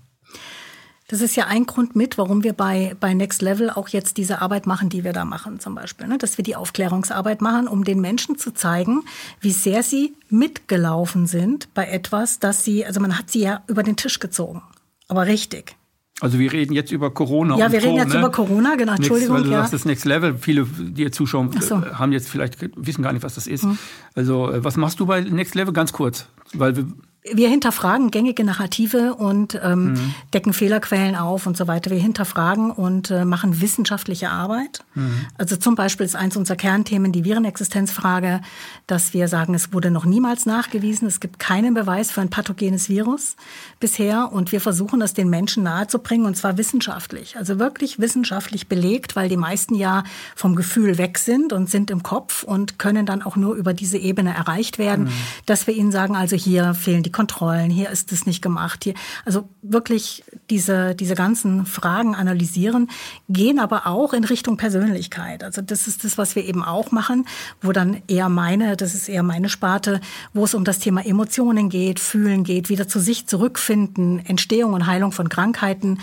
Das 1.07 1.21
ist 1.21 1.35
ja 1.35 1.47
ein 1.47 1.65
Grund 1.65 1.95
mit, 1.95 2.17
warum 2.17 2.43
wir 2.43 2.53
bei, 2.53 2.95
bei 2.99 3.13
Next 3.13 3.41
Level 3.41 3.69
auch 3.69 3.89
jetzt 3.89 4.17
diese 4.17 4.41
Arbeit 4.41 4.65
machen, 4.65 4.89
die 4.89 5.03
wir 5.03 5.13
da 5.13 5.25
machen 5.25 5.59
zum 5.59 5.75
Beispiel. 5.75 6.07
Ne? 6.07 6.17
Dass 6.17 6.37
wir 6.37 6.43
die 6.43 6.55
Aufklärungsarbeit 6.55 7.41
machen, 7.41 7.67
um 7.67 7.83
den 7.83 8.01
Menschen 8.01 8.37
zu 8.37 8.51
zeigen, 8.51 9.03
wie 9.39 9.51
sehr 9.51 9.83
sie 9.83 10.15
mitgelaufen 10.29 11.27
sind 11.27 11.73
bei 11.73 11.87
etwas, 11.87 12.39
das 12.39 12.63
sie, 12.63 12.85
also 12.85 12.99
man 12.99 13.17
hat 13.19 13.29
sie 13.29 13.41
ja 13.41 13.63
über 13.67 13.83
den 13.83 13.95
Tisch 13.97 14.19
gezogen. 14.19 14.63
Aber 15.07 15.27
richtig. 15.27 15.75
Also 16.21 16.39
wir 16.39 16.53
reden 16.53 16.73
jetzt 16.73 16.91
über 16.91 17.11
Corona. 17.11 17.57
Ja, 17.57 17.71
wir 17.71 17.79
reden 17.79 17.93
Co, 17.93 17.97
jetzt 17.97 18.13
ne? 18.13 18.19
über 18.19 18.31
Corona, 18.31 18.75
genau. 18.75 18.93
Entschuldigung. 18.93 19.35
Next, 19.35 19.45
weil 19.45 19.49
du 19.49 19.55
ja. 19.55 19.61
sagst, 19.61 19.73
das 19.73 19.85
Next 19.85 20.05
Level. 20.05 20.37
Viele, 20.37 20.65
die 20.65 21.01
jetzt 21.01 21.15
zuschauen, 21.15 21.49
so. 21.59 21.75
Äh, 21.75 21.93
haben 21.93 22.11
jetzt 22.11 22.29
vielleicht 22.29 22.57
wissen 22.75 23.01
gar 23.01 23.13
nicht, 23.13 23.23
was 23.23 23.35
das 23.35 23.47
ist. 23.47 23.63
Mhm. 23.65 23.77
Also 24.15 24.51
äh, 24.51 24.63
was 24.63 24.77
machst 24.77 24.99
du 24.99 25.05
bei 25.05 25.21
Next 25.21 25.55
Level? 25.55 25.73
Ganz 25.73 25.91
kurz, 25.91 26.27
weil 26.53 26.75
wir 26.75 26.85
wir 27.31 27.47
hinterfragen 27.47 28.11
gängige 28.11 28.43
Narrative 28.43 29.15
und 29.15 29.59
ähm, 29.63 29.93
mhm. 29.93 30.15
decken 30.33 30.51
Fehlerquellen 30.51 31.15
auf 31.15 31.47
und 31.47 31.55
so 31.55 31.67
weiter. 31.67 31.89
Wir 31.89 31.99
hinterfragen 31.99 32.69
und 32.69 33.11
äh, 33.11 33.23
machen 33.23 33.61
wissenschaftliche 33.61 34.29
Arbeit. 34.29 34.83
Mhm. 34.93 35.25
Also 35.37 35.55
zum 35.55 35.75
Beispiel 35.75 36.05
ist 36.05 36.15
eins 36.15 36.35
unserer 36.35 36.57
Kernthemen 36.57 37.13
die 37.13 37.23
Virenexistenzfrage, 37.23 38.41
dass 38.87 39.13
wir 39.13 39.29
sagen, 39.29 39.53
es 39.53 39.71
wurde 39.71 39.89
noch 39.89 40.03
niemals 40.03 40.45
nachgewiesen, 40.45 41.07
es 41.07 41.21
gibt 41.21 41.39
keinen 41.39 41.73
Beweis 41.73 42.11
für 42.11 42.19
ein 42.19 42.29
pathogenes 42.29 42.89
Virus 42.89 43.37
bisher 43.79 44.33
und 44.33 44.51
wir 44.51 44.59
versuchen 44.59 44.99
das 44.99 45.13
den 45.13 45.29
Menschen 45.29 45.63
nahezubringen 45.63 46.25
und 46.25 46.35
zwar 46.35 46.57
wissenschaftlich. 46.57 47.37
Also 47.37 47.57
wirklich 47.57 47.99
wissenschaftlich 47.99 48.67
belegt, 48.67 49.15
weil 49.15 49.29
die 49.29 49.37
meisten 49.37 49.75
ja 49.75 50.03
vom 50.35 50.57
Gefühl 50.57 50.97
weg 50.97 51.17
sind 51.17 51.53
und 51.53 51.69
sind 51.69 51.89
im 51.89 52.03
Kopf 52.03 52.43
und 52.43 52.79
können 52.79 53.05
dann 53.05 53.21
auch 53.21 53.37
nur 53.37 53.55
über 53.55 53.73
diese 53.73 53.97
Ebene 53.97 54.33
erreicht 54.33 54.77
werden, 54.77 55.05
mhm. 55.05 55.11
dass 55.45 55.67
wir 55.67 55.73
ihnen 55.73 55.93
sagen, 55.93 56.17
also 56.17 56.35
hier 56.35 56.73
fehlen 56.73 57.03
die 57.03 57.12
Kontrollen, 57.13 57.69
hier 57.69 57.89
ist 57.89 58.11
es 58.11 58.25
nicht 58.25 58.41
gemacht. 58.41 58.83
Hier, 58.83 58.93
also 59.23 59.47
wirklich 59.61 60.25
diese, 60.49 60.95
diese 60.95 61.15
ganzen 61.15 61.65
Fragen 61.65 62.15
analysieren, 62.15 62.89
gehen 63.29 63.59
aber 63.59 63.87
auch 63.87 64.11
in 64.11 64.25
Richtung 64.25 64.57
Persönlichkeit. 64.57 65.43
Also 65.43 65.61
das 65.61 65.87
ist 65.87 66.03
das, 66.03 66.17
was 66.17 66.35
wir 66.35 66.43
eben 66.43 66.63
auch 66.63 66.91
machen, 66.91 67.25
wo 67.61 67.71
dann 67.71 68.01
eher 68.07 68.27
meine, 68.27 68.75
das 68.75 68.93
ist 68.93 69.07
eher 69.07 69.23
meine 69.23 69.47
Sparte, 69.47 70.01
wo 70.33 70.43
es 70.43 70.53
um 70.53 70.65
das 70.65 70.79
Thema 70.79 71.05
Emotionen 71.05 71.69
geht, 71.69 72.01
Fühlen 72.01 72.43
geht, 72.43 72.67
wieder 72.67 72.87
zu 72.87 72.99
sich 72.99 73.27
zurückfinden, 73.27 74.19
Entstehung 74.25 74.73
und 74.73 74.87
Heilung 74.87 75.13
von 75.13 75.29
Krankheiten 75.29 75.99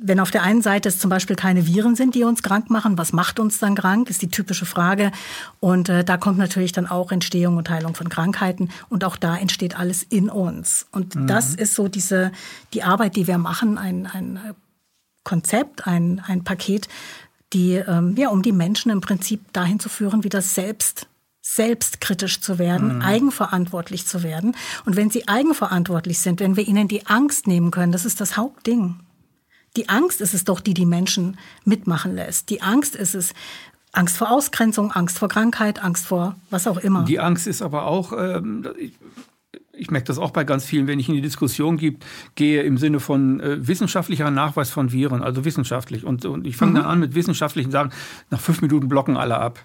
wenn 0.00 0.20
auf 0.20 0.30
der 0.30 0.42
einen 0.42 0.62
Seite 0.62 0.88
es 0.88 0.98
zum 0.98 1.10
Beispiel 1.10 1.36
keine 1.36 1.66
Viren 1.66 1.96
sind, 1.96 2.14
die 2.14 2.24
uns 2.24 2.42
krank 2.42 2.70
machen, 2.70 2.98
was 2.98 3.12
macht 3.12 3.40
uns 3.40 3.58
dann 3.58 3.74
krank, 3.74 4.08
ist 4.10 4.22
die 4.22 4.28
typische 4.28 4.66
Frage. 4.66 5.10
Und 5.60 5.88
äh, 5.88 6.04
da 6.04 6.16
kommt 6.16 6.38
natürlich 6.38 6.72
dann 6.72 6.86
auch 6.86 7.10
Entstehung 7.10 7.56
und 7.56 7.68
Heilung 7.68 7.94
von 7.94 8.08
Krankheiten. 8.08 8.70
Und 8.88 9.04
auch 9.04 9.16
da 9.16 9.36
entsteht 9.36 9.78
alles 9.78 10.04
in 10.04 10.30
uns. 10.30 10.86
Und 10.92 11.16
mhm. 11.16 11.26
das 11.26 11.54
ist 11.54 11.74
so 11.74 11.88
diese, 11.88 12.30
die 12.74 12.84
Arbeit, 12.84 13.16
die 13.16 13.26
wir 13.26 13.38
machen, 13.38 13.76
ein, 13.76 14.06
ein 14.06 14.38
Konzept, 15.24 15.86
ein, 15.86 16.22
ein 16.26 16.44
Paket, 16.44 16.88
die, 17.52 17.74
ähm, 17.74 18.14
ja, 18.16 18.28
um 18.28 18.42
die 18.42 18.52
Menschen 18.52 18.90
im 18.90 19.00
Prinzip 19.00 19.52
dahin 19.52 19.80
zu 19.80 19.88
führen, 19.88 20.22
wieder 20.22 20.42
selbst 20.42 21.06
selbstkritisch 21.40 22.40
zu 22.42 22.58
werden, 22.58 22.96
mhm. 22.96 23.02
eigenverantwortlich 23.02 24.06
zu 24.06 24.22
werden. 24.22 24.54
Und 24.84 24.96
wenn 24.96 25.08
sie 25.08 25.28
eigenverantwortlich 25.28 26.18
sind, 26.18 26.40
wenn 26.40 26.56
wir 26.56 26.68
ihnen 26.68 26.88
die 26.88 27.06
Angst 27.06 27.46
nehmen 27.46 27.70
können, 27.70 27.90
das 27.90 28.04
ist 28.04 28.20
das 28.20 28.36
Hauptding. 28.36 28.96
Die 29.76 29.88
Angst 29.88 30.20
ist 30.20 30.34
es 30.34 30.44
doch, 30.44 30.60
die 30.60 30.74
die 30.74 30.86
Menschen 30.86 31.38
mitmachen 31.64 32.14
lässt. 32.14 32.50
Die 32.50 32.62
Angst 32.62 32.96
ist 32.96 33.14
es, 33.14 33.34
Angst 33.92 34.16
vor 34.16 34.30
Ausgrenzung, 34.30 34.92
Angst 34.92 35.18
vor 35.18 35.28
Krankheit, 35.28 35.82
Angst 35.82 36.06
vor 36.06 36.36
was 36.50 36.66
auch 36.66 36.78
immer. 36.78 37.04
Die 37.04 37.20
Angst 37.20 37.46
ist 37.46 37.62
aber 37.62 37.86
auch, 37.86 38.12
ähm, 38.12 38.66
ich, 38.78 38.92
ich 39.72 39.90
merke 39.90 40.06
das 40.06 40.18
auch 40.18 40.30
bei 40.30 40.44
ganz 40.44 40.64
vielen, 40.64 40.86
wenn 40.86 40.98
ich 40.98 41.08
in 41.08 41.14
die 41.14 41.20
Diskussion 41.20 41.76
gibt, 41.76 42.04
gehe 42.34 42.62
im 42.62 42.78
Sinne 42.78 43.00
von 43.00 43.40
äh, 43.40 43.66
wissenschaftlicher 43.66 44.30
Nachweis 44.30 44.70
von 44.70 44.92
Viren, 44.92 45.22
also 45.22 45.44
wissenschaftlich. 45.44 46.04
Und, 46.04 46.24
und 46.24 46.46
ich 46.46 46.56
fange 46.56 46.72
mhm. 46.72 46.76
dann 46.76 46.84
an 46.84 47.00
mit 47.00 47.14
wissenschaftlichen 47.14 47.70
Sachen, 47.70 47.92
nach 48.30 48.40
fünf 48.40 48.60
Minuten 48.60 48.88
blocken 48.88 49.16
alle 49.16 49.38
ab. 49.38 49.60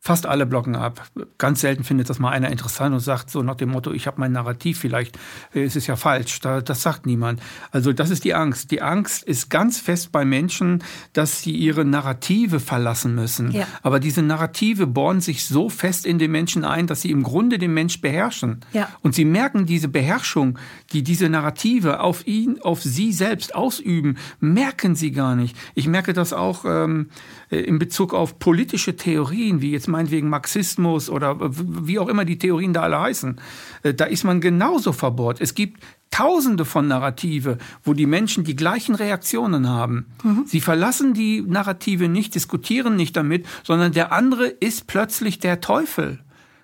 Fast 0.00 0.26
alle 0.26 0.46
blocken 0.46 0.76
ab. 0.76 1.02
Ganz 1.38 1.60
selten 1.60 1.82
findet 1.82 2.08
das 2.08 2.20
mal 2.20 2.30
einer 2.30 2.50
interessant 2.50 2.94
und 2.94 3.00
sagt 3.00 3.30
so 3.30 3.42
nach 3.42 3.56
dem 3.56 3.70
Motto, 3.70 3.92
ich 3.92 4.06
habe 4.06 4.20
mein 4.20 4.30
Narrativ, 4.30 4.78
vielleicht 4.78 5.18
äh, 5.52 5.64
ist 5.64 5.74
es 5.74 5.88
ja 5.88 5.96
falsch. 5.96 6.40
das 6.40 6.82
sagt 6.82 7.04
niemand. 7.04 7.40
Also 7.72 7.92
das 7.92 8.10
ist 8.10 8.24
die 8.24 8.32
Angst. 8.32 8.70
Die 8.70 8.80
Angst 8.80 9.24
ist 9.24 9.50
ganz 9.50 9.80
fest 9.80 10.12
bei 10.12 10.24
Menschen, 10.24 10.84
dass 11.14 11.42
sie 11.42 11.50
ihre 11.50 11.84
Narrative 11.84 12.60
verlassen 12.60 13.16
müssen. 13.16 13.50
Ja. 13.50 13.66
Aber 13.82 13.98
diese 13.98 14.22
Narrative 14.22 14.86
bohren 14.86 15.20
sich 15.20 15.46
so 15.46 15.68
fest 15.68 16.06
in 16.06 16.18
den 16.18 16.30
Menschen 16.30 16.64
ein, 16.64 16.86
dass 16.86 17.02
sie 17.02 17.10
im 17.10 17.24
Grunde 17.24 17.58
den 17.58 17.74
Mensch 17.74 18.00
beherrschen. 18.00 18.60
Ja. 18.72 18.88
Und 19.00 19.16
sie 19.16 19.24
merken 19.24 19.66
diese 19.66 19.88
Beherrschung, 19.88 20.60
die 20.92 21.02
diese 21.02 21.28
Narrative 21.28 22.00
auf 22.00 22.24
ihn, 22.24 22.60
auf 22.62 22.82
sie 22.82 23.12
selbst 23.12 23.54
ausüben, 23.54 24.16
merken 24.38 24.94
sie 24.94 25.10
gar 25.10 25.34
nicht. 25.34 25.56
Ich 25.74 25.88
merke 25.88 26.12
das 26.12 26.32
auch 26.32 26.64
ähm, 26.64 27.10
äh, 27.50 27.58
in 27.58 27.80
Bezug 27.80 28.14
auf 28.14 28.38
politische 28.38 28.94
Theorien, 28.94 29.60
wie 29.60 29.72
jetzt 29.72 29.87
meinetwegen 29.88 30.28
Marxismus 30.28 31.10
oder 31.10 31.36
wie 31.40 31.98
auch 31.98 32.08
immer 32.08 32.24
die 32.24 32.38
Theorien 32.38 32.72
da 32.72 32.82
alle 32.82 33.00
heißen. 33.00 33.40
Äh, 33.82 33.94
da 33.94 34.04
ist 34.04 34.24
man 34.24 34.40
genauso 34.40 34.92
verbohrt. 34.92 35.40
Es 35.40 35.54
gibt 35.54 35.82
Tausende 36.10 36.64
von 36.64 36.88
Narrative, 36.88 37.58
wo 37.84 37.92
die 37.92 38.06
Menschen 38.06 38.42
die 38.42 38.56
gleichen 38.56 38.94
Reaktionen 38.94 39.68
haben. 39.68 40.06
Mhm. 40.22 40.44
Sie 40.46 40.60
verlassen 40.60 41.12
die 41.12 41.42
Narrative 41.42 42.08
nicht, 42.08 42.34
diskutieren 42.34 42.96
nicht 42.96 43.14
damit, 43.14 43.46
sondern 43.62 43.92
der 43.92 44.10
andere 44.10 44.46
ist 44.46 44.86
plötzlich 44.86 45.38
der 45.38 45.60
Teufel 45.60 46.20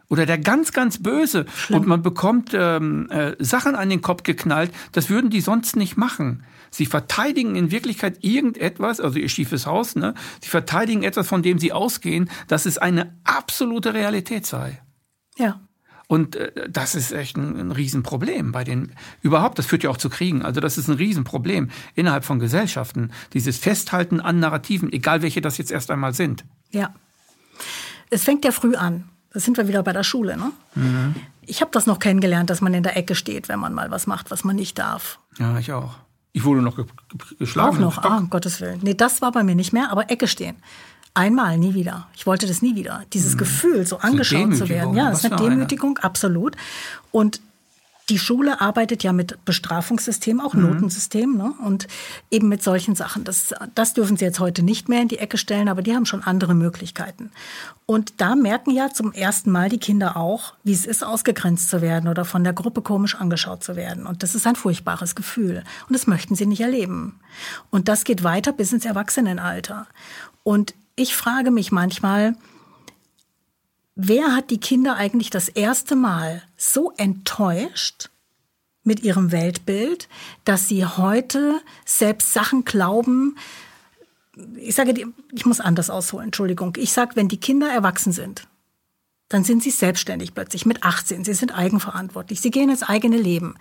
oder 0.08 0.26
der 0.26 0.38
ganz, 0.38 0.72
ganz 0.72 1.02
böse. 1.02 1.44
Schlimm. 1.54 1.80
Und 1.80 1.86
man 1.86 2.02
bekommt 2.02 2.52
ähm, 2.54 3.08
äh, 3.10 3.36
Sachen 3.38 3.74
an 3.74 3.90
den 3.90 4.00
Kopf 4.00 4.22
geknallt, 4.22 4.72
das 4.92 5.10
würden 5.10 5.28
die 5.28 5.40
sonst 5.40 5.76
nicht 5.76 5.96
machen. 5.96 6.42
Sie 6.74 6.86
verteidigen 6.86 7.54
in 7.54 7.70
Wirklichkeit 7.70 8.24
irgendetwas, 8.24 8.98
also 8.98 9.16
ihr 9.16 9.28
schiefes 9.28 9.64
Haus, 9.64 9.94
ne? 9.94 10.12
Sie 10.40 10.48
verteidigen 10.48 11.04
etwas, 11.04 11.28
von 11.28 11.40
dem 11.40 11.60
sie 11.60 11.72
ausgehen, 11.72 12.28
dass 12.48 12.66
es 12.66 12.78
eine 12.78 13.14
absolute 13.22 13.94
Realität 13.94 14.44
sei. 14.44 14.82
Ja. 15.36 15.60
Und 16.08 16.34
äh, 16.34 16.68
das 16.68 16.96
ist 16.96 17.12
echt 17.12 17.36
ein, 17.36 17.56
ein 17.56 17.70
Riesenproblem 17.70 18.50
bei 18.50 18.64
den, 18.64 18.90
überhaupt, 19.22 19.60
das 19.60 19.66
führt 19.66 19.84
ja 19.84 19.90
auch 19.90 19.96
zu 19.98 20.10
Kriegen. 20.10 20.42
Also 20.42 20.60
das 20.60 20.76
ist 20.76 20.88
ein 20.88 20.96
Riesenproblem 20.96 21.70
innerhalb 21.94 22.24
von 22.24 22.40
Gesellschaften. 22.40 23.12
Dieses 23.34 23.56
Festhalten 23.56 24.20
an 24.20 24.40
Narrativen, 24.40 24.92
egal 24.92 25.22
welche 25.22 25.40
das 25.40 25.58
jetzt 25.58 25.70
erst 25.70 25.92
einmal 25.92 26.12
sind. 26.12 26.44
Ja. 26.72 26.92
Es 28.10 28.24
fängt 28.24 28.44
ja 28.44 28.50
früh 28.50 28.74
an. 28.74 29.08
Da 29.32 29.38
sind 29.38 29.56
wir 29.56 29.68
wieder 29.68 29.84
bei 29.84 29.92
der 29.92 30.02
Schule. 30.02 30.36
Ne? 30.36 30.50
Mhm. 30.74 31.14
Ich 31.46 31.60
habe 31.60 31.70
das 31.70 31.86
noch 31.86 32.00
kennengelernt, 32.00 32.50
dass 32.50 32.60
man 32.60 32.74
in 32.74 32.82
der 32.82 32.96
Ecke 32.96 33.14
steht, 33.14 33.48
wenn 33.48 33.60
man 33.60 33.74
mal 33.74 33.92
was 33.92 34.08
macht, 34.08 34.32
was 34.32 34.42
man 34.42 34.56
nicht 34.56 34.76
darf. 34.78 35.20
Ja, 35.38 35.56
ich 35.58 35.72
auch. 35.72 35.94
Ich 36.36 36.44
wurde 36.44 36.60
noch 36.62 36.76
ge 36.76 36.84
geschlagen. 37.38 37.76
Auch 37.76 37.80
noch, 37.80 37.98
ah, 38.04 38.18
um 38.18 38.28
Gottes 38.28 38.60
Willen. 38.60 38.80
Nee, 38.82 38.94
das 38.94 39.22
war 39.22 39.30
bei 39.30 39.44
mir 39.44 39.54
nicht 39.54 39.72
mehr, 39.72 39.90
aber 39.90 40.10
Ecke 40.10 40.26
stehen. 40.26 40.56
Einmal, 41.14 41.58
nie 41.58 41.74
wieder. 41.74 42.08
Ich 42.16 42.26
wollte 42.26 42.48
das 42.48 42.60
nie 42.60 42.74
wieder. 42.74 43.04
Dieses 43.12 43.34
mhm. 43.34 43.38
Gefühl, 43.38 43.86
so 43.86 43.98
angeschaut 43.98 44.56
zu 44.56 44.68
werden. 44.68 44.94
Ja, 44.94 45.10
das 45.10 45.24
ist 45.24 45.32
eine 45.32 45.36
Demütigung, 45.36 45.96
eine? 45.96 46.04
absolut. 46.04 46.56
Und 47.12 47.40
die 48.10 48.18
Schule 48.18 48.60
arbeitet 48.60 49.02
ja 49.02 49.12
mit 49.12 49.44
Bestrafungssystem, 49.46 50.40
auch 50.40 50.52
mhm. 50.52 50.62
Notensystem, 50.62 51.36
ne? 51.36 51.54
und 51.64 51.88
eben 52.30 52.48
mit 52.48 52.62
solchen 52.62 52.94
Sachen. 52.94 53.24
Das, 53.24 53.54
das 53.74 53.94
dürfen 53.94 54.16
sie 54.16 54.26
jetzt 54.26 54.40
heute 54.40 54.62
nicht 54.62 54.88
mehr 54.88 55.00
in 55.00 55.08
die 55.08 55.18
Ecke 55.18 55.38
stellen, 55.38 55.68
aber 55.68 55.80
die 55.80 55.94
haben 55.94 56.04
schon 56.04 56.22
andere 56.22 56.54
Möglichkeiten. 56.54 57.30
Und 57.86 58.20
da 58.20 58.34
merken 58.34 58.70
ja 58.70 58.90
zum 58.90 59.12
ersten 59.12 59.50
Mal 59.50 59.68
die 59.68 59.78
Kinder 59.78 60.16
auch, 60.16 60.54
wie 60.64 60.72
es 60.72 60.84
ist, 60.84 61.04
ausgegrenzt 61.04 61.70
zu 61.70 61.80
werden 61.80 62.08
oder 62.08 62.24
von 62.24 62.44
der 62.44 62.52
Gruppe 62.52 62.82
komisch 62.82 63.14
angeschaut 63.14 63.64
zu 63.64 63.76
werden. 63.76 64.06
Und 64.06 64.22
das 64.22 64.34
ist 64.34 64.46
ein 64.46 64.56
furchtbares 64.56 65.14
Gefühl. 65.14 65.64
Und 65.88 65.94
das 65.94 66.06
möchten 66.06 66.34
sie 66.34 66.46
nicht 66.46 66.60
erleben. 66.60 67.20
Und 67.70 67.88
das 67.88 68.04
geht 68.04 68.22
weiter 68.22 68.52
bis 68.52 68.72
ins 68.72 68.84
Erwachsenenalter. 68.84 69.86
Und 70.42 70.74
ich 70.96 71.16
frage 71.16 71.50
mich 71.50 71.72
manchmal, 71.72 72.36
wer 73.94 74.34
hat 74.34 74.50
die 74.50 74.60
Kinder 74.60 74.96
eigentlich 74.96 75.30
das 75.30 75.48
erste 75.48 75.96
Mal 75.96 76.42
so 76.56 76.92
enttäuscht 76.96 78.10
mit 78.82 79.02
ihrem 79.02 79.32
Weltbild, 79.32 80.08
dass 80.44 80.68
sie 80.68 80.84
heute 80.84 81.60
selbst 81.84 82.32
Sachen 82.32 82.64
glauben, 82.64 83.36
ich 84.56 84.74
sage, 84.74 84.94
ich 85.32 85.46
muss 85.46 85.60
anders 85.60 85.90
ausholen, 85.90 86.26
Entschuldigung. 86.26 86.74
Ich 86.76 86.92
sage, 86.92 87.14
wenn 87.14 87.28
die 87.28 87.38
Kinder 87.38 87.70
erwachsen 87.70 88.12
sind, 88.12 88.46
dann 89.30 89.42
sind 89.42 89.62
sie 89.62 89.70
selbstständig 89.70 90.34
plötzlich 90.34 90.66
mit 90.66 90.84
18. 90.84 91.24
Sie 91.24 91.32
sind 91.32 91.56
eigenverantwortlich. 91.56 92.40
Sie 92.42 92.50
gehen 92.50 92.68
ins 92.68 92.82
eigene 92.82 93.16
Leben, 93.16 93.54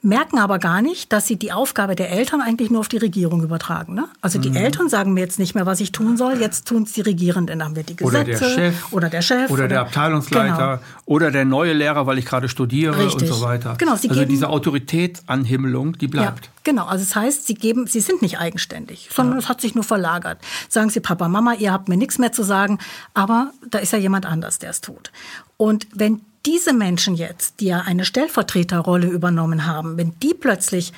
merken 0.00 0.38
aber 0.38 0.58
gar 0.58 0.80
nicht, 0.80 1.12
dass 1.12 1.26
sie 1.26 1.36
die 1.36 1.52
Aufgabe 1.52 1.94
der 1.94 2.10
Eltern 2.10 2.40
eigentlich 2.40 2.70
nur 2.70 2.80
auf 2.80 2.88
die 2.88 2.96
Regierung 2.96 3.42
übertragen. 3.42 3.94
Ne? 3.94 4.08
Also 4.22 4.38
die 4.38 4.50
mhm. 4.50 4.56
Eltern 4.56 4.88
sagen 4.88 5.12
mir 5.12 5.20
jetzt 5.20 5.38
nicht 5.38 5.54
mehr, 5.54 5.66
was 5.66 5.80
ich 5.80 5.92
tun 5.92 6.16
soll. 6.16 6.40
Jetzt 6.40 6.66
tun 6.66 6.84
es 6.84 6.92
die 6.92 7.02
Regierenden. 7.02 7.58
Dann 7.58 7.68
haben 7.68 7.76
wir 7.76 7.82
die 7.82 7.94
Gesetze 7.94 8.16
oder 8.16 8.24
der 8.24 8.38
Chef 8.38 8.92
oder 8.92 9.10
der 9.10 9.22
Chef 9.22 9.50
oder, 9.50 9.68
der 9.68 9.80
Abteilungsleiter 9.82 10.78
genau. 10.78 10.90
oder 11.04 11.30
der 11.30 11.44
neue 11.44 11.74
Lehrer, 11.74 12.06
weil 12.06 12.16
ich 12.18 12.24
gerade 12.24 12.48
studiere 12.48 12.96
Richtig. 12.96 13.30
und 13.30 13.36
so 13.36 13.42
weiter. 13.42 13.74
Genau, 13.76 13.96
sie 13.96 14.08
also 14.08 14.24
diese 14.24 14.48
Autoritätsanhimmelung, 14.48 15.98
die 15.98 16.08
bleibt. 16.08 16.46
Ja. 16.46 16.52
Genau, 16.64 16.86
also 16.86 17.04
das 17.04 17.16
heißt, 17.16 17.46
sie 17.46 17.54
geben, 17.54 17.86
sie 17.86 18.00
sind 18.00 18.22
nicht 18.22 18.38
eigenständig, 18.38 19.08
sondern 19.12 19.34
ja. 19.34 19.40
es 19.40 19.48
hat 19.48 19.60
sich 19.60 19.74
nur 19.74 19.84
verlagert. 19.84 20.38
Sagen 20.68 20.90
sie, 20.90 21.00
Papa, 21.00 21.28
Mama, 21.28 21.54
ihr 21.54 21.72
habt 21.72 21.88
mir 21.88 21.96
nichts 21.96 22.18
mehr 22.18 22.32
zu 22.32 22.44
sagen, 22.44 22.78
aber 23.14 23.52
da 23.68 23.78
ist 23.78 23.92
ja 23.92 23.98
jemand 23.98 24.26
anders, 24.26 24.58
der 24.58 24.70
es 24.70 24.80
tut. 24.80 25.10
Und 25.56 25.88
wenn 25.92 26.20
diese 26.46 26.72
Menschen 26.72 27.14
jetzt, 27.14 27.60
die 27.60 27.66
ja 27.66 27.80
eine 27.80 28.04
Stellvertreterrolle 28.04 29.06
übernommen 29.08 29.66
haben, 29.66 29.96
wenn 29.96 30.18
die 30.20 30.34
plötzlich 30.34 30.92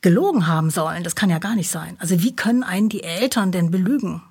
gelogen 0.00 0.46
haben 0.46 0.70
sollen, 0.70 1.04
das 1.04 1.16
kann 1.16 1.30
ja 1.30 1.38
gar 1.38 1.54
nicht 1.54 1.70
sein. 1.70 1.96
Also 1.98 2.22
wie 2.22 2.34
können 2.34 2.62
einen 2.62 2.88
die 2.88 3.02
Eltern 3.02 3.52
denn 3.52 3.70
belügen? 3.70 4.22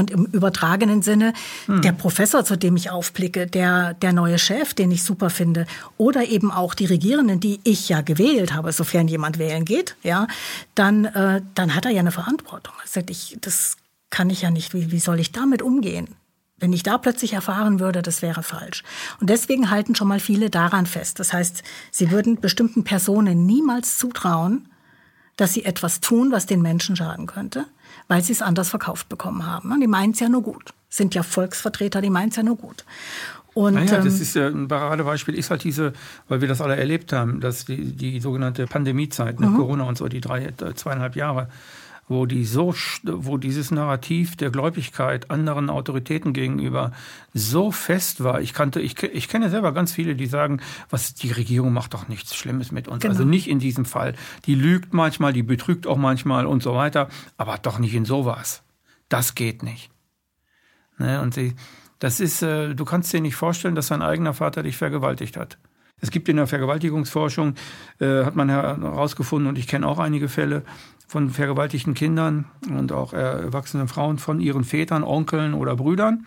Und 0.00 0.10
im 0.10 0.24
übertragenen 0.24 1.02
Sinne, 1.02 1.34
hm. 1.66 1.82
der 1.82 1.92
Professor, 1.92 2.42
zu 2.42 2.56
dem 2.56 2.74
ich 2.74 2.90
aufblicke, 2.90 3.46
der, 3.46 3.92
der 3.94 4.14
neue 4.14 4.38
Chef, 4.38 4.72
den 4.72 4.90
ich 4.90 5.02
super 5.02 5.28
finde, 5.28 5.66
oder 5.98 6.26
eben 6.26 6.50
auch 6.50 6.74
die 6.74 6.86
Regierenden, 6.86 7.38
die 7.38 7.60
ich 7.64 7.90
ja 7.90 8.00
gewählt 8.00 8.54
habe, 8.54 8.72
sofern 8.72 9.08
jemand 9.08 9.38
wählen 9.38 9.66
geht, 9.66 9.96
ja, 10.02 10.26
dann, 10.74 11.04
äh, 11.04 11.42
dann 11.54 11.74
hat 11.74 11.84
er 11.84 11.90
ja 11.90 12.00
eine 12.00 12.12
Verantwortung. 12.12 12.72
Also 12.82 13.02
ich, 13.08 13.36
das 13.42 13.76
kann 14.08 14.30
ich 14.30 14.40
ja 14.40 14.50
nicht. 14.50 14.72
Wie, 14.72 14.90
wie 14.90 15.00
soll 15.00 15.20
ich 15.20 15.32
damit 15.32 15.60
umgehen? 15.60 16.08
Wenn 16.56 16.72
ich 16.72 16.82
da 16.82 16.96
plötzlich 16.96 17.34
erfahren 17.34 17.78
würde, 17.78 18.00
das 18.00 18.22
wäre 18.22 18.42
falsch. 18.42 18.82
Und 19.20 19.28
deswegen 19.28 19.70
halten 19.70 19.94
schon 19.94 20.08
mal 20.08 20.20
viele 20.20 20.48
daran 20.48 20.86
fest. 20.86 21.18
Das 21.18 21.34
heißt, 21.34 21.62
sie 21.90 22.10
würden 22.10 22.40
bestimmten 22.40 22.84
Personen 22.84 23.44
niemals 23.44 23.98
zutrauen, 23.98 24.66
dass 25.40 25.52
sie 25.52 25.64
etwas 25.64 26.00
tun, 26.00 26.32
was 26.32 26.46
den 26.46 26.62
Menschen 26.62 26.96
schaden 26.96 27.26
könnte 27.26 27.66
weil 28.10 28.22
sie 28.22 28.32
es 28.32 28.42
anders 28.42 28.68
verkauft 28.68 29.08
bekommen 29.08 29.46
haben. 29.46 29.80
Die 29.80 29.86
meinen 29.86 30.12
es 30.12 30.20
ja 30.20 30.28
nur 30.28 30.42
gut. 30.42 30.74
Sind 30.88 31.14
ja 31.14 31.22
Volksvertreter, 31.22 32.00
die 32.00 32.10
meinen 32.10 32.30
es 32.30 32.36
ja 32.36 32.42
nur 32.42 32.56
gut. 32.56 32.84
Und, 33.54 33.74
naja, 33.74 33.98
das 33.98 34.16
ähm, 34.16 34.22
ist 34.22 34.34
ja 34.34 34.46
ein 34.48 34.66
Paradebeispiel, 34.66 35.34
ist 35.34 35.50
halt 35.50 35.62
diese, 35.62 35.92
weil 36.28 36.40
wir 36.40 36.48
das 36.48 36.60
alle 36.60 36.76
erlebt 36.76 37.12
haben, 37.12 37.40
dass 37.40 37.66
die, 37.66 37.92
die 37.92 38.20
sogenannte 38.20 38.66
Pandemiezeit, 38.66 39.38
ne, 39.38 39.46
mhm. 39.46 39.56
Corona 39.56 39.84
und 39.84 39.96
so, 39.96 40.08
die 40.08 40.20
drei, 40.20 40.52
zweieinhalb 40.74 41.14
Jahre, 41.14 41.48
wo, 42.10 42.26
die 42.26 42.44
so, 42.44 42.74
wo 43.04 43.38
dieses 43.38 43.70
Narrativ 43.70 44.34
der 44.34 44.50
Gläubigkeit 44.50 45.30
anderen 45.30 45.70
Autoritäten 45.70 46.32
gegenüber 46.32 46.90
so 47.34 47.70
fest 47.70 48.24
war. 48.24 48.40
Ich 48.40 48.52
kannte, 48.52 48.80
ich, 48.80 49.00
ich 49.00 49.28
kenne 49.28 49.48
selber 49.48 49.72
ganz 49.72 49.92
viele, 49.92 50.16
die 50.16 50.26
sagen, 50.26 50.60
was 50.90 51.14
die 51.14 51.30
Regierung 51.30 51.72
macht 51.72 51.94
doch 51.94 52.08
nichts 52.08 52.34
Schlimmes 52.34 52.72
mit 52.72 52.88
uns. 52.88 53.02
Genau. 53.02 53.12
Also 53.12 53.24
nicht 53.24 53.48
in 53.48 53.60
diesem 53.60 53.84
Fall. 53.84 54.14
Die 54.46 54.56
lügt 54.56 54.92
manchmal, 54.92 55.32
die 55.32 55.44
betrügt 55.44 55.86
auch 55.86 55.96
manchmal 55.96 56.46
und 56.46 56.64
so 56.64 56.74
weiter, 56.74 57.08
aber 57.36 57.58
doch 57.58 57.78
nicht 57.78 57.94
in 57.94 58.04
sowas. 58.04 58.64
Das 59.08 59.36
geht 59.36 59.62
nicht. 59.62 59.88
Ne? 60.98 61.22
Und 61.22 61.32
sie, 61.32 61.54
das 62.00 62.18
ist, 62.18 62.42
äh, 62.42 62.74
du 62.74 62.84
kannst 62.84 63.12
dir 63.12 63.20
nicht 63.20 63.36
vorstellen, 63.36 63.76
dass 63.76 63.86
dein 63.86 64.02
eigener 64.02 64.34
Vater 64.34 64.64
dich 64.64 64.76
vergewaltigt 64.76 65.36
hat. 65.36 65.58
Es 66.00 66.10
gibt 66.10 66.28
in 66.28 66.36
der 66.36 66.48
Vergewaltigungsforschung, 66.48 67.54
äh, 68.00 68.24
hat 68.24 68.34
man 68.34 68.48
herausgefunden, 68.48 69.48
und 69.48 69.58
ich 69.58 69.68
kenne 69.68 69.86
auch 69.86 69.98
einige 70.00 70.28
Fälle, 70.28 70.64
von 71.10 71.30
vergewaltigten 71.30 71.94
Kindern 71.94 72.44
und 72.72 72.92
auch 72.92 73.12
erwachsenen 73.12 73.88
Frauen 73.88 74.18
von 74.18 74.40
ihren 74.40 74.62
Vätern, 74.62 75.02
Onkeln 75.02 75.54
oder 75.54 75.74
Brüdern, 75.74 76.24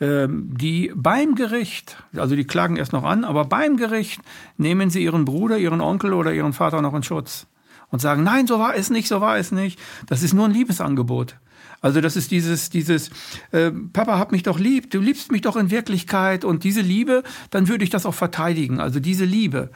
ähm, 0.00 0.48
die 0.56 0.92
beim 0.94 1.34
Gericht, 1.34 1.96
also 2.16 2.36
die 2.36 2.44
klagen 2.44 2.76
erst 2.76 2.92
noch 2.92 3.02
an, 3.02 3.24
aber 3.24 3.46
beim 3.46 3.76
Gericht 3.76 4.20
nehmen 4.58 4.90
sie 4.90 5.02
ihren 5.02 5.24
Bruder, 5.24 5.58
ihren 5.58 5.80
Onkel 5.80 6.12
oder 6.12 6.32
ihren 6.32 6.52
Vater 6.52 6.82
noch 6.82 6.94
in 6.94 7.02
Schutz 7.02 7.48
und 7.90 8.00
sagen, 8.00 8.22
nein, 8.22 8.46
so 8.46 8.60
war 8.60 8.76
es 8.76 8.90
nicht, 8.90 9.08
so 9.08 9.20
war 9.20 9.38
es 9.38 9.50
nicht. 9.50 9.80
Das 10.06 10.22
ist 10.22 10.34
nur 10.34 10.44
ein 10.44 10.52
Liebesangebot. 10.52 11.34
Also 11.80 12.00
das 12.00 12.14
ist 12.14 12.30
dieses, 12.30 12.70
dieses, 12.70 13.10
äh, 13.50 13.72
Papa 13.72 14.20
hab 14.20 14.30
mich 14.30 14.44
doch 14.44 14.60
lieb, 14.60 14.88
du 14.92 15.00
liebst 15.00 15.32
mich 15.32 15.40
doch 15.40 15.56
in 15.56 15.72
Wirklichkeit 15.72 16.44
und 16.44 16.62
diese 16.62 16.80
Liebe, 16.80 17.24
dann 17.50 17.66
würde 17.66 17.82
ich 17.82 17.90
das 17.90 18.06
auch 18.06 18.14
verteidigen. 18.14 18.78
Also 18.78 19.00
diese 19.00 19.24
Liebe, 19.24 19.72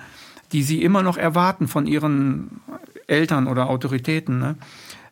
die 0.52 0.62
sie 0.62 0.84
immer 0.84 1.02
noch 1.02 1.16
erwarten 1.16 1.66
von 1.66 1.88
ihren 1.88 2.60
Eltern 3.06 3.46
oder 3.46 3.68
Autoritäten. 3.68 4.38
Ne? 4.38 4.56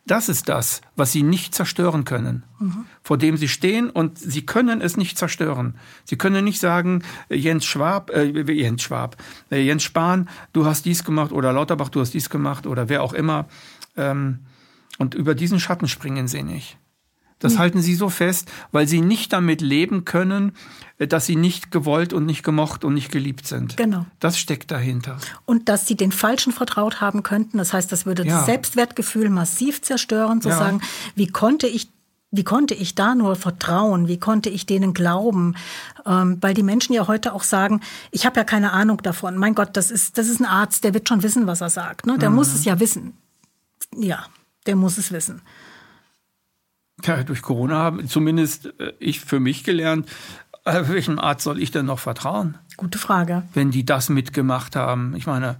Das 0.06 0.28
ist 0.28 0.50
das, 0.50 0.82
was 0.96 1.12
sie 1.12 1.22
nicht 1.22 1.54
zerstören 1.54 2.04
können, 2.04 2.44
mhm. 2.58 2.84
vor 3.02 3.16
dem 3.16 3.38
sie 3.38 3.48
stehen 3.48 3.88
und 3.88 4.18
sie 4.18 4.44
können 4.44 4.82
es 4.82 4.98
nicht 4.98 5.16
zerstören. 5.16 5.76
Sie 6.04 6.16
können 6.16 6.44
nicht 6.44 6.60
sagen, 6.60 7.02
Jens 7.30 7.64
Schwab, 7.64 8.10
äh, 8.10 8.24
Jens 8.24 8.82
Schwab, 8.82 9.16
äh, 9.50 9.62
Jens 9.62 9.82
Spahn, 9.82 10.28
du 10.52 10.66
hast 10.66 10.84
dies 10.84 11.04
gemacht 11.04 11.32
oder 11.32 11.54
Lauterbach, 11.54 11.88
du 11.88 12.00
hast 12.00 12.12
dies 12.12 12.28
gemacht 12.28 12.66
oder 12.66 12.90
wer 12.90 13.02
auch 13.02 13.14
immer. 13.14 13.46
Ähm, 13.96 14.40
und 14.98 15.14
über 15.14 15.34
diesen 15.34 15.58
Schatten 15.58 15.88
springen 15.88 16.28
sie 16.28 16.42
nicht. 16.42 16.76
Das 17.38 17.54
mhm. 17.54 17.58
halten 17.58 17.82
sie 17.82 17.94
so 17.94 18.10
fest, 18.10 18.50
weil 18.72 18.86
sie 18.86 19.00
nicht 19.00 19.32
damit 19.32 19.62
leben 19.62 20.04
können, 20.04 20.50
äh, 20.50 20.83
dass 20.98 21.26
sie 21.26 21.36
nicht 21.36 21.70
gewollt 21.70 22.12
und 22.12 22.24
nicht 22.24 22.44
gemocht 22.44 22.84
und 22.84 22.94
nicht 22.94 23.10
geliebt 23.10 23.46
sind. 23.46 23.76
Genau. 23.76 24.06
Das 24.20 24.38
steckt 24.38 24.70
dahinter. 24.70 25.18
Und 25.44 25.68
dass 25.68 25.86
sie 25.86 25.96
den 25.96 26.12
Falschen 26.12 26.52
vertraut 26.52 27.00
haben 27.00 27.22
könnten. 27.22 27.58
Das 27.58 27.72
heißt, 27.72 27.90
das 27.90 28.06
würde 28.06 28.24
ja. 28.24 28.36
das 28.36 28.46
Selbstwertgefühl 28.46 29.28
massiv 29.28 29.82
zerstören, 29.82 30.40
zu 30.40 30.50
ja. 30.50 30.58
sagen, 30.58 30.80
wie 31.16 31.26
konnte 31.26 31.66
ich 31.66 31.88
wie 32.36 32.42
konnte 32.42 32.74
ich 32.74 32.96
da 32.96 33.14
nur 33.14 33.36
vertrauen? 33.36 34.08
Wie 34.08 34.18
konnte 34.18 34.50
ich 34.50 34.66
denen 34.66 34.92
glauben? 34.92 35.54
Ähm, 36.04 36.38
weil 36.40 36.52
die 36.52 36.64
Menschen 36.64 36.92
ja 36.92 37.06
heute 37.06 37.32
auch 37.32 37.44
sagen, 37.44 37.80
ich 38.10 38.26
habe 38.26 38.40
ja 38.40 38.44
keine 38.44 38.72
Ahnung 38.72 38.98
davon. 39.02 39.36
Mein 39.36 39.54
Gott, 39.54 39.76
das 39.76 39.92
ist, 39.92 40.18
das 40.18 40.28
ist 40.28 40.40
ein 40.40 40.46
Arzt, 40.46 40.82
der 40.82 40.94
wird 40.94 41.08
schon 41.08 41.22
wissen, 41.22 41.46
was 41.46 41.60
er 41.60 41.70
sagt. 41.70 42.06
Ne? 42.06 42.18
Der 42.18 42.30
mhm. 42.30 42.36
muss 42.36 42.52
es 42.52 42.64
ja 42.64 42.80
wissen. 42.80 43.16
Ja, 43.96 44.26
der 44.66 44.74
muss 44.74 44.98
es 44.98 45.12
wissen. 45.12 45.42
Ja, 47.04 47.22
durch 47.22 47.42
Corona 47.42 47.76
haben 47.76 48.08
zumindest 48.08 48.66
äh, 48.80 48.92
ich 48.98 49.20
für 49.20 49.38
mich 49.38 49.62
gelernt, 49.62 50.08
äh, 50.64 50.88
welchem 50.88 51.18
Arzt 51.18 51.44
soll 51.44 51.60
ich 51.60 51.70
denn 51.70 51.86
noch 51.86 51.98
vertrauen? 51.98 52.58
Gute 52.76 52.98
Frage. 52.98 53.42
Wenn 53.52 53.70
die 53.70 53.84
das 53.84 54.08
mitgemacht 54.08 54.76
haben. 54.76 55.14
Ich 55.16 55.26
meine, 55.26 55.56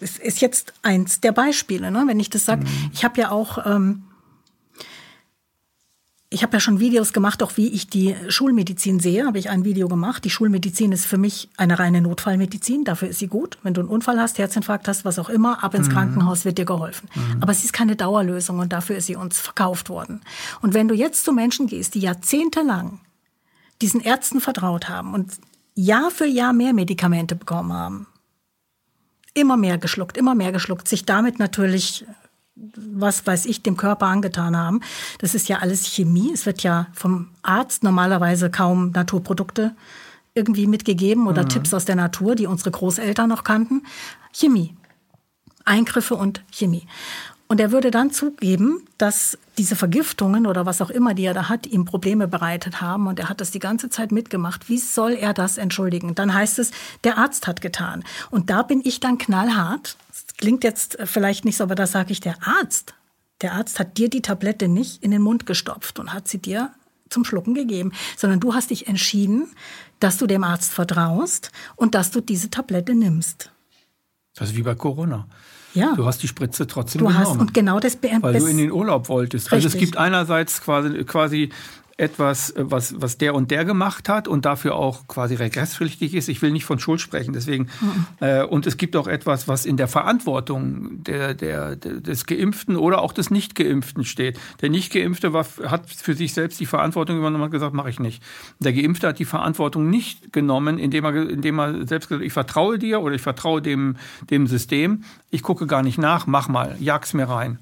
es 0.00 0.18
ist 0.18 0.40
jetzt 0.40 0.72
eins 0.82 1.20
der 1.20 1.32
Beispiele, 1.32 1.90
ne? 1.90 2.04
wenn 2.06 2.20
ich 2.20 2.30
das 2.30 2.44
sage. 2.44 2.64
Mhm. 2.64 2.90
Ich 2.92 3.04
habe 3.04 3.20
ja 3.20 3.30
auch 3.30 3.64
ähm, 3.66 4.04
ich 6.32 6.44
habe 6.44 6.52
ja 6.52 6.60
schon 6.60 6.78
Videos 6.78 7.12
gemacht, 7.12 7.42
auch 7.42 7.56
wie 7.56 7.66
ich 7.66 7.88
die 7.88 8.14
Schulmedizin 8.28 9.00
sehe, 9.00 9.26
habe 9.26 9.40
ich 9.40 9.50
ein 9.50 9.64
Video 9.64 9.88
gemacht. 9.88 10.24
Die 10.24 10.30
Schulmedizin 10.30 10.92
ist 10.92 11.04
für 11.04 11.18
mich 11.18 11.48
eine 11.56 11.80
reine 11.80 12.00
Notfallmedizin, 12.00 12.84
dafür 12.84 13.08
ist 13.08 13.18
sie 13.18 13.26
gut. 13.26 13.58
Wenn 13.64 13.74
du 13.74 13.80
einen 13.80 13.90
Unfall 13.90 14.20
hast, 14.20 14.38
Herzinfarkt 14.38 14.86
hast, 14.86 15.04
was 15.04 15.18
auch 15.18 15.28
immer, 15.28 15.64
ab 15.64 15.74
ins 15.74 15.88
mhm. 15.88 15.92
Krankenhaus 15.92 16.44
wird 16.44 16.58
dir 16.58 16.64
geholfen. 16.64 17.08
Mhm. 17.16 17.42
Aber 17.42 17.52
sie 17.52 17.64
ist 17.64 17.72
keine 17.72 17.96
Dauerlösung 17.96 18.60
und 18.60 18.72
dafür 18.72 18.96
ist 18.96 19.06
sie 19.06 19.16
uns 19.16 19.40
verkauft 19.40 19.88
worden. 19.88 20.20
Und 20.62 20.72
wenn 20.72 20.86
du 20.86 20.94
jetzt 20.94 21.24
zu 21.24 21.32
Menschen 21.32 21.66
gehst, 21.66 21.96
die 21.96 22.00
jahrzehntelang 22.00 23.00
diesen 23.82 24.00
Ärzten 24.00 24.40
vertraut 24.40 24.88
haben 24.88 25.14
und 25.14 25.32
Jahr 25.74 26.10
für 26.10 26.26
Jahr 26.26 26.52
mehr 26.52 26.72
Medikamente 26.72 27.34
bekommen 27.34 27.72
haben. 27.72 28.06
Immer 29.34 29.56
mehr 29.56 29.78
geschluckt, 29.78 30.16
immer 30.16 30.34
mehr 30.34 30.52
geschluckt, 30.52 30.88
sich 30.88 31.04
damit 31.04 31.38
natürlich 31.38 32.04
was 32.60 33.26
weiß 33.26 33.46
ich, 33.46 33.62
dem 33.62 33.76
Körper 33.76 34.06
angetan 34.06 34.56
haben. 34.56 34.80
Das 35.18 35.34
ist 35.34 35.48
ja 35.48 35.58
alles 35.58 35.86
Chemie. 35.86 36.30
Es 36.32 36.46
wird 36.46 36.62
ja 36.62 36.88
vom 36.92 37.28
Arzt 37.42 37.82
normalerweise 37.82 38.50
kaum 38.50 38.90
Naturprodukte 38.90 39.74
irgendwie 40.34 40.66
mitgegeben 40.66 41.26
oder 41.26 41.44
mhm. 41.44 41.48
Tipps 41.48 41.74
aus 41.74 41.84
der 41.84 41.96
Natur, 41.96 42.34
die 42.34 42.46
unsere 42.46 42.70
Großeltern 42.70 43.28
noch 43.28 43.44
kannten. 43.44 43.82
Chemie. 44.32 44.76
Eingriffe 45.64 46.14
und 46.14 46.42
Chemie. 46.50 46.86
Und 47.50 47.58
er 47.58 47.72
würde 47.72 47.90
dann 47.90 48.12
zugeben, 48.12 48.86
dass 48.96 49.36
diese 49.58 49.74
Vergiftungen 49.74 50.46
oder 50.46 50.66
was 50.66 50.80
auch 50.80 50.88
immer, 50.88 51.14
die 51.14 51.24
er 51.24 51.34
da 51.34 51.48
hat, 51.48 51.66
ihm 51.66 51.84
Probleme 51.84 52.28
bereitet 52.28 52.80
haben. 52.80 53.08
Und 53.08 53.18
er 53.18 53.28
hat 53.28 53.40
das 53.40 53.50
die 53.50 53.58
ganze 53.58 53.90
Zeit 53.90 54.12
mitgemacht. 54.12 54.68
Wie 54.68 54.78
soll 54.78 55.14
er 55.14 55.34
das 55.34 55.58
entschuldigen? 55.58 56.14
Dann 56.14 56.32
heißt 56.32 56.60
es, 56.60 56.70
der 57.02 57.18
Arzt 57.18 57.48
hat 57.48 57.60
getan. 57.60 58.04
Und 58.30 58.50
da 58.50 58.62
bin 58.62 58.82
ich 58.84 59.00
dann 59.00 59.18
knallhart. 59.18 59.96
Das 60.12 60.36
klingt 60.36 60.62
jetzt 60.62 60.96
vielleicht 61.06 61.44
nicht 61.44 61.56
so, 61.56 61.64
aber 61.64 61.74
da 61.74 61.88
sage 61.88 62.12
ich, 62.12 62.20
der 62.20 62.36
Arzt. 62.46 62.94
Der 63.40 63.54
Arzt 63.54 63.80
hat 63.80 63.98
dir 63.98 64.08
die 64.08 64.22
Tablette 64.22 64.68
nicht 64.68 65.02
in 65.02 65.10
den 65.10 65.22
Mund 65.22 65.44
gestopft 65.44 65.98
und 65.98 66.12
hat 66.12 66.28
sie 66.28 66.38
dir 66.38 66.70
zum 67.08 67.24
Schlucken 67.24 67.54
gegeben, 67.54 67.90
sondern 68.16 68.38
du 68.38 68.54
hast 68.54 68.70
dich 68.70 68.86
entschieden, 68.86 69.48
dass 69.98 70.18
du 70.18 70.28
dem 70.28 70.44
Arzt 70.44 70.72
vertraust 70.72 71.50
und 71.74 71.96
dass 71.96 72.12
du 72.12 72.20
diese 72.20 72.48
Tablette 72.48 72.94
nimmst. 72.94 73.50
Das 74.36 74.50
ist 74.50 74.56
wie 74.56 74.62
bei 74.62 74.76
Corona. 74.76 75.26
Ja. 75.74 75.94
Du 75.94 76.04
hast 76.06 76.22
die 76.22 76.28
Spritze 76.28 76.66
trotzdem 76.66 77.00
du 77.00 77.06
genommen. 77.06 77.26
Hast, 77.26 77.38
und 77.38 77.54
genau 77.54 77.80
das 77.80 77.96
Weil 78.22 78.38
du 78.38 78.46
in 78.46 78.58
den 78.58 78.72
Urlaub 78.72 79.08
wolltest. 79.08 79.52
Richtig. 79.52 79.64
Also 79.64 79.68
es 79.68 79.80
gibt 79.80 79.96
einerseits 79.96 80.62
quasi, 80.62 81.04
quasi 81.04 81.50
etwas, 82.00 82.50
äh, 82.50 82.64
was, 82.70 83.00
was 83.00 83.18
der 83.18 83.34
und 83.34 83.50
der 83.50 83.64
gemacht 83.64 84.08
hat 84.08 84.26
und 84.26 84.44
dafür 84.44 84.74
auch 84.74 85.06
quasi 85.06 85.34
regresspflichtig 85.34 86.14
ist. 86.14 86.28
Ich 86.28 86.42
will 86.42 86.50
nicht 86.50 86.64
von 86.64 86.78
Schuld 86.78 87.00
sprechen, 87.00 87.32
deswegen. 87.32 87.68
Mhm. 87.80 88.06
Äh, 88.20 88.42
und 88.44 88.66
es 88.66 88.76
gibt 88.76 88.96
auch 88.96 89.06
etwas, 89.06 89.46
was 89.46 89.66
in 89.66 89.76
der 89.76 89.88
Verantwortung 89.88 91.04
der, 91.04 91.34
der, 91.34 91.76
des 91.76 92.26
Geimpften 92.26 92.76
oder 92.76 93.02
auch 93.02 93.12
des 93.12 93.30
Nicht-Geimpften 93.30 94.04
steht. 94.04 94.38
Der 94.62 94.70
Nicht-Geimpfte 94.70 95.32
war, 95.32 95.46
hat 95.66 95.90
für 95.90 96.14
sich 96.14 96.34
selbst 96.34 96.58
die 96.58 96.66
Verantwortung 96.66 97.18
übernommen 97.18 97.44
und 97.44 97.50
gesagt, 97.50 97.74
mache 97.74 97.90
ich 97.90 98.00
nicht. 98.00 98.22
Der 98.58 98.72
Geimpfte 98.72 99.08
hat 99.08 99.18
die 99.18 99.24
Verantwortung 99.24 99.90
nicht 99.90 100.32
genommen, 100.32 100.78
indem 100.78 101.04
er, 101.04 101.28
indem 101.28 101.60
er 101.60 101.86
selbst 101.86 102.08
gesagt, 102.08 102.24
ich 102.24 102.32
vertraue 102.32 102.78
dir 102.78 103.00
oder 103.00 103.14
ich 103.14 103.22
vertraue 103.22 103.60
dem, 103.60 103.96
dem 104.30 104.46
System. 104.46 105.04
Ich 105.30 105.42
gucke 105.42 105.66
gar 105.66 105.82
nicht 105.82 105.98
nach, 105.98 106.26
mach 106.26 106.48
mal, 106.48 106.76
jag's 106.80 107.12
mir 107.12 107.28
rein. 107.28 107.58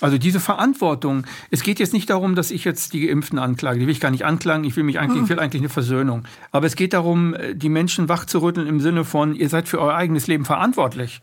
Also 0.00 0.18
diese 0.18 0.40
Verantwortung. 0.40 1.24
Es 1.50 1.62
geht 1.62 1.78
jetzt 1.78 1.92
nicht 1.92 2.10
darum, 2.10 2.34
dass 2.34 2.50
ich 2.50 2.64
jetzt 2.64 2.92
die 2.92 3.06
Geimpften 3.06 3.38
anklage. 3.38 3.78
Die 3.78 3.86
will 3.86 3.92
ich 3.92 4.00
gar 4.00 4.10
nicht 4.10 4.24
anklagen. 4.24 4.64
Ich 4.64 4.76
will 4.76 4.84
mich 4.84 4.98
eigentlich, 4.98 5.22
ich 5.22 5.28
will 5.28 5.38
eigentlich 5.38 5.62
eine 5.62 5.68
Versöhnung. 5.68 6.24
Aber 6.50 6.66
es 6.66 6.74
geht 6.74 6.92
darum, 6.92 7.34
die 7.54 7.68
Menschen 7.68 8.08
wachzurütteln 8.08 8.66
im 8.66 8.80
Sinne 8.80 9.04
von, 9.04 9.34
ihr 9.34 9.48
seid 9.48 9.68
für 9.68 9.80
euer 9.80 9.94
eigenes 9.94 10.26
Leben 10.26 10.44
verantwortlich. 10.44 11.22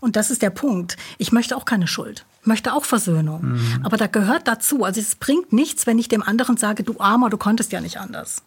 Und 0.00 0.16
das 0.16 0.30
ist 0.30 0.42
der 0.42 0.50
Punkt. 0.50 0.96
Ich 1.18 1.32
möchte 1.32 1.56
auch 1.56 1.64
keine 1.64 1.88
Schuld. 1.88 2.24
Ich 2.42 2.46
möchte 2.46 2.72
auch 2.72 2.84
Versöhnung. 2.84 3.52
Mhm. 3.52 3.80
Aber 3.82 3.96
da 3.96 4.06
gehört 4.06 4.46
dazu. 4.46 4.84
Also 4.84 5.00
es 5.00 5.16
bringt 5.16 5.52
nichts, 5.52 5.86
wenn 5.86 5.98
ich 5.98 6.08
dem 6.08 6.22
anderen 6.22 6.56
sage, 6.56 6.84
du 6.84 7.00
Armer, 7.00 7.30
du 7.30 7.36
konntest 7.36 7.72
ja 7.72 7.80
nicht 7.80 7.98
anders. 7.98 8.42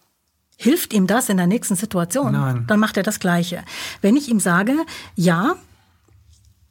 Hilft 0.58 0.94
ihm 0.94 1.06
das 1.06 1.28
in 1.28 1.36
der 1.38 1.48
nächsten 1.48 1.76
Situation? 1.76 2.32
Nein. 2.32 2.64
Dann 2.68 2.80
macht 2.80 2.96
er 2.96 3.04
das 3.04 3.20
Gleiche. 3.20 3.64
Wenn 4.02 4.16
ich 4.16 4.30
ihm 4.30 4.40
sage, 4.40 4.74
ja, 5.16 5.56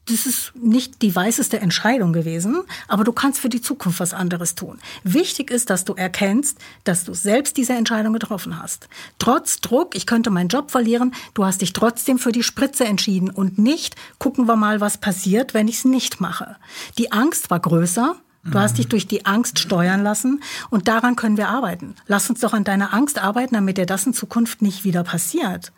das 0.07 0.27
ist 0.27 0.53
nicht 0.55 1.01
die 1.03 1.15
weißeste 1.15 1.61
Entscheidung 1.61 2.13
gewesen, 2.13 2.63
aber 2.89 3.05
du 3.05 3.13
kannst 3.13 3.41
für 3.41 3.49
die 3.49 3.63
Zukunft 3.63 4.01
was 4.01 4.13
anderes 4.13 4.55
tun. 4.55 4.79
Wichtig 5.03 5.51
ist, 5.51 5.71
dass 5.71 5.85
du 5.85 5.95
erkennst, 5.95 6.59
dass 6.85 7.05
du 7.05 7.15
selbst 7.15 7.57
diese 7.57 7.73
Entscheidung 7.73 8.13
getroffen 8.13 8.61
hast. 8.61 8.89
Trotz 9.19 9.61
Druck, 9.61 9.95
ich 9.95 10.07
könnte 10.07 10.31
meinen 10.31 10.49
Job 10.49 10.71
verlieren, 10.71 11.15
du 11.33 11.45
hast 11.45 11.63
dich 11.63 11.73
trotzdem 11.73 12.19
für 12.19 12.33
die 12.33 12.43
Spritze 12.43 12.85
entschieden 12.85 13.31
und 13.31 13.59
nicht, 13.59 13.97
gucken 14.19 14.47
wir 14.47 14.57
mal, 14.57 14.81
was 14.81 14.99
passiert, 14.99 15.55
wenn 15.55 15.69
ich 15.69 15.77
es 15.77 15.85
nicht 15.85 16.21
mache. 16.21 16.57
Die 16.99 17.13
Angst 17.13 17.51
war 17.51 17.61
größer, 17.61 18.17
Du 18.47 18.59
hast 18.59 18.77
dich 18.77 18.89
durch 18.89 19.07
die 19.07 19.25
Angst 19.25 19.59
steuern 19.59 20.03
lassen 20.03 20.43
und 20.69 20.87
daran 20.87 21.17
können 21.17 21.39
wir 21.39 21.49
arbeiten. 21.49 21.95
Lass 22.07 22.29
uns 22.29 22.41
doch 22.41 22.53
an 22.53 22.63
deiner 22.63 22.93
Angst 22.93 23.19
arbeiten, 23.19 23.55
damit 23.55 23.79
dir 23.79 23.87
das 23.87 24.05
in 24.05 24.13
Zukunft 24.13 24.61
nicht 24.61 24.85
wieder 24.85 25.03
passiert. 25.03 25.73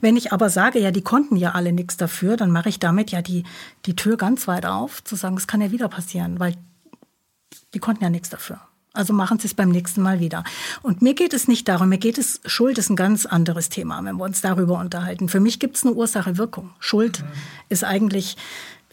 Wenn 0.00 0.16
ich 0.16 0.32
aber 0.32 0.50
sage, 0.50 0.78
ja, 0.78 0.90
die 0.90 1.02
konnten 1.02 1.36
ja 1.36 1.52
alle 1.52 1.72
nichts 1.72 1.96
dafür, 1.96 2.36
dann 2.36 2.50
mache 2.50 2.68
ich 2.68 2.78
damit 2.78 3.10
ja 3.10 3.22
die, 3.22 3.44
die 3.86 3.96
Tür 3.96 4.16
ganz 4.16 4.48
weit 4.48 4.66
auf, 4.66 5.02
zu 5.04 5.16
sagen, 5.16 5.36
es 5.36 5.46
kann 5.46 5.60
ja 5.60 5.70
wieder 5.70 5.88
passieren, 5.88 6.40
weil 6.40 6.54
die 7.74 7.78
konnten 7.78 8.04
ja 8.04 8.10
nichts 8.10 8.30
dafür. 8.30 8.60
Also 8.94 9.12
machen 9.12 9.38
Sie 9.38 9.46
es 9.46 9.54
beim 9.54 9.68
nächsten 9.68 10.02
Mal 10.02 10.18
wieder. 10.18 10.42
Und 10.82 11.02
mir 11.02 11.14
geht 11.14 11.32
es 11.32 11.46
nicht 11.46 11.68
darum, 11.68 11.90
mir 11.90 11.98
geht 11.98 12.18
es, 12.18 12.40
Schuld 12.46 12.78
ist 12.78 12.90
ein 12.90 12.96
ganz 12.96 13.26
anderes 13.26 13.68
Thema, 13.68 14.02
wenn 14.02 14.16
wir 14.16 14.24
uns 14.24 14.40
darüber 14.40 14.80
unterhalten. 14.80 15.28
Für 15.28 15.40
mich 15.40 15.60
gibt 15.60 15.76
es 15.76 15.84
eine 15.84 15.92
Ursache-Wirkung. 15.92 16.70
Schuld 16.80 17.20
mhm. 17.20 17.26
ist 17.68 17.84
eigentlich 17.84 18.36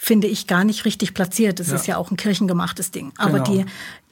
finde 0.05 0.27
ich 0.27 0.45
gar 0.45 0.63
nicht 0.63 0.85
richtig 0.85 1.15
platziert. 1.15 1.59
Das 1.59 1.69
ja. 1.69 1.75
ist 1.75 1.87
ja 1.87 1.97
auch 1.97 2.11
ein 2.11 2.17
kirchengemachtes 2.17 2.91
Ding. 2.91 3.11
Aber 3.17 3.39
genau. 3.39 3.63
die, 3.63 3.65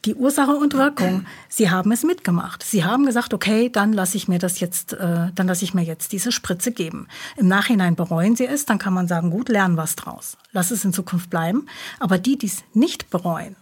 die 0.06 0.16
Ursache 0.16 0.56
und 0.56 0.74
Wirkung, 0.74 1.28
sie 1.50 1.70
haben 1.70 1.92
es 1.92 2.04
mitgemacht. 2.04 2.64
Sie 2.64 2.84
haben 2.84 3.06
gesagt, 3.06 3.32
okay, 3.32 3.70
dann 3.70 3.94
lasse 3.94 4.18
ich 4.18 4.28
mir 4.28 4.40
das 4.40 4.60
jetzt, 4.60 4.94
äh, 4.94 5.28
dann 5.36 5.46
lasse 5.46 5.64
ich 5.64 5.76
mir 5.76 5.84
jetzt 5.84 6.12
diese 6.12 6.32
Spritze 6.32 6.72
geben. 6.72 7.08
Im 7.38 7.48
Nachhinein 7.48 7.96
bereuen 7.96 8.36
sie 8.36 8.48
es, 8.48 8.66
dann 8.66 8.80
kann 8.80 8.94
man 8.94 9.08
sagen, 9.08 9.30
gut, 9.30 9.50
lernen 9.50 9.78
was 9.78 9.96
draus. 9.96 10.36
Lass 10.52 10.72
es 10.72 10.84
in 10.84 10.94
Zukunft 10.94 11.30
bleiben. 11.30 11.68
Aber 12.00 12.18
die, 12.18 12.40
die 12.40 12.48
es 12.48 12.64
nicht 12.74 13.12
bereuen 13.12 13.56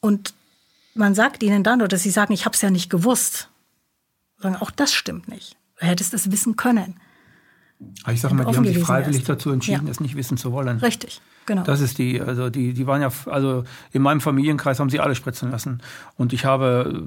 und 0.00 0.34
man 0.94 1.14
sagt 1.14 1.44
ihnen 1.44 1.62
dann, 1.62 1.80
oder 1.80 1.96
sie 1.96 2.10
sagen, 2.10 2.32
ich 2.32 2.44
habe 2.44 2.54
es 2.54 2.60
ja 2.60 2.70
nicht 2.70 2.90
gewusst, 2.90 3.50
sagen, 4.38 4.56
auch 4.56 4.72
das 4.72 4.92
stimmt 4.92 5.28
nicht. 5.28 5.56
Du 5.78 5.86
hättest 5.86 6.12
es 6.12 6.32
wissen 6.32 6.56
können. 6.56 7.00
Ich 8.10 8.20
sage 8.20 8.34
mal, 8.34 8.44
die 8.46 8.56
haben 8.56 8.64
sich 8.64 8.78
freiwillig 8.78 9.22
ist. 9.22 9.28
dazu 9.28 9.50
entschieden, 9.50 9.86
ja. 9.86 9.90
es 9.90 10.00
nicht 10.00 10.16
wissen 10.16 10.36
zu 10.36 10.52
wollen. 10.52 10.78
Richtig, 10.78 11.20
genau. 11.44 11.64
Das 11.64 11.80
ist 11.80 11.98
die, 11.98 12.20
also 12.20 12.48
die, 12.48 12.72
die 12.72 12.86
waren 12.86 13.02
ja, 13.02 13.10
also 13.26 13.64
in 13.92 14.02
meinem 14.02 14.20
Familienkreis 14.20 14.78
haben 14.78 14.90
sie 14.90 15.00
alle 15.00 15.14
spritzen 15.14 15.50
lassen. 15.50 15.80
Und 16.16 16.32
ich 16.32 16.44
habe 16.44 17.04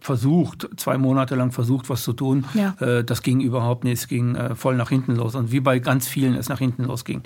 versucht, 0.00 0.68
zwei 0.76 0.98
Monate 0.98 1.34
lang 1.34 1.50
versucht, 1.52 1.90
was 1.90 2.02
zu 2.02 2.12
tun. 2.12 2.44
Ja. 2.54 2.74
Äh, 2.80 3.04
das 3.04 3.22
ging 3.22 3.40
überhaupt 3.40 3.84
nicht, 3.84 3.98
es 3.98 4.08
ging 4.08 4.36
äh, 4.36 4.54
voll 4.54 4.76
nach 4.76 4.88
hinten 4.88 5.16
los. 5.16 5.34
Und 5.34 5.52
wie 5.52 5.60
bei 5.60 5.78
ganz 5.78 6.06
vielen 6.08 6.34
es 6.34 6.48
nach 6.48 6.58
hinten 6.58 6.84
losging. 6.84 7.22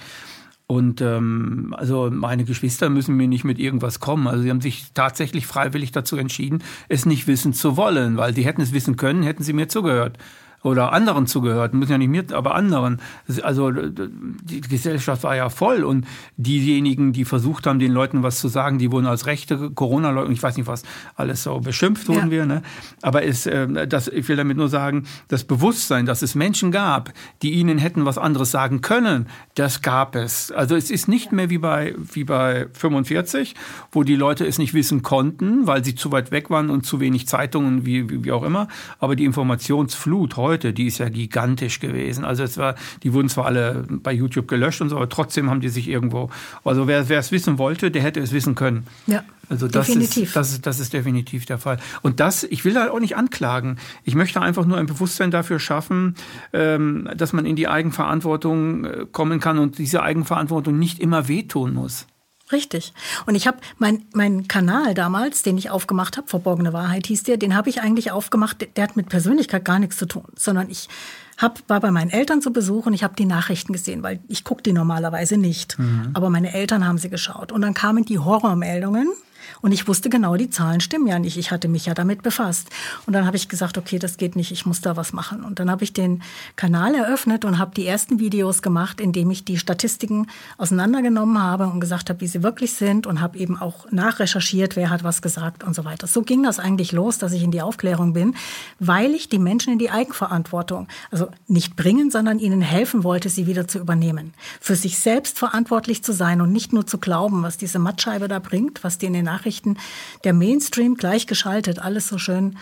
Und 0.67 1.01
ähm, 1.01 1.75
also 1.77 2.11
meine 2.11 2.45
Geschwister 2.45 2.91
müssen 2.91 3.17
mir 3.17 3.29
nicht 3.29 3.45
mit 3.45 3.59
irgendwas 3.59 4.01
kommen. 4.01 4.27
Also 4.27 4.43
sie 4.43 4.51
haben 4.51 4.61
sich 4.61 4.87
tatsächlich 4.93 5.47
freiwillig 5.47 5.93
dazu 5.93 6.17
entschieden, 6.17 6.63
es 6.89 7.07
nicht 7.07 7.27
wissen 7.27 7.55
zu 7.55 7.77
wollen, 7.77 8.17
weil 8.17 8.35
sie 8.35 8.45
hätten 8.45 8.61
es 8.61 8.73
wissen 8.73 8.97
können, 8.97 9.23
hätten 9.23 9.43
sie 9.43 9.55
mir 9.55 9.69
zugehört 9.69 10.19
oder 10.63 10.93
anderen 10.93 11.27
zugehört, 11.27 11.75
müssen 11.75 11.93
ja 11.93 11.99
nicht 11.99 12.09
mir, 12.09 12.25
aber 12.33 12.55
anderen. 12.55 13.01
Also 13.43 13.71
die 13.71 14.61
Gesellschaft 14.61 15.23
war 15.23 15.37
ja 15.37 15.51
voll 15.51 15.85
und 15.85 16.07
diejenigen, 16.37 17.13
die 17.13 17.25
versucht 17.25 17.67
haben, 17.67 17.79
den 17.79 17.93
Leuten 17.93 18.23
was 18.23 18.39
zu 18.39 18.49
sagen, 18.49 18.79
die 18.79 18.91
wurden 18.91 19.07
als 19.07 19.27
rechte 19.27 19.71
Corona-Leute, 19.71 20.33
ich 20.33 20.43
weiß 20.43 20.57
nicht 20.57 20.67
was, 20.67 20.83
alles 21.15 21.45
so 21.45 21.61
beschimpft 21.61 22.09
wurden 22.09 22.27
ja. 22.27 22.31
wir. 22.31 22.47
Ne? 22.47 22.63
Aber 23.03 23.25
es, 23.25 23.47
äh, 23.47 23.87
das, 23.87 24.09
ich 24.09 24.29
will 24.29 24.37
damit 24.37 24.57
nur 24.57 24.69
sagen, 24.69 25.05
das 25.29 25.45
Bewusstsein, 25.45 26.07
dass 26.07 26.23
es 26.23 26.35
Menschen 26.35 26.73
gab, 26.73 27.13
die 27.43 27.53
ihnen 27.53 27.79
hätten 27.79 28.05
was 28.05 28.19
anderes 28.19 28.51
sagen 28.51 28.81
können, 28.81 29.27
das 29.55 29.83
gab 29.83 30.17
es. 30.17 30.51
Also 30.51 30.75
es 30.75 30.91
ist 30.91 31.09
nicht 31.09 31.31
mehr 31.31 31.51
wie 31.51 31.59
bei, 31.59 31.95
wie 32.13 32.25
bei 32.25 32.67
45, 32.73 33.55
wo 33.93 34.03
die 34.03 34.17
Leute 34.17 34.45
es 34.45 34.59
nicht 34.59 34.75
wissen 34.75 35.03
konnten, 35.03 35.67
weil 35.67 35.85
sie 35.85 35.95
zu 35.95 36.11
weit 36.11 36.33
weg 36.33 36.51
waren 36.51 36.69
und 36.71 36.85
zu 36.85 36.99
wenig 36.99 37.29
Zeitungen, 37.29 37.87
wie, 37.87 38.11
wie, 38.11 38.25
wie 38.25 38.33
auch 38.33 38.43
immer. 38.43 38.67
Aber 38.99 39.15
die 39.15 39.25
Informationsflut 39.25 40.37
heute 40.37 40.48
heute, 40.49 40.73
die 40.73 40.87
ist 40.87 40.99
ja 40.99 41.09
gigantisch 41.09 41.79
gewesen. 41.79 42.25
Also 42.25 42.43
es 42.43 42.57
war, 42.57 42.75
die 43.03 43.13
wurden 43.13 43.29
zwar 43.29 43.45
alle 43.47 43.85
bei 43.89 44.13
YouTube 44.13 44.49
gelöscht 44.49 44.81
und 44.81 44.89
so, 44.89 44.97
aber 44.97 45.09
trotzdem 45.09 45.51
haben 45.51 45.61
die 45.61 45.69
sich 45.69 45.89
irgendwo. 45.89 46.31
Also 46.65 46.89
wer, 46.89 47.09
wer 47.09 47.19
es 47.19 47.31
wissen 47.33 47.59
wollte, 47.59 47.91
der 47.91 48.03
hätte 48.03 48.21
es 48.21 48.33
wissen 48.33 48.55
können. 48.55 48.87
Ja. 49.07 49.23
Also 49.51 49.69
das 49.69 49.87
definitiv. 49.87 50.29
ist, 50.29 50.37
das 50.37 50.53
ist, 50.53 50.67
das 50.67 50.81
ist 50.81 50.93
definitiv 50.93 51.47
der 51.47 51.59
Fall. 51.59 51.79
Und 52.03 52.21
das, 52.21 52.45
ich 52.45 52.65
will 52.65 52.75
da 52.75 52.91
auch 52.91 53.01
nicht 53.01 53.17
anklagen. 53.17 53.77
Ich 54.05 54.15
möchte 54.15 54.41
einfach 54.41 54.67
nur 54.67 54.79
ein 54.79 54.87
Bewusstsein 54.87 55.31
dafür 55.31 55.59
schaffen, 55.59 56.15
ähm, 56.53 57.09
dass 57.17 57.33
man 57.33 57.47
in 57.47 57.57
die 57.57 57.69
Eigenverantwortung 57.69 58.85
äh, 58.85 59.07
kommen 59.11 59.41
kann 59.41 59.59
und 59.59 59.79
diese 59.79 60.03
Eigenverantwortung 60.03 60.79
nicht 60.79 60.99
immer 60.99 61.29
wehtun 61.29 61.75
muss. 61.75 62.07
Richtig. 62.51 62.93
Und 63.27 63.35
ich 63.35 63.47
habe 63.47 63.59
mein, 63.77 64.07
mein 64.13 64.49
Kanal 64.49 64.95
damals, 64.95 65.43
den 65.43 65.59
ich 65.59 65.71
aufgemacht 65.71 66.17
habe, 66.17 66.29
Verborgene 66.29 66.73
Wahrheit 66.73 67.07
hieß 67.07 67.25
der, 67.25 67.37
den 67.37 67.55
habe 67.55 67.69
ich 67.69 67.83
eigentlich 67.83 68.11
aufgemacht, 68.11 68.67
der 68.77 68.85
hat 68.85 68.97
mit 68.97 69.09
Persönlichkeit 69.09 69.65
gar 69.65 69.79
nichts 69.79 69.97
zu 69.97 70.07
tun, 70.07 70.25
sondern 70.35 70.71
ich 70.71 70.89
hab, 71.37 71.61
war 71.69 71.81
bei 71.81 71.91
meinen 71.91 72.11
Eltern 72.11 72.43
zu 72.43 72.53
Besuch 72.53 72.87
und 72.87 72.95
ich 72.95 73.05
habe 73.05 73.15
die 73.17 73.25
Nachrichten 73.25 73.73
gesehen, 73.73 74.03
weil 74.03 74.21
ich 74.29 74.45
gucke 74.45 74.63
die 74.63 74.73
normalerweise 74.73 75.37
nicht. 75.37 75.79
Mhm. 75.79 76.11
Aber 76.15 76.31
meine 76.31 76.53
Eltern 76.53 76.87
haben 76.87 76.99
sie 76.99 77.11
geschaut. 77.11 77.53
Und 77.53 77.63
dann 77.63 77.75
kamen 77.75 78.05
die 78.05 78.19
Horrormeldungen, 78.19 79.09
Und 79.61 79.73
ich 79.73 79.89
wusste 79.89 80.09
genau, 80.09 80.37
die 80.37 80.51
Zahlen 80.51 80.81
stimmen 80.81 81.07
ja 81.07 81.19
nicht. 81.19 81.37
Ich 81.37 81.51
hatte 81.51 81.69
mich 81.69 81.87
ja 81.87 81.95
damit 81.95 82.23
befasst. 82.23 82.69
Und 83.07 83.13
dann 83.13 83.27
habe 83.27 83.37
ich 83.37 83.49
gesagt, 83.49 83.79
okay, 83.79 83.99
das 83.99 84.17
geht 84.17 84.37
nicht, 84.37 84.53
ich 84.53 84.67
muss 84.67 84.81
da 84.81 84.97
was 84.97 85.13
machen. 85.13 85.43
Und 85.43 85.59
dann 85.59 85.71
habe 85.71 85.85
ich 85.85 85.93
den 85.93 86.23
Kanal 86.57 86.95
eröffnet 86.95 87.45
und 87.45 87.59
habe 87.59 87.75
die 87.75 87.87
ersten 87.87 88.19
Videos 88.21 88.63
gemacht, 88.63 89.01
indem 89.01 89.31
ich 89.31 89.45
die 89.45 89.59
Statistiken 89.59 90.29
auseinandergenommen 90.57 91.43
habe 91.43 91.67
und 91.67 91.81
gesagt 91.81 92.11
habe, 92.11 92.21
wie 92.21 92.27
sie 92.27 92.43
wirklich 92.43 92.73
sind 92.73 93.07
und 93.07 93.21
habe 93.21 93.39
eben 93.39 93.61
auch 93.61 93.91
nachrecherchiert, 93.91 94.77
wer 94.77 94.91
hat 94.91 95.05
was 95.05 95.23
gesagt 95.23 95.65
und 95.65 95.75
so 95.75 95.85
weiter. 95.85 96.07
So 96.07 96.23
ging 96.23 96.43
das 96.43 96.59
eigentlich 96.59 96.93
los, 96.93 97.19
dass 97.19 97.33
ich 97.33 97.43
in 97.43 97.51
die 97.51 97.63
Aufklärung 97.63 98.13
bin, 98.13 98.35
weil 98.79 99.15
ich 99.15 99.29
die 99.29 99.39
Menschen 99.39 99.73
in 99.73 99.79
die 99.79 99.91
Eigenverantwortung, 99.91 100.89
also 101.11 101.29
nicht 101.47 101.77
bringen, 101.77 102.11
sondern 102.11 102.39
ihnen 102.39 102.61
helfen 102.61 103.05
wollte, 103.05 103.29
sie 103.29 103.47
wieder 103.47 103.67
zu 103.67 103.79
übernehmen. 103.79 104.35
Für 104.61 104.77
sich 104.77 104.99
selbst 104.99 105.39
verantwortlich 105.39 106.03
zu 106.05 106.13
sein 106.13 106.41
und 106.41 106.53
nicht 106.53 106.73
nur 106.73 106.87
zu 106.87 106.99
glauben, 106.99 107.43
was 107.43 107.57
diese 107.57 107.79
Mattscheibe 107.79 108.29
da 108.29 108.39
bringt, 108.39 108.85
was 108.85 108.99
die 108.99 109.07
in 109.07 109.13
den 109.13 109.25
Nachrichten 109.25 109.48
der 110.25 110.33
Mainstream 110.33 110.95
gleichgeschaltet, 110.95 111.79
alles 111.79 112.09
so 112.09 112.19
schön 112.19 112.57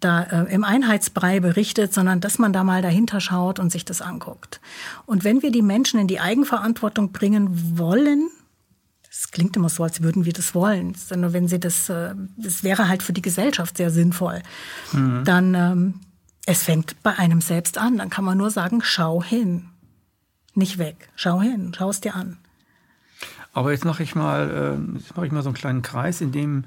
da 0.00 0.22
äh, 0.22 0.54
im 0.54 0.64
Einheitsbrei 0.64 1.40
berichtet, 1.40 1.92
sondern 1.92 2.20
dass 2.20 2.38
man 2.38 2.52
da 2.52 2.62
mal 2.64 2.82
dahinter 2.82 3.20
schaut 3.20 3.58
und 3.58 3.70
sich 3.70 3.84
das 3.84 4.00
anguckt. 4.00 4.60
Und 5.06 5.24
wenn 5.24 5.42
wir 5.42 5.50
die 5.50 5.62
Menschen 5.62 5.98
in 5.98 6.06
die 6.06 6.20
Eigenverantwortung 6.20 7.10
bringen 7.12 7.78
wollen, 7.78 8.30
das 9.08 9.30
klingt 9.30 9.56
immer 9.56 9.68
so, 9.68 9.82
als 9.82 10.02
würden 10.02 10.24
wir 10.24 10.32
das 10.32 10.54
wollen, 10.54 10.94
sondern 10.94 11.32
wenn 11.32 11.48
sie 11.48 11.58
das, 11.58 11.88
äh, 11.88 12.14
das 12.36 12.62
wäre 12.62 12.88
halt 12.88 13.02
für 13.02 13.12
die 13.12 13.22
Gesellschaft 13.22 13.76
sehr 13.76 13.90
sinnvoll, 13.90 14.42
mhm. 14.92 15.24
dann 15.24 15.54
ähm, 15.54 15.94
es 16.46 16.62
fängt 16.62 17.02
bei 17.02 17.18
einem 17.18 17.40
selbst 17.40 17.78
an. 17.78 17.98
Dann 17.98 18.10
kann 18.10 18.24
man 18.24 18.38
nur 18.38 18.50
sagen, 18.50 18.80
schau 18.82 19.22
hin, 19.22 19.68
nicht 20.54 20.78
weg, 20.78 21.08
schau 21.14 21.40
hin, 21.40 21.72
schau 21.76 21.90
es 21.90 22.00
dir 22.00 22.14
an. 22.14 22.38
Aber 23.58 23.72
jetzt 23.72 23.84
mache 23.84 24.04
ich 24.04 24.14
mal, 24.14 24.78
äh, 24.78 24.98
jetzt 24.98 25.16
mache 25.16 25.26
ich 25.26 25.32
mal 25.32 25.42
so 25.42 25.48
einen 25.48 25.56
kleinen 25.56 25.82
Kreis, 25.82 26.20
in 26.20 26.30
dem 26.30 26.62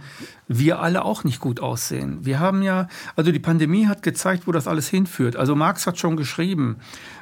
wir 0.50 0.82
alle 0.82 1.06
auch 1.06 1.24
nicht 1.24 1.40
gut 1.40 1.62
aussehen. 1.62 2.26
Wir 2.26 2.42
haben 2.42 2.64
ja, 2.64 2.90
also 3.16 3.32
die 3.32 3.40
Pandemie 3.40 3.88
hat 3.88 4.04
gezeigt, 4.04 4.46
wo 4.46 4.52
das 4.52 4.68
alles 4.68 4.90
hinführt. 4.90 5.38
Also 5.38 5.56
Marx 5.56 5.88
hat 5.88 5.98
schon 5.98 6.18
geschrieben, 6.18 6.80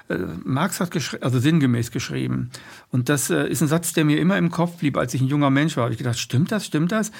äh, 0.10 0.18
Marx 0.44 0.80
hat 0.80 0.90
geschrieben, 0.90 1.22
also 1.22 1.38
sinngemäß 1.38 1.92
geschrieben. 1.92 2.50
Und 2.90 3.10
das 3.10 3.30
äh, 3.30 3.48
ist 3.48 3.62
ein 3.62 3.68
Satz, 3.68 3.94
der 3.94 4.06
mir 4.06 4.20
immer 4.20 4.40
im 4.40 4.50
Kopf 4.50 4.78
blieb, 4.78 4.98
als 4.98 5.14
ich 5.14 5.22
ein 5.22 5.28
junger 5.28 5.52
Mensch 5.52 5.78
war. 5.78 5.84
Habe 5.84 5.94
ich 5.94 6.00
gedacht, 6.00 6.18
stimmt 6.18 6.52
das, 6.52 6.66
stimmt 6.66 6.92
das? 6.92 7.12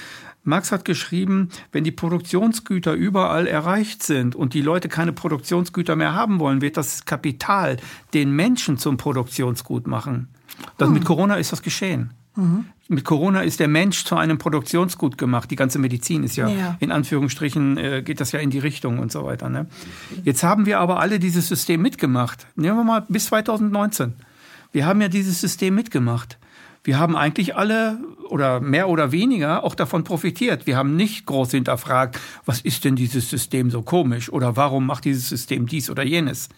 Marx 0.43 0.72
hat 0.72 0.86
geschrieben, 0.86 1.50
wenn 1.72 1.84
die 1.84 1.91
Produktionsgüter 1.91 2.93
überall 2.93 3.45
erreicht 3.45 4.02
sind 4.02 4.36
und 4.36 4.56
die 4.56 4.64
Leute 4.64 4.89
keine 4.89 5.14
Produktionsgüter 5.14 5.95
mehr 5.95 6.16
haben 6.16 6.39
wollen, 6.39 6.62
wird 6.62 6.78
das 6.78 7.06
Kapital 7.06 7.78
den 8.16 8.32
Menschen 8.32 8.80
zum 8.80 8.97
Produktionsgut 8.97 9.86
machen. 9.86 10.30
Das, 10.80 10.88
hm. 10.88 10.95
Mit 10.95 11.06
Corona 11.06 11.36
ist 11.36 11.52
das 11.52 11.62
geschehen. 11.62 12.16
Mhm. 12.39 12.65
Mit 12.87 13.03
Corona 13.03 13.41
ist 13.41 13.59
der 13.59 13.67
Mensch 13.67 14.03
zu 14.03 14.15
einem 14.15 14.39
Produktionsgut 14.39 15.17
gemacht. 15.17 15.51
Die 15.51 15.55
ganze 15.55 15.77
Medizin 15.77 16.23
ist 16.23 16.37
ja, 16.37 16.47
ja. 16.47 16.75
in 16.79 16.91
Anführungsstrichen, 16.91 17.77
äh, 17.77 18.01
geht 18.03 18.19
das 18.19 18.31
ja 18.31 18.39
in 18.39 18.49
die 18.49 18.57
Richtung 18.57 18.97
und 18.97 19.11
so 19.11 19.25
weiter. 19.25 19.47
Ne? 19.49 19.67
Jetzt 20.23 20.43
haben 20.43 20.65
wir 20.65 20.79
aber 20.79 20.99
alle 20.99 21.19
dieses 21.19 21.47
System 21.47 21.83
mitgemacht. 21.83 22.47
Nehmen 22.55 22.77
wir 22.77 22.83
mal 22.83 23.05
bis 23.07 23.27
2019. 23.27 24.13
Wir 24.71 24.87
haben 24.87 25.01
ja 25.01 25.07
dieses 25.07 25.39
System 25.39 25.75
mitgemacht. 25.75 26.39
Wir 26.83 26.97
haben 26.97 27.15
eigentlich 27.15 27.55
alle 27.55 27.99
oder 28.29 28.61
mehr 28.61 28.87
oder 28.89 29.11
weniger 29.11 29.63
auch 29.63 29.75
davon 29.75 30.03
profitiert. 30.03 30.65
Wir 30.65 30.77
haben 30.77 30.95
nicht 30.95 31.25
groß 31.25 31.51
hinterfragt, 31.51 32.19
was 32.45 32.61
ist 32.61 32.85
denn 32.85 32.95
dieses 32.95 33.29
System 33.29 33.69
so 33.69 33.81
komisch 33.81 34.31
oder 34.31 34.55
warum 34.55 34.85
macht 34.85 35.05
dieses 35.05 35.27
System 35.27 35.67
dies 35.67 35.89
oder 35.89 36.03
jenes, 36.03 36.49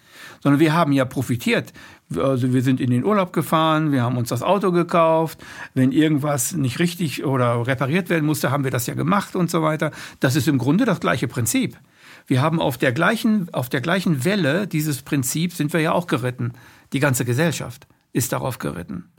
sondern 0.42 0.60
wir 0.60 0.74
haben 0.74 0.92
ja 0.92 1.06
profitiert. 1.06 1.74
Also 2.16 2.54
wir 2.54 2.62
sind 2.62 2.82
in 2.82 2.90
den 2.90 3.06
Urlaub 3.06 3.32
gefahren, 3.32 3.92
wir 3.92 4.04
haben 4.04 4.18
uns 4.18 4.30
das 4.30 4.44
Auto 4.44 4.72
gekauft. 4.72 5.40
Wenn 5.74 5.92
irgendwas 5.92 6.54
nicht 6.54 6.80
richtig 6.80 7.24
oder 7.24 7.66
repariert 7.66 8.10
werden 8.10 8.26
musste, 8.26 8.52
haben 8.52 8.64
wir 8.64 8.72
das 8.72 8.88
ja 8.88 8.94
gemacht 8.94 9.36
und 9.36 9.50
so 9.50 9.62
weiter. 9.62 9.92
Das 10.20 10.36
ist 10.36 10.48
im 10.48 10.58
Grunde 10.58 10.86
das 10.86 11.00
gleiche 11.00 11.28
Prinzip. 11.28 11.78
Wir 12.28 12.42
haben 12.42 12.60
auf 12.60 12.78
der 12.78 12.92
gleichen, 12.92 13.48
auf 13.54 13.70
der 13.70 13.82
gleichen 13.82 14.26
Welle 14.26 14.68
dieses 14.68 15.02
Prinzip 15.02 15.54
sind 15.54 15.74
wir 15.74 15.80
ja 15.80 15.92
auch 15.92 16.08
geritten. 16.08 16.54
Die 16.94 17.00
ganze 17.00 17.26
Gesellschaft 17.26 17.88
ist 18.14 18.34
darauf 18.34 18.60
geritten. 18.60 19.11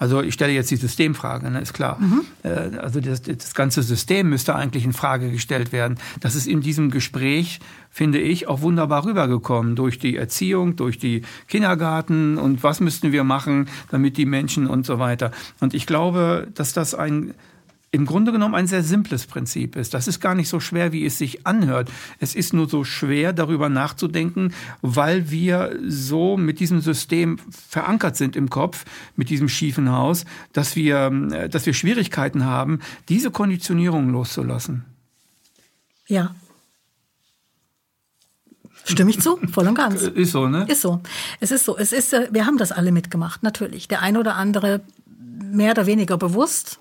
Also 0.00 0.22
ich 0.22 0.32
stelle 0.32 0.54
jetzt 0.54 0.70
die 0.70 0.76
Systemfrage, 0.76 1.50
ne, 1.50 1.60
ist 1.60 1.74
klar. 1.74 1.98
Mhm. 2.00 2.24
Äh, 2.42 2.78
also 2.78 3.00
das, 3.00 3.20
das 3.20 3.54
ganze 3.54 3.82
System 3.82 4.30
müsste 4.30 4.56
eigentlich 4.56 4.86
in 4.86 4.94
Frage 4.94 5.30
gestellt 5.30 5.72
werden. 5.72 5.98
Das 6.20 6.34
ist 6.34 6.46
in 6.46 6.62
diesem 6.62 6.90
Gespräch, 6.90 7.60
finde 7.90 8.18
ich, 8.18 8.48
auch 8.48 8.62
wunderbar 8.62 9.04
rübergekommen 9.04 9.76
durch 9.76 9.98
die 9.98 10.16
Erziehung, 10.16 10.74
durch 10.76 10.98
die 10.98 11.20
Kindergarten 11.48 12.38
und 12.38 12.62
was 12.62 12.80
müssten 12.80 13.12
wir 13.12 13.24
machen, 13.24 13.68
damit 13.90 14.16
die 14.16 14.24
Menschen 14.24 14.66
und 14.66 14.86
so 14.86 14.98
weiter. 14.98 15.32
Und 15.60 15.74
ich 15.74 15.86
glaube, 15.86 16.48
dass 16.54 16.72
das 16.72 16.94
ein 16.94 17.34
im 17.92 18.06
Grunde 18.06 18.30
genommen 18.30 18.54
ein 18.54 18.68
sehr 18.68 18.84
simples 18.84 19.26
Prinzip 19.26 19.74
ist. 19.74 19.94
Das 19.94 20.06
ist 20.06 20.20
gar 20.20 20.36
nicht 20.36 20.48
so 20.48 20.60
schwer, 20.60 20.92
wie 20.92 21.04
es 21.04 21.18
sich 21.18 21.46
anhört. 21.46 21.90
Es 22.20 22.36
ist 22.36 22.52
nur 22.52 22.68
so 22.68 22.84
schwer, 22.84 23.32
darüber 23.32 23.68
nachzudenken, 23.68 24.54
weil 24.80 25.30
wir 25.30 25.76
so 25.86 26.36
mit 26.36 26.60
diesem 26.60 26.80
System 26.80 27.38
verankert 27.50 28.16
sind 28.16 28.36
im 28.36 28.48
Kopf, 28.48 28.84
mit 29.16 29.28
diesem 29.28 29.48
schiefen 29.48 29.90
Haus, 29.90 30.24
dass 30.52 30.76
wir, 30.76 31.10
dass 31.50 31.66
wir 31.66 31.74
Schwierigkeiten 31.74 32.44
haben, 32.44 32.78
diese 33.08 33.32
Konditionierung 33.32 34.10
loszulassen. 34.10 34.84
Ja. 36.06 36.34
Stimme 38.84 39.10
ich 39.10 39.20
zu, 39.20 39.36
voll 39.52 39.68
und 39.68 39.74
ganz. 39.74 40.02
Ist 40.02 40.32
so, 40.32 40.48
ne? 40.48 40.64
Ist 40.68 40.80
so. 40.80 41.00
Es 41.38 41.50
ist 41.50 41.64
so. 41.64 41.76
Es 41.76 41.92
ist, 41.92 42.12
äh, 42.12 42.28
wir 42.32 42.46
haben 42.46 42.56
das 42.56 42.72
alle 42.72 42.92
mitgemacht, 42.92 43.42
natürlich. 43.42 43.88
Der 43.88 44.00
eine 44.00 44.18
oder 44.18 44.36
andere 44.36 44.80
mehr 45.06 45.72
oder 45.72 45.86
weniger 45.86 46.16
bewusst, 46.16 46.80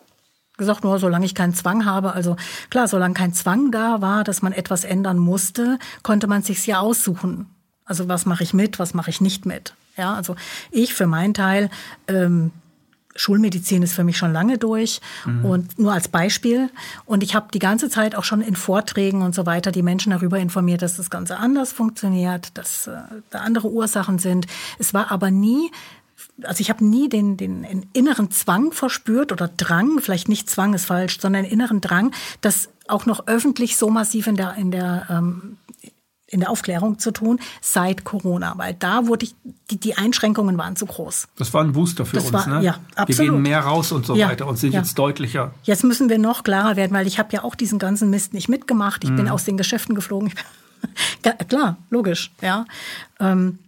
gesagt, 0.59 0.83
nur 0.83 0.99
solange 0.99 1.25
ich 1.25 1.33
keinen 1.33 1.55
Zwang 1.55 1.85
habe, 1.85 2.13
also 2.13 2.35
klar, 2.69 2.87
solange 2.87 3.15
kein 3.15 3.33
Zwang 3.33 3.71
da 3.71 4.01
war, 4.01 4.23
dass 4.23 4.43
man 4.43 4.53
etwas 4.53 4.83
ändern 4.83 5.17
musste, 5.17 5.79
konnte 6.03 6.27
man 6.27 6.43
sich's 6.43 6.67
ja 6.67 6.79
aussuchen. 6.79 7.47
Also 7.85 8.07
was 8.07 8.27
mache 8.27 8.43
ich 8.43 8.53
mit, 8.53 8.77
was 8.77 8.93
mache 8.93 9.09
ich 9.09 9.19
nicht 9.19 9.47
mit. 9.47 9.73
Ja, 9.97 10.13
also 10.13 10.35
ich 10.69 10.93
für 10.93 11.07
meinen 11.07 11.33
Teil 11.33 11.71
ähm, 12.07 12.51
Schulmedizin 13.19 13.83
ist 13.83 13.93
für 13.93 14.03
mich 14.03 14.17
schon 14.17 14.31
lange 14.31 14.57
durch 14.57 15.01
mhm. 15.25 15.45
und 15.45 15.79
nur 15.79 15.91
als 15.91 16.07
Beispiel. 16.07 16.69
Und 17.05 17.21
ich 17.21 17.35
habe 17.35 17.47
die 17.53 17.59
ganze 17.59 17.89
Zeit 17.89 18.15
auch 18.15 18.23
schon 18.23 18.41
in 18.41 18.55
Vorträgen 18.55 19.23
und 19.23 19.35
so 19.35 19.45
weiter 19.45 19.71
die 19.71 19.81
Menschen 19.81 20.11
darüber 20.11 20.39
informiert, 20.39 20.81
dass 20.81 20.95
das 20.95 21.09
Ganze 21.09 21.37
anders 21.37 21.73
funktioniert, 21.73 22.57
dass 22.57 22.87
äh, 22.87 22.97
da 23.29 23.39
andere 23.39 23.69
Ursachen 23.69 24.19
sind. 24.19 24.47
Es 24.77 24.93
war 24.93 25.11
aber 25.11 25.31
nie 25.31 25.71
also 26.43 26.61
ich 26.61 26.69
habe 26.69 26.85
nie 26.85 27.09
den, 27.09 27.37
den, 27.37 27.85
inneren 27.93 28.31
Zwang 28.31 28.71
verspürt 28.71 29.31
oder 29.31 29.47
Drang, 29.47 29.99
vielleicht 29.99 30.29
nicht 30.29 30.49
Zwang 30.49 30.73
ist 30.73 30.85
falsch, 30.85 31.19
sondern 31.19 31.45
inneren 31.45 31.81
Drang, 31.81 32.11
das 32.41 32.69
auch 32.87 33.05
noch 33.05 33.27
öffentlich 33.27 33.77
so 33.77 33.89
massiv 33.89 34.27
in 34.27 34.35
der, 34.35 34.55
in 34.55 34.71
der, 34.71 35.07
ähm, 35.09 35.57
in 36.27 36.39
der 36.41 36.49
Aufklärung 36.49 36.99
zu 36.99 37.11
tun, 37.11 37.39
seit 37.61 38.03
Corona. 38.03 38.53
Weil 38.57 38.75
da 38.75 39.07
wurde 39.07 39.25
ich, 39.25 39.35
die, 39.71 39.79
die 39.79 39.95
Einschränkungen 39.97 40.57
waren 40.57 40.75
zu 40.75 40.85
groß. 40.85 41.27
Das 41.37 41.53
war 41.53 41.63
ein 41.63 41.73
Booster 41.73 42.05
für 42.05 42.17
das 42.17 42.25
uns, 42.25 42.33
war, 42.33 42.47
ne? 42.47 42.63
Ja, 42.63 42.79
absolut. 42.95 43.19
Wir 43.19 43.31
gehen 43.31 43.41
mehr 43.41 43.61
raus 43.61 43.91
und 43.91 44.05
so 44.05 44.15
ja, 44.15 44.29
weiter 44.29 44.47
und 44.47 44.57
sind 44.57 44.73
ja. 44.73 44.79
jetzt 44.79 44.97
deutlicher. 44.97 45.53
Jetzt 45.63 45.83
müssen 45.83 46.09
wir 46.09 46.19
noch 46.19 46.43
klarer 46.43 46.75
werden, 46.75 46.93
weil 46.93 47.07
ich 47.07 47.19
habe 47.19 47.29
ja 47.33 47.43
auch 47.43 47.55
diesen 47.55 47.79
ganzen 47.79 48.09
Mist 48.09 48.33
nicht 48.33 48.49
mitgemacht. 48.49 49.03
Ich 49.03 49.09
mhm. 49.09 49.17
bin 49.17 49.29
aus 49.29 49.45
den 49.45 49.57
Geschäften 49.57 49.95
geflogen. 49.95 50.31
Klar, 51.47 51.77
logisch, 51.89 52.31
ja. 52.41 52.65
Ähm, 53.19 53.59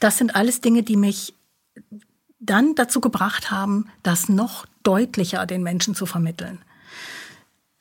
das 0.00 0.18
sind 0.18 0.34
alles 0.34 0.60
Dinge, 0.60 0.82
die 0.82 0.96
mich 0.96 1.34
dann 2.38 2.74
dazu 2.74 3.00
gebracht 3.00 3.50
haben, 3.50 3.86
das 4.02 4.28
noch 4.28 4.66
deutlicher 4.82 5.46
den 5.46 5.62
Menschen 5.62 5.94
zu 5.94 6.06
vermitteln. 6.06 6.58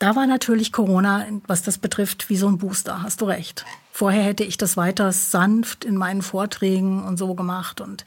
Da 0.01 0.15
war 0.15 0.25
natürlich 0.25 0.71
Corona, 0.71 1.27
was 1.45 1.61
das 1.61 1.77
betrifft, 1.77 2.29
wie 2.29 2.35
so 2.35 2.47
ein 2.47 2.57
Booster, 2.57 3.03
hast 3.03 3.21
du 3.21 3.25
recht. 3.25 3.65
Vorher 3.91 4.23
hätte 4.23 4.43
ich 4.43 4.57
das 4.57 4.75
weiter 4.75 5.11
sanft 5.11 5.85
in 5.85 5.95
meinen 5.95 6.23
Vorträgen 6.23 7.03
und 7.03 7.17
so 7.17 7.35
gemacht 7.35 7.81
und 7.81 8.03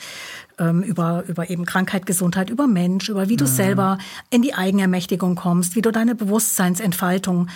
ähm, 0.58 0.82
über, 0.82 1.22
über 1.28 1.50
eben 1.50 1.64
Krankheit, 1.66 2.04
Gesundheit, 2.04 2.50
über 2.50 2.66
Mensch, 2.66 3.08
über 3.08 3.28
wie 3.28 3.36
du 3.36 3.44
mhm. 3.44 3.48
selber 3.48 3.98
in 4.30 4.42
die 4.42 4.54
Eigenermächtigung 4.54 5.36
kommst, 5.36 5.76
wie 5.76 5.82
du 5.82 5.92
deine 5.92 6.16
Bewusstseinsentfaltung 6.16 7.48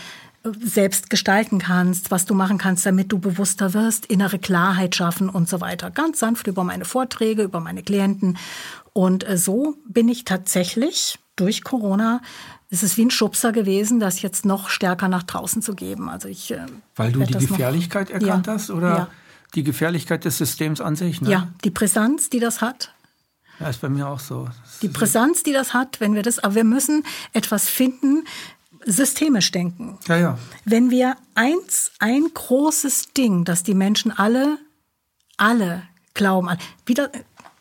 selbst 0.44 1.10
gestalten 1.10 1.58
kannst, 1.58 2.10
was 2.10 2.24
du 2.24 2.34
machen 2.34 2.58
kannst, 2.58 2.86
damit 2.86 3.12
du 3.12 3.18
bewusster 3.18 3.74
wirst, 3.74 4.06
innere 4.06 4.38
Klarheit 4.38 4.94
schaffen 4.94 5.28
und 5.28 5.48
so 5.48 5.60
weiter. 5.60 5.90
Ganz 5.90 6.20
sanft 6.20 6.46
über 6.46 6.64
meine 6.64 6.84
Vorträge, 6.84 7.42
über 7.42 7.60
meine 7.60 7.82
Klienten. 7.82 8.38
Und 8.92 9.28
äh, 9.28 9.36
so 9.36 9.76
bin 9.86 10.08
ich 10.08 10.24
tatsächlich 10.24 11.18
durch 11.36 11.64
Corona 11.64 12.20
es 12.70 12.82
ist 12.82 12.96
wie 12.96 13.06
ein 13.06 13.10
Schubser 13.10 13.52
gewesen, 13.52 13.98
das 13.98 14.20
jetzt 14.20 14.44
noch 14.44 14.68
stärker 14.68 15.08
nach 15.08 15.22
draußen 15.22 15.62
zu 15.62 15.74
geben. 15.74 16.08
Also 16.08 16.28
ich, 16.28 16.50
äh, 16.50 16.66
Weil 16.96 17.12
du 17.12 17.24
die 17.24 17.32
Gefährlichkeit 17.32 18.08
noch, 18.08 18.20
erkannt 18.20 18.46
ja, 18.46 18.52
hast 18.52 18.70
oder 18.70 18.88
ja. 18.88 19.08
die 19.54 19.62
Gefährlichkeit 19.62 20.24
des 20.24 20.38
Systems 20.38 20.80
an 20.80 20.94
sich? 20.94 21.22
Ne? 21.22 21.30
Ja, 21.30 21.48
die 21.64 21.70
Brisanz, 21.70 22.28
die 22.28 22.40
das 22.40 22.60
hat. 22.60 22.92
Ja, 23.58 23.70
ist 23.70 23.80
bei 23.80 23.88
mir 23.88 24.06
auch 24.06 24.20
so. 24.20 24.48
Die 24.82 24.88
Brisanz, 24.88 25.42
die 25.42 25.52
das 25.52 25.74
hat, 25.74 26.00
wenn 26.00 26.14
wir 26.14 26.22
das, 26.22 26.38
aber 26.38 26.56
wir 26.56 26.64
müssen 26.64 27.04
etwas 27.32 27.68
finden, 27.68 28.24
systemisch 28.88 29.50
denken. 29.50 29.98
Ja, 30.08 30.16
ja. 30.16 30.38
Wenn 30.64 30.90
wir 30.90 31.16
eins, 31.34 31.92
ein 31.98 32.28
großes 32.32 33.12
Ding, 33.12 33.44
das 33.44 33.62
die 33.62 33.74
Menschen 33.74 34.10
alle, 34.10 34.58
alle 35.36 35.82
glauben, 36.14 36.48
wieder, 36.86 37.10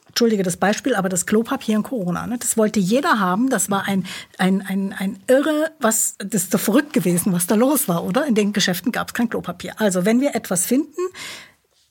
entschuldige 0.07 0.41
das 0.43 0.57
Beispiel, 0.57 0.95
aber 0.95 1.09
das 1.09 1.25
Klopapier 1.25 1.75
in 1.75 1.83
Corona, 1.83 2.25
ne, 2.25 2.37
das 2.39 2.57
wollte 2.57 2.79
jeder 2.79 3.19
haben. 3.19 3.49
Das 3.49 3.69
war 3.69 3.87
ein, 3.87 4.05
ein, 4.37 4.61
ein, 4.65 4.93
ein 4.97 5.19
irre, 5.27 5.71
was, 5.79 6.15
das 6.17 6.43
ist 6.43 6.53
doch 6.53 6.59
verrückt 6.59 6.93
gewesen, 6.93 7.33
was 7.33 7.45
da 7.45 7.55
los 7.55 7.87
war, 7.87 8.03
oder? 8.03 8.25
In 8.25 8.33
den 8.33 8.53
Geschäften 8.53 8.91
gab 8.91 9.09
es 9.09 9.13
kein 9.13 9.29
Klopapier. 9.29 9.79
Also 9.79 10.05
wenn 10.05 10.21
wir 10.21 10.33
etwas 10.33 10.65
finden, 10.65 11.01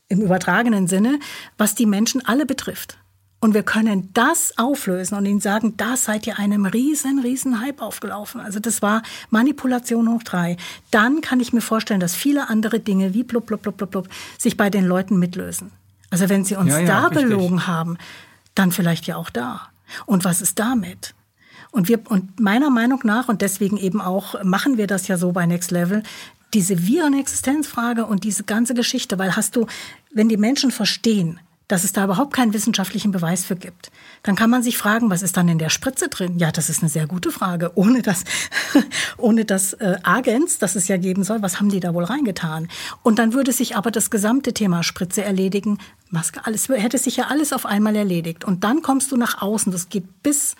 im 0.08 0.22
übertragenen 0.22 0.88
Sinne, 0.88 1.18
was 1.58 1.74
die 1.74 1.86
Menschen 1.86 2.24
alle 2.24 2.46
betrifft, 2.46 2.96
und 3.46 3.54
wir 3.54 3.62
können 3.62 4.10
das 4.12 4.58
auflösen 4.58 5.14
und 5.14 5.24
ihnen 5.24 5.38
sagen, 5.38 5.76
da 5.76 5.96
seid 5.96 6.26
ihr 6.26 6.36
einem 6.36 6.66
riesen, 6.66 7.20
riesen 7.20 7.60
Hype 7.60 7.80
aufgelaufen. 7.80 8.40
Also 8.40 8.58
das 8.58 8.82
war 8.82 9.02
Manipulation 9.30 10.08
hoch 10.08 10.24
drei. 10.24 10.56
Dann 10.90 11.20
kann 11.20 11.38
ich 11.38 11.52
mir 11.52 11.60
vorstellen, 11.60 12.00
dass 12.00 12.16
viele 12.16 12.50
andere 12.50 12.80
Dinge 12.80 13.14
wie 13.14 13.22
blub, 13.22 13.46
blub, 13.46 13.62
blub, 13.62 13.76
blub, 13.76 13.92
blub 13.92 14.08
sich 14.36 14.56
bei 14.56 14.68
den 14.68 14.84
Leuten 14.84 15.20
mitlösen. 15.20 15.70
Also 16.10 16.28
wenn 16.28 16.44
sie 16.44 16.56
uns 16.56 16.72
ja, 16.72 16.80
ja, 16.80 16.86
da 16.88 17.06
richtig. 17.06 17.28
belogen 17.28 17.68
haben, 17.68 17.98
dann 18.56 18.72
vielleicht 18.72 19.06
ja 19.06 19.14
auch 19.14 19.30
da. 19.30 19.68
Und 20.06 20.24
was 20.24 20.42
ist 20.42 20.58
damit? 20.58 21.14
Und 21.70 21.88
wir, 21.88 22.00
und 22.10 22.40
meiner 22.40 22.70
Meinung 22.70 22.98
nach, 23.04 23.28
und 23.28 23.42
deswegen 23.42 23.76
eben 23.76 24.00
auch 24.00 24.42
machen 24.42 24.76
wir 24.76 24.88
das 24.88 25.06
ja 25.06 25.16
so 25.16 25.30
bei 25.30 25.46
Next 25.46 25.70
Level, 25.70 26.02
diese 26.52 26.84
Virenexistenzfrage 26.84 28.06
und 28.06 28.24
diese 28.24 28.42
ganze 28.42 28.74
Geschichte, 28.74 29.20
weil 29.20 29.36
hast 29.36 29.54
du, 29.54 29.68
wenn 30.10 30.28
die 30.28 30.36
Menschen 30.36 30.72
verstehen, 30.72 31.38
dass 31.68 31.82
es 31.82 31.92
da 31.92 32.04
überhaupt 32.04 32.32
keinen 32.32 32.52
wissenschaftlichen 32.52 33.10
Beweis 33.10 33.44
für 33.44 33.56
gibt. 33.56 33.90
Dann 34.22 34.36
kann 34.36 34.50
man 34.50 34.62
sich 34.62 34.78
fragen, 34.78 35.10
was 35.10 35.22
ist 35.22 35.36
dann 35.36 35.48
in 35.48 35.58
der 35.58 35.70
Spritze 35.70 36.08
drin? 36.08 36.38
Ja, 36.38 36.52
das 36.52 36.70
ist 36.70 36.80
eine 36.80 36.88
sehr 36.88 37.06
gute 37.06 37.32
Frage. 37.32 37.72
Ohne 37.74 38.02
das, 38.02 38.24
ohne 39.16 39.44
das 39.44 39.72
äh, 39.74 39.96
Agens, 40.02 40.58
das 40.58 40.76
es 40.76 40.86
ja 40.88 40.96
geben 40.96 41.24
soll, 41.24 41.42
was 41.42 41.58
haben 41.58 41.70
die 41.70 41.80
da 41.80 41.92
wohl 41.92 42.04
reingetan? 42.04 42.68
Und 43.02 43.18
dann 43.18 43.32
würde 43.32 43.52
sich 43.52 43.76
aber 43.76 43.90
das 43.90 44.10
gesamte 44.10 44.54
Thema 44.54 44.82
Spritze 44.82 45.24
erledigen. 45.24 45.78
Maske, 46.10 46.40
alles, 46.44 46.68
hätte 46.68 46.98
sich 46.98 47.16
ja 47.16 47.26
alles 47.26 47.52
auf 47.52 47.66
einmal 47.66 47.96
erledigt. 47.96 48.44
Und 48.44 48.62
dann 48.62 48.82
kommst 48.82 49.10
du 49.10 49.16
nach 49.16 49.42
außen. 49.42 49.72
Das 49.72 49.88
geht 49.88 50.22
bis 50.22 50.54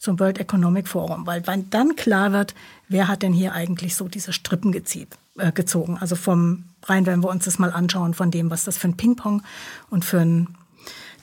zum 0.00 0.18
World 0.18 0.38
Economic 0.38 0.88
Forum, 0.88 1.26
weil 1.26 1.42
dann 1.42 1.94
klar 1.94 2.32
wird, 2.32 2.54
wer 2.88 3.06
hat 3.06 3.22
denn 3.22 3.34
hier 3.34 3.52
eigentlich 3.52 3.94
so 3.94 4.08
diese 4.08 4.32
Strippen 4.32 4.72
gezieht, 4.72 5.18
äh, 5.36 5.52
gezogen. 5.52 5.98
Also 5.98 6.16
vom 6.16 6.64
rein, 6.84 7.04
wenn 7.04 7.22
wir 7.22 7.28
uns 7.28 7.44
das 7.44 7.58
mal 7.58 7.70
anschauen, 7.70 8.14
von 8.14 8.30
dem, 8.30 8.50
was 8.50 8.64
das 8.64 8.78
für 8.78 8.88
ein 8.88 8.96
Ping-Pong 8.96 9.42
und 9.90 10.06
für 10.06 10.20
ein 10.20 10.56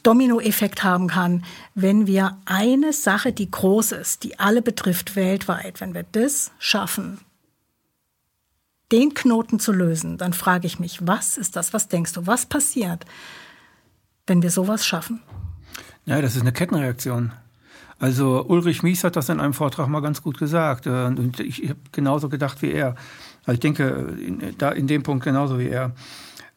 Dominoeffekt 0.03 0.83
haben 0.83 1.07
kann, 1.07 1.43
wenn 1.73 2.05
wir 2.05 2.37
eine 2.45 2.93
Sache, 2.93 3.33
die 3.33 3.49
groß 3.49 3.93
ist, 3.93 4.23
die 4.23 4.39
alle 4.39 4.61
betrifft 4.61 5.15
weltweit, 5.15 5.81
wenn 5.81 5.95
wir 5.95 6.05
das 6.11 6.51
schaffen, 6.59 7.19
den 8.91 9.15
Knoten 9.15 9.59
zu 9.59 9.71
lösen, 9.71 10.19
dann 10.19 10.33
frage 10.33 10.67
ich 10.67 10.79
mich, 10.79 11.05
was 11.05 11.39
ist 11.39 11.55
das? 11.55 11.73
Was 11.73 11.87
denkst 11.87 12.13
du? 12.13 12.27
Was 12.27 12.45
passiert, 12.45 13.05
wenn 14.27 14.43
wir 14.43 14.51
sowas 14.51 14.85
schaffen? 14.85 15.23
Ja, 16.05 16.21
das 16.21 16.35
ist 16.35 16.41
eine 16.41 16.53
Kettenreaktion. 16.53 17.33
Also 17.99 18.45
Ulrich 18.47 18.83
Mies 18.83 19.03
hat 19.03 19.15
das 19.15 19.29
in 19.29 19.39
einem 19.39 19.53
Vortrag 19.53 19.87
mal 19.87 20.01
ganz 20.01 20.21
gut 20.21 20.37
gesagt. 20.37 20.85
Äh, 20.85 21.05
und 21.05 21.39
ich 21.39 21.69
habe 21.69 21.79
genauso 21.91 22.29
gedacht 22.29 22.61
wie 22.61 22.71
er. 22.71 22.95
Also 23.45 23.53
ich 23.53 23.59
denke, 23.59 24.13
in, 24.19 24.55
da 24.57 24.69
in 24.69 24.87
dem 24.87 25.03
Punkt 25.03 25.23
genauso 25.23 25.57
wie 25.59 25.69
er. 25.69 25.93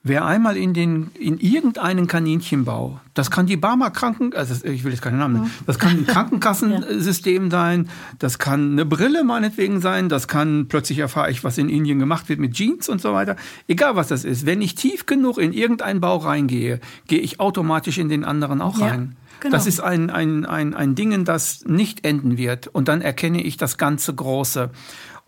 Wer 0.03 0.25
einmal 0.25 0.57
in 0.57 0.73
den 0.73 1.11
in 1.13 1.37
irgendeinen 1.37 2.07
Kaninchenbau, 2.07 3.01
das 3.13 3.31
kann 3.31 3.45
die 3.45 3.59
Barmer 3.59 3.91
Kranken, 3.91 4.33
also 4.33 4.55
ich 4.65 4.83
will 4.83 4.93
jetzt 4.93 5.03
keine 5.03 5.19
Namen 5.19 5.35
nennen, 5.35 5.51
das 5.67 5.79
kann 5.79 5.91
ein 5.91 6.07
Krankenkassensystem 6.07 7.45
ja. 7.45 7.51
sein, 7.51 7.91
das 8.19 8.39
kann 8.39 8.73
eine 8.73 8.87
Brille 8.87 9.25
meinetwegen 9.25 9.83
sein, 9.83 10.09
das 10.09 10.27
kann 10.27 10.69
plötzlich 10.69 11.01
erfahre 11.01 11.31
ich, 11.31 11.45
was 11.45 11.59
in 11.59 11.69
Indien 11.69 11.99
gemacht 11.99 12.31
wird 12.31 12.41
mit 12.41 12.55
Jeans 12.55 12.89
und 12.89 13.03
so 13.03 13.13
weiter. 13.13 13.37
Egal 13.69 13.95
was 13.95 14.09
das 14.09 14.25
ist, 14.25 14.47
wenn 14.47 14.63
ich 14.63 14.75
tief 14.75 15.05
genug 15.05 15.37
in 15.37 15.53
irgendeinen 15.53 16.01
Bau 16.01 16.17
reingehe, 16.17 16.81
gehe 17.07 17.21
ich 17.21 17.39
automatisch 17.39 17.99
in 17.99 18.09
den 18.09 18.25
anderen 18.25 18.63
auch 18.63 18.79
ja. 18.79 18.87
rein. 18.87 19.17
Genau. 19.41 19.57
Das 19.57 19.67
ist 19.67 19.81
ein, 19.81 20.11
ein, 20.11 20.45
ein, 20.47 20.75
ein 20.75 20.95
Dingen, 20.95 21.25
das 21.25 21.65
nicht 21.65 22.05
enden 22.05 22.37
wird. 22.37 22.67
Und 22.69 22.89
dann 22.89 23.01
erkenne 23.01 23.43
ich 23.43 23.57
das 23.57 23.79
ganze 23.79 24.15
Große. 24.15 24.71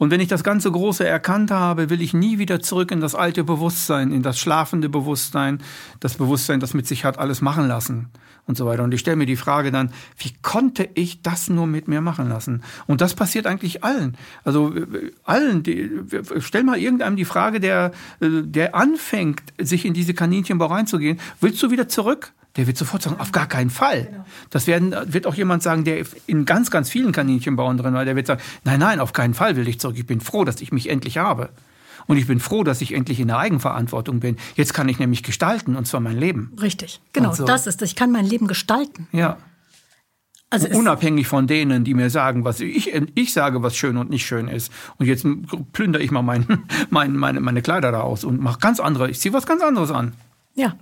Und 0.03 0.11
wenn 0.11 0.21
ich 0.21 0.29
das 0.29 0.43
ganze 0.43 0.71
Große 0.71 1.07
erkannt 1.07 1.51
habe, 1.51 1.89
will 1.89 2.03
ich 2.03 2.13
nie 2.13 2.39
wieder 2.39 2.61
zurück 2.61 2.91
in 2.91 3.01
das 3.01 3.15
alte 3.15 3.45
Bewusstsein, 3.45 4.11
in 4.11 4.23
das 4.23 4.39
schlafende 4.39 4.89
Bewusstsein, 4.89 5.63
das 6.01 6.15
Bewusstsein, 6.15 6.59
das 6.61 6.75
mit 6.75 6.87
sich 6.87 7.05
hat 7.05 7.19
alles 7.19 7.41
machen 7.41 7.69
lassen 7.69 8.09
und 8.47 8.57
so 8.57 8.67
weiter. 8.67 8.83
Und 8.83 8.93
ich 8.93 9.01
stelle 9.01 9.17
mir 9.17 9.27
die 9.27 9.37
Frage 9.37 9.71
dann, 9.71 9.93
wie 10.19 10.33
konnte 10.43 10.89
ich 10.95 11.23
das 11.23 11.49
nur 11.49 11.67
mit 11.67 11.87
mir 11.87 12.01
machen 12.01 12.29
lassen? 12.29 12.63
Und 12.89 13.01
das 13.01 13.15
passiert 13.15 13.47
eigentlich 13.47 13.85
allen. 13.85 14.17
Also 14.45 14.75
allen, 15.23 15.63
die, 15.63 15.91
stell 16.41 16.65
mal 16.65 16.79
irgendeinem 16.79 17.15
die 17.15 17.25
Frage, 17.25 17.61
der, 17.61 17.93
der 18.21 18.75
anfängt, 18.75 19.43
sich 19.59 19.85
in 19.85 19.95
diese 19.95 20.15
Kaninchenbau 20.15 20.67
reinzugehen, 20.67 21.21
willst 21.41 21.63
du 21.63 21.71
wieder 21.71 21.87
zurück? 21.87 22.33
Der 22.57 22.67
wird 22.67 22.77
sofort 22.77 23.03
sagen, 23.03 23.19
auf 23.19 23.33
gar 23.33 23.47
keinen 23.47 23.71
Fall. 23.71 24.05
Genau. 24.05 24.25
Das 24.51 24.67
werden, 24.67 24.95
wird 25.07 25.27
auch 25.27 25.35
jemand 25.35 25.63
sagen, 25.63 25.85
der 25.85 26.05
in 26.27 26.45
ganz, 26.45 26.71
ganz 26.71 26.91
vielen 26.91 27.13
Kaninchenbauern 27.13 27.79
drin 27.79 27.95
war, 27.95 28.05
der 28.05 28.15
wird 28.15 28.27
sagen, 28.27 28.43
nein, 28.65 28.81
nein, 28.81 29.01
auf 29.01 29.13
keinen 29.13 29.35
Fall 29.35 29.57
will 29.57 29.67
ich 29.69 29.81
zurück. 29.81 29.97
Ich 29.99 30.07
bin 30.07 30.21
froh, 30.21 30.45
dass 30.45 30.61
ich 30.61 30.71
mich 30.71 30.91
endlich 30.91 31.19
habe. 31.19 31.51
Und 32.07 32.17
ich 32.17 32.27
bin 32.27 32.41
froh, 32.41 32.65
dass 32.65 32.81
ich 32.81 32.95
endlich 32.95 33.21
in 33.21 33.29
der 33.29 33.39
Eigenverantwortung 33.39 34.21
bin. 34.21 34.37
Jetzt 34.57 34.75
kann 34.75 34.89
ich 34.89 34.99
nämlich 34.99 35.23
gestalten, 35.23 35.77
und 35.77 35.87
zwar 35.87 36.01
mein 36.01 36.19
Leben. 36.19 36.53
Richtig, 36.61 37.01
genau, 37.13 37.31
also, 37.31 37.45
das 37.45 37.67
ist 37.67 37.81
es. 37.81 37.91
Ich 37.91 37.97
kann 37.97 38.11
mein 38.11 38.27
Leben 38.27 38.49
gestalten. 38.49 39.07
Ja. 39.13 39.39
Also 40.51 40.69
unabhängig 40.69 41.29
von 41.29 41.47
denen, 41.47 41.83
die 41.83 41.95
mir 41.95 42.11
sagen, 42.11 42.45
was 42.45 42.61
ich, 42.61 42.93
ich 42.93 43.33
sage, 43.33 43.63
was 43.63 43.75
schön 43.75 43.97
und 43.97 44.11
nicht 44.11 44.27
schön 44.27 44.49
ist. 44.49 44.71
Und 44.99 45.07
jetzt 45.07 45.27
plündere 45.73 46.03
ich 46.03 46.11
mal 46.11 46.21
mein, 46.21 46.47
mein, 46.91 47.17
meine, 47.17 47.41
meine 47.41 47.63
Kleider 47.63 47.91
da 47.91 48.03
aus 48.03 48.23
und 48.23 48.39
mache 48.43 48.59
ganz 48.59 48.79
andere, 48.79 49.09
ich 49.09 49.19
ziehe 49.19 49.33
was 49.33 49.47
ganz 49.47 49.63
anderes 49.63 49.91
an. 49.91 50.13
Ja, 50.55 50.77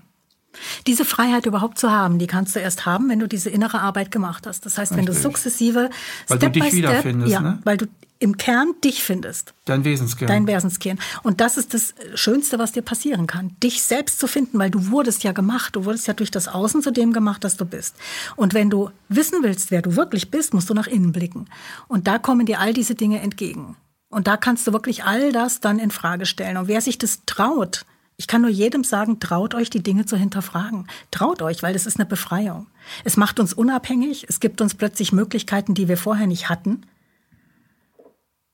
diese 0.87 1.05
Freiheit 1.05 1.47
überhaupt 1.47 1.79
zu 1.79 1.91
haben, 1.91 2.19
die 2.19 2.27
kannst 2.27 2.57
du 2.57 2.61
erst 2.61 2.87
haben, 2.87 3.09
wenn 3.09 3.19
du 3.19 3.29
diese 3.29 3.51
innere 3.51 3.81
Arbeit 3.81 4.11
gemacht 4.11 4.47
hast. 4.47 4.67
Das 4.67 4.79
heißt, 4.79 4.93
wenn 4.93 5.01
Richtig. 5.01 5.17
du 5.17 5.23
sukzessive 5.23 5.91
weil 6.29 6.39
Step 6.39 6.53
du 6.53 6.61
dich 6.61 6.73
wiederfindest, 6.73 7.33
ja, 7.33 7.41
ne? 7.41 7.59
weil 7.65 7.77
du 7.77 7.87
im 8.21 8.37
Kern 8.37 8.75
dich 8.85 9.03
findest. 9.03 9.55
Dein 9.65 9.83
Wesenskern. 9.83 10.29
Dein 10.29 10.47
Wesenskern. 10.47 10.99
Und 11.23 11.41
das 11.41 11.57
ist 11.57 11.73
das 11.73 11.95
Schönste, 12.15 12.59
was 12.59 12.73
dir 12.73 12.83
passieren 12.83 13.27
kann. 13.27 13.57
Dich 13.63 13.83
selbst 13.83 14.21
zu 14.21 14.27
finden, 14.27 14.59
weil 14.59 14.71
du 14.71 14.91
wurdest 14.91 15.25
ja 15.25 15.33
gemacht. 15.33 15.75
Du 15.75 15.87
wurdest 15.87 16.07
ja 16.07 16.13
durch 16.13 16.31
das 16.31 16.47
Außen 16.47 16.83
zu 16.83 16.91
dem 16.91 17.15
gemacht, 17.15 17.45
das 17.45 17.57
du 17.57 17.65
bist. 17.65 17.97
Und 18.37 18.53
wenn 18.53 18.69
du 18.69 18.91
wissen 19.09 19.43
willst, 19.43 19.71
wer 19.71 19.81
du 19.81 19.97
wirklich 19.97 20.31
bist, 20.31 20.53
musst 20.53 20.69
du 20.69 20.75
nach 20.75 20.87
innen 20.87 21.13
blicken. 21.13 21.47
Und 21.89 22.07
da 22.07 22.19
kommen 22.19 22.45
dir 22.45 22.61
all 22.61 22.75
diese 22.75 22.95
Dinge 22.95 23.21
entgegen. 23.21 23.77
Und 24.11 24.27
da 24.27 24.37
kannst 24.37 24.67
du 24.67 24.73
wirklich 24.75 25.05
all 25.05 25.33
das 25.33 25.61
dann 25.61 25.79
in 25.79 25.91
Frage 25.91 26.27
stellen. 26.27 26.59
Und 26.59 26.69
wer 26.69 26.83
sich 26.83 26.99
das 26.99 27.23
traut, 27.25 27.87
ich 28.21 28.27
kann 28.27 28.43
nur 28.43 28.51
jedem 28.51 28.85
sagen, 28.85 29.18
traut 29.18 29.55
euch, 29.55 29.71
die 29.71 29.83
Dinge 29.83 30.05
zu 30.05 30.14
hinterfragen. 30.14 30.87
Traut 31.11 31.41
euch, 31.41 31.62
weil 31.62 31.75
es 31.75 31.87
ist 31.87 31.99
eine 31.99 32.05
Befreiung. 32.05 32.66
Es 33.03 33.16
macht 33.16 33.41
uns 33.41 33.55
unabhängig. 33.55 34.27
Es 34.29 34.41
gibt 34.41 34.61
uns 34.61 34.75
plötzlich 34.75 35.11
Möglichkeiten, 35.11 35.73
die 35.73 35.89
wir 35.89 35.97
vorher 35.97 36.27
nicht 36.27 36.51
hatten. 36.51 36.83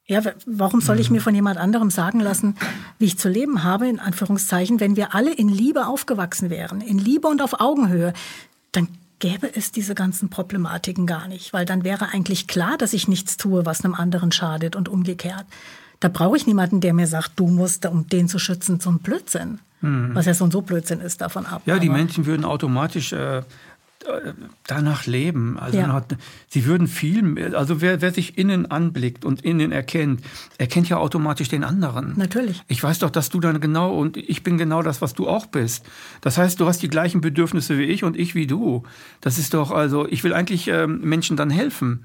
Ja, 0.05 0.23
warum 0.47 0.81
soll 0.81 1.01
ich 1.01 1.11
mir 1.11 1.21
von 1.21 1.35
jemand 1.35 1.59
anderem 1.59 1.91
sagen 1.91 2.21
lassen, 2.21 2.55
wie 3.01 3.07
ich 3.07 3.19
zu 3.19 3.29
leben 3.29 3.65
habe, 3.65 3.89
in 3.89 3.99
Anführungszeichen, 3.99 4.79
wenn 4.79 4.95
wir 4.95 5.17
alle 5.17 5.35
in 5.35 5.49
Liebe 5.49 5.89
aufgewachsen 5.89 6.49
wären, 6.49 6.81
in 6.81 6.99
Liebe 6.99 7.27
und 7.27 7.43
auf 7.43 7.59
Augenhöhe, 7.59 8.13
dann 8.71 8.87
gäbe 9.19 9.53
es 9.53 9.73
diese 9.73 9.97
ganzen 9.97 10.31
Problematiken 10.31 11.07
gar 11.07 11.27
nicht, 11.27 11.53
weil 11.53 11.67
dann 11.67 11.83
wäre 11.83 12.11
eigentlich 12.11 12.47
klar, 12.47 12.79
dass 12.79 12.93
ich 12.93 13.09
nichts 13.09 13.37
tue, 13.37 13.67
was 13.67 13.85
einem 13.85 13.95
anderen 13.95 14.31
schadet 14.31 14.77
und 14.77 14.89
umgekehrt. 14.89 15.47
Da 16.01 16.09
brauche 16.09 16.37
ich 16.37 16.47
niemanden, 16.47 16.81
der 16.81 16.95
mir 16.95 17.07
sagt, 17.07 17.33
du 17.37 17.47
musst, 17.47 17.87
um 17.87 18.07
den 18.09 18.29
zu 18.29 18.39
schützen, 18.39 18.81
so 18.81 18.91
ein 18.91 18.99
Blödsinn. 18.99 19.61
Mhm. 19.81 20.15
Was 20.15 20.27
ja 20.27 20.35
so 20.35 20.45
und 20.45 20.53
so 20.53 20.63
Blödsinn 20.63 21.01
ist, 21.01 21.21
davon 21.21 21.47
ab. 21.47 21.63
Ja, 21.67 21.79
die 21.79 21.89
Menschen 21.89 22.27
würden 22.27 22.45
automatisch 22.45 23.13
äh, 23.13 23.43
danach 24.67 25.07
leben. 25.07 25.59
Also 25.59 25.79
ja. 25.79 26.05
sie 26.49 26.65
würden 26.65 26.87
viel, 26.87 27.55
also 27.55 27.81
wer, 27.81 28.01
wer 28.01 28.13
sich 28.13 28.39
innen 28.39 28.71
anblickt 28.71 29.25
und 29.25 29.43
innen 29.43 29.73
erkennt, 29.73 30.21
erkennt 30.59 30.89
ja 30.89 30.99
automatisch 30.99 31.49
den 31.49 31.65
anderen. 31.65 32.15
Natürlich. 32.17 32.63
Ich 32.69 32.83
weiß 32.83 33.01
doch, 33.01 33.11
dass 33.11 33.29
du 33.29 33.41
dann 33.41 33.61
genau 33.61 33.95
und 33.95 34.17
ich 34.17 34.43
bin 34.43 34.59
genau 34.59 34.83
das, 34.83 35.03
was 35.03 35.15
du 35.15 35.29
auch 35.29 35.47
bist. 35.47 35.85
Das 36.21 36.39
heißt, 36.39 36.61
du 36.61 36.67
hast 36.67 36.83
die 36.83 36.89
gleichen 36.89 37.21
Bedürfnisse 37.21 37.79
wie 37.79 37.85
ich 37.85 38.05
und 38.05 38.17
ich 38.17 38.35
wie 38.35 38.47
du. 38.47 38.85
Das 39.21 39.39
ist 39.39 39.55
doch, 39.55 39.71
also 39.71 40.07
ich 40.07 40.25
will 40.25 40.33
eigentlich 40.33 40.69
ähm, 40.69 41.01
Menschen 41.01 41.37
dann 41.37 41.51
helfen. 41.51 42.05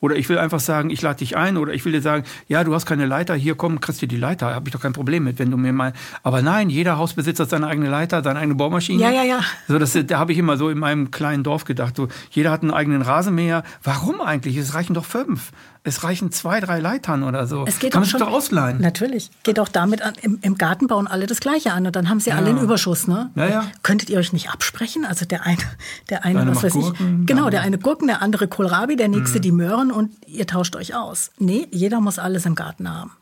Oder 0.00 0.16
ich 0.16 0.28
will 0.28 0.38
einfach 0.38 0.60
sagen, 0.60 0.90
ich 0.90 1.02
lade 1.02 1.18
dich 1.18 1.36
ein. 1.36 1.56
Oder 1.56 1.72
ich 1.72 1.84
will 1.84 1.92
dir 1.92 2.02
sagen, 2.02 2.24
ja, 2.48 2.64
du 2.64 2.74
hast 2.74 2.86
keine 2.86 3.06
Leiter, 3.06 3.34
hier 3.34 3.54
komm, 3.54 3.80
kriegst 3.80 4.02
du 4.02 4.06
die 4.06 4.16
Leiter. 4.16 4.54
Habe 4.54 4.68
ich 4.68 4.72
doch 4.72 4.80
kein 4.80 4.92
Problem 4.92 5.24
mit, 5.24 5.38
wenn 5.38 5.50
du 5.50 5.56
mir 5.56 5.72
mal. 5.72 5.92
Aber 6.22 6.42
nein, 6.42 6.70
jeder 6.70 6.98
Hausbesitzer 6.98 7.44
hat 7.44 7.50
seine 7.50 7.66
eigene 7.66 7.88
Leiter, 7.88 8.22
seine 8.22 8.38
eigene 8.40 8.54
Bohrmaschine. 8.54 9.02
Ja, 9.02 9.10
ja, 9.10 9.22
ja. 9.22 9.40
So, 9.68 9.78
das, 9.78 9.96
da 10.06 10.18
habe 10.18 10.32
ich 10.32 10.38
immer 10.38 10.56
so 10.56 10.68
in 10.70 10.78
meinem 10.78 11.10
kleinen 11.10 11.42
Dorf 11.42 11.64
gedacht. 11.64 11.96
So, 11.96 12.08
jeder 12.30 12.50
hat 12.50 12.62
einen 12.62 12.72
eigenen 12.72 13.02
Rasenmäher. 13.02 13.62
Warum 13.82 14.20
eigentlich? 14.20 14.56
Es 14.56 14.74
reichen 14.74 14.94
doch 14.94 15.04
fünf. 15.04 15.52
Es 15.82 16.04
reichen 16.04 16.30
zwei, 16.30 16.60
drei 16.60 16.78
Leitern 16.78 17.22
oder 17.22 17.46
so. 17.46 17.64
Es 17.66 17.78
geht 17.78 17.92
Kann 17.92 18.02
man 18.02 18.08
sich 18.08 18.18
doch 18.18 18.28
ausleihen. 18.28 18.80
Natürlich. 18.82 19.30
Geht 19.44 19.58
auch 19.58 19.68
damit 19.68 20.02
an, 20.02 20.12
im, 20.20 20.38
im, 20.42 20.58
Garten 20.58 20.88
bauen 20.88 21.06
alle 21.06 21.26
das 21.26 21.40
Gleiche 21.40 21.72
an 21.72 21.86
und 21.86 21.96
dann 21.96 22.10
haben 22.10 22.20
sie 22.20 22.30
ja. 22.30 22.36
alle 22.36 22.50
einen 22.50 22.58
Überschuss, 22.58 23.08
ne? 23.08 23.30
Ja, 23.34 23.46
ja. 23.48 23.66
Könntet 23.82 24.10
ihr 24.10 24.18
euch 24.18 24.34
nicht 24.34 24.50
absprechen? 24.50 25.06
Also 25.06 25.24
der 25.24 25.46
eine, 25.46 25.62
der 26.10 26.24
eine, 26.26 26.46
was 26.48 26.62
weiß 26.62 26.72
Gurken, 26.74 27.20
ich. 27.22 27.26
Genau, 27.26 27.48
der 27.48 27.62
eine 27.62 27.78
Gurken, 27.78 28.08
der 28.08 28.20
andere 28.20 28.46
Kohlrabi, 28.46 28.96
der 28.96 29.08
nächste 29.08 29.38
mhm. 29.38 29.42
die 29.42 29.52
Möhren 29.52 29.90
und 29.90 30.12
ihr 30.26 30.46
tauscht 30.46 30.76
euch 30.76 30.94
aus. 30.94 31.30
Nee, 31.38 31.66
jeder 31.70 32.00
muss 32.00 32.18
alles 32.18 32.44
im 32.44 32.54
Garten 32.54 32.92
haben. 32.92 33.12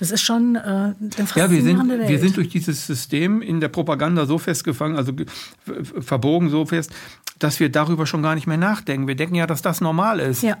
Das 0.00 0.10
ist 0.10 0.22
schon 0.22 0.56
äh, 0.56 0.94
Ja, 1.36 1.50
wir 1.50 1.62
sind, 1.62 2.08
wir 2.08 2.18
sind 2.18 2.36
durch 2.36 2.48
dieses 2.48 2.86
System 2.86 3.42
in 3.42 3.60
der 3.60 3.68
Propaganda 3.68 4.24
so 4.24 4.38
festgefangen, 4.38 4.96
also 4.96 5.12
verbogen 6.00 6.48
so 6.48 6.64
fest, 6.64 6.90
dass 7.38 7.60
wir 7.60 7.70
darüber 7.70 8.06
schon 8.06 8.22
gar 8.22 8.34
nicht 8.34 8.46
mehr 8.46 8.56
nachdenken. 8.56 9.06
Wir 9.06 9.14
denken 9.14 9.34
ja, 9.34 9.46
dass 9.46 9.60
das 9.60 9.82
normal 9.82 10.18
ist. 10.18 10.42
Ja. 10.42 10.56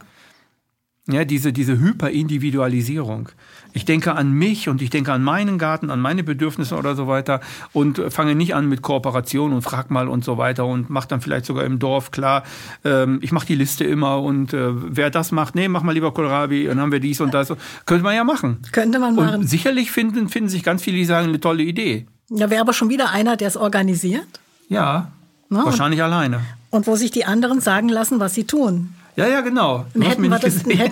Ja, 1.12 1.24
diese, 1.24 1.52
diese 1.52 1.78
Hyperindividualisierung. 1.78 3.28
Ich 3.72 3.84
denke 3.84 4.14
an 4.14 4.32
mich 4.32 4.68
und 4.68 4.82
ich 4.82 4.90
denke 4.90 5.12
an 5.12 5.22
meinen 5.22 5.58
Garten, 5.58 5.90
an 5.90 6.00
meine 6.00 6.24
Bedürfnisse 6.24 6.76
oder 6.76 6.94
so 6.96 7.06
weiter 7.06 7.40
und 7.72 8.00
fange 8.08 8.34
nicht 8.34 8.54
an 8.54 8.68
mit 8.68 8.82
Kooperation 8.82 9.52
und 9.52 9.62
frag 9.62 9.90
mal 9.90 10.08
und 10.08 10.24
so 10.24 10.38
weiter 10.38 10.66
und 10.66 10.90
mach 10.90 11.06
dann 11.06 11.20
vielleicht 11.20 11.44
sogar 11.44 11.64
im 11.64 11.78
Dorf 11.78 12.10
klar, 12.10 12.42
ähm, 12.84 13.20
ich 13.22 13.32
mache 13.32 13.46
die 13.46 13.54
Liste 13.54 13.84
immer 13.84 14.20
und 14.20 14.52
äh, 14.52 14.70
wer 14.72 15.10
das 15.10 15.30
macht, 15.30 15.54
nee, 15.54 15.68
mach 15.68 15.82
mal 15.82 15.92
lieber 15.92 16.12
Kohlrabi, 16.12 16.64
dann 16.64 16.80
haben 16.80 16.92
wir 16.92 17.00
dies 17.00 17.20
und 17.20 17.32
das. 17.32 17.52
Könnte 17.86 18.02
man 18.02 18.14
ja 18.14 18.24
machen. 18.24 18.58
Könnte 18.72 18.98
man 18.98 19.14
machen. 19.14 19.40
Und 19.40 19.48
sicherlich 19.48 19.90
finden, 19.90 20.28
finden 20.28 20.48
sich 20.48 20.62
ganz 20.62 20.82
viele, 20.82 20.96
die 20.96 21.04
sagen, 21.04 21.28
eine 21.28 21.40
tolle 21.40 21.62
Idee. 21.62 22.06
Ja, 22.28 22.50
wäre 22.50 22.60
aber 22.60 22.72
schon 22.72 22.88
wieder 22.88 23.10
einer, 23.10 23.36
der 23.36 23.48
es 23.48 23.56
organisiert. 23.56 24.40
Ja, 24.68 25.10
Na, 25.48 25.64
wahrscheinlich 25.64 26.00
und, 26.00 26.06
alleine. 26.06 26.40
Und 26.70 26.86
wo 26.86 26.96
sich 26.96 27.10
die 27.10 27.24
anderen 27.24 27.60
sagen 27.60 27.88
lassen, 27.88 28.20
was 28.20 28.34
sie 28.34 28.44
tun. 28.44 28.94
Ja, 29.20 29.28
ja, 29.28 29.40
genau. 29.42 29.84
Das, 29.94 30.04
hätten 30.06 30.22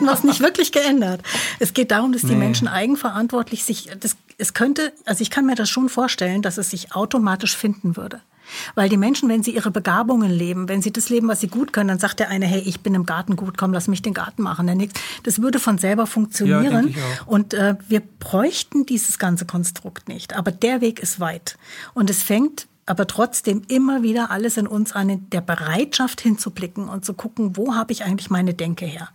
wir 0.04 0.12
es 0.12 0.24
nicht 0.24 0.40
wirklich 0.48 0.72
geändert. 0.72 1.22
Es 1.58 1.72
geht 1.72 1.90
darum, 1.90 2.12
dass 2.12 2.22
die 2.22 2.28
nee. 2.28 2.36
Menschen 2.36 2.68
eigenverantwortlich 2.68 3.64
sich, 3.64 3.90
das, 3.98 4.16
es 4.36 4.52
könnte, 4.54 4.92
also 5.06 5.22
ich 5.22 5.30
kann 5.30 5.46
mir 5.46 5.54
das 5.54 5.70
schon 5.70 5.88
vorstellen, 5.88 6.42
dass 6.42 6.58
es 6.58 6.70
sich 6.70 6.94
automatisch 6.94 7.56
finden 7.56 7.96
würde. 7.96 8.20
Weil 8.74 8.88
die 8.88 8.96
Menschen, 8.96 9.28
wenn 9.28 9.42
sie 9.42 9.54
ihre 9.54 9.70
Begabungen 9.70 10.30
leben, 10.30 10.68
wenn 10.68 10.82
sie 10.82 10.90
das 10.90 11.08
leben, 11.08 11.28
was 11.28 11.40
sie 11.40 11.48
gut 11.48 11.72
können, 11.72 11.88
dann 11.88 11.98
sagt 11.98 12.18
der 12.18 12.28
eine, 12.28 12.46
hey, 12.46 12.60
ich 12.60 12.80
bin 12.80 12.94
im 12.94 13.06
Garten 13.06 13.36
gut, 13.36 13.58
komm, 13.58 13.72
lass 13.72 13.88
mich 13.88 14.02
den 14.02 14.14
Garten 14.14 14.42
machen. 14.42 14.66
Der 14.66 14.74
nächste, 14.74 15.00
das 15.22 15.42
würde 15.42 15.58
von 15.58 15.78
selber 15.78 16.06
funktionieren. 16.06 16.88
Ja, 16.88 17.02
und 17.26 17.54
äh, 17.54 17.76
wir 17.88 18.00
bräuchten 18.00 18.86
dieses 18.86 19.18
ganze 19.18 19.44
Konstrukt 19.44 20.08
nicht. 20.08 20.36
Aber 20.36 20.50
der 20.50 20.80
Weg 20.80 20.98
ist 20.98 21.20
weit. 21.20 21.58
Und 21.94 22.10
es 22.10 22.22
fängt 22.22 22.66
aber 22.88 23.06
trotzdem 23.06 23.62
immer 23.68 24.02
wieder 24.02 24.30
alles 24.30 24.56
in 24.56 24.66
uns 24.66 24.92
an, 24.92 25.10
in 25.10 25.30
der 25.30 25.42
Bereitschaft 25.42 26.20
hinzublicken 26.20 26.88
und 26.88 27.04
zu 27.04 27.12
gucken, 27.12 27.56
wo 27.56 27.74
habe 27.74 27.92
ich 27.92 28.04
eigentlich 28.04 28.30
meine 28.30 28.54
Denke 28.54 28.86
her? 28.86 29.08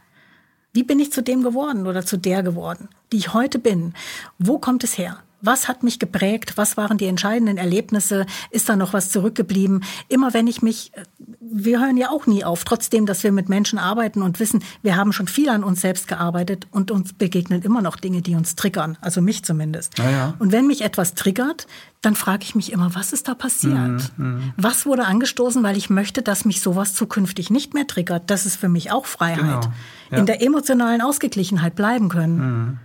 Wie 0.73 0.83
bin 0.83 0.99
ich 0.99 1.11
zu 1.11 1.23
dem 1.23 1.43
geworden 1.43 1.87
oder 1.87 2.05
zu 2.05 2.17
der 2.17 2.43
geworden, 2.43 2.89
die 3.11 3.17
ich 3.17 3.33
heute 3.33 3.57
bin? 3.57 3.93
Wo 4.37 4.59
kommt 4.59 4.83
es 4.83 4.97
her? 4.97 5.22
Was 5.43 5.67
hat 5.67 5.83
mich 5.83 5.99
geprägt? 5.99 6.53
Was 6.55 6.77
waren 6.77 6.97
die 6.97 7.05
entscheidenden 7.05 7.57
Erlebnisse? 7.57 8.25
Ist 8.49 8.69
da 8.69 8.77
noch 8.77 8.93
was 8.93 9.09
zurückgeblieben? 9.09 9.83
Immer 10.07 10.33
wenn 10.33 10.47
ich 10.47 10.61
mich, 10.61 10.93
wir 11.39 11.81
hören 11.81 11.97
ja 11.97 12.09
auch 12.09 12.25
nie 12.27 12.45
auf, 12.45 12.63
trotzdem, 12.63 13.05
dass 13.05 13.23
wir 13.23 13.33
mit 13.33 13.49
Menschen 13.49 13.77
arbeiten 13.77 14.21
und 14.21 14.39
wissen, 14.39 14.63
wir 14.81 14.95
haben 14.95 15.11
schon 15.11 15.27
viel 15.27 15.49
an 15.49 15.65
uns 15.65 15.81
selbst 15.81 16.07
gearbeitet 16.07 16.67
und 16.71 16.91
uns 16.91 17.11
begegnen 17.11 17.61
immer 17.61 17.81
noch 17.81 17.97
Dinge, 17.97 18.21
die 18.21 18.35
uns 18.35 18.55
triggern. 18.55 18.97
Also 19.01 19.21
mich 19.21 19.43
zumindest. 19.43 19.97
Ja, 19.99 20.09
ja. 20.09 20.33
Und 20.39 20.53
wenn 20.53 20.65
mich 20.65 20.81
etwas 20.81 21.13
triggert, 21.13 21.67
dann 22.01 22.15
frage 22.15 22.43
ich 22.43 22.55
mich 22.55 22.71
immer, 22.71 22.95
was 22.95 23.11
ist 23.11 23.27
da 23.27 23.33
passiert? 23.33 24.11
Mhm, 24.17 24.53
was 24.55 24.85
wurde 24.85 25.05
angestoßen, 25.05 25.61
weil 25.63 25.77
ich 25.77 25.89
möchte, 25.89 26.21
dass 26.21 26.45
mich 26.45 26.61
sowas 26.61 26.93
zukünftig 26.93 27.49
nicht 27.49 27.73
mehr 27.73 27.87
triggert? 27.87 28.29
Das 28.29 28.45
ist 28.45 28.55
für 28.55 28.69
mich 28.69 28.91
auch 28.91 29.05
Freiheit. 29.05 29.61
Genau. 29.61 29.73
Ja. 30.11 30.17
In 30.17 30.25
der 30.25 30.41
emotionalen 30.41 31.01
Ausgeglichenheit 31.01 31.75
bleiben 31.75 32.07
können. 32.09 32.37
Mhm 32.37 32.79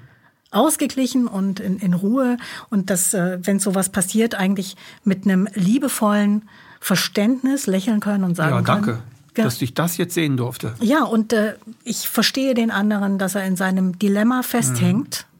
ausgeglichen 0.50 1.26
und 1.26 1.60
in, 1.60 1.78
in 1.78 1.94
Ruhe 1.94 2.36
und 2.70 2.90
dass, 2.90 3.14
äh, 3.14 3.38
wenn 3.42 3.58
sowas 3.58 3.90
passiert, 3.90 4.34
eigentlich 4.34 4.76
mit 5.04 5.24
einem 5.24 5.48
liebevollen 5.54 6.48
Verständnis 6.80 7.66
lächeln 7.66 8.00
können 8.00 8.24
und 8.24 8.34
sagen 8.34 8.56
ja, 8.56 8.62
danke. 8.62 8.92
können. 8.92 9.02
Dass 9.34 9.62
ich 9.62 9.72
das 9.72 9.98
jetzt 9.98 10.14
sehen 10.14 10.36
durfte. 10.36 10.74
Ja, 10.80 11.04
und 11.04 11.32
äh, 11.32 11.54
ich 11.84 12.08
verstehe 12.08 12.54
den 12.54 12.72
anderen, 12.72 13.18
dass 13.18 13.36
er 13.36 13.44
in 13.44 13.54
seinem 13.54 13.96
Dilemma 13.96 14.42
festhängt. 14.42 15.26
Mhm. 15.30 15.38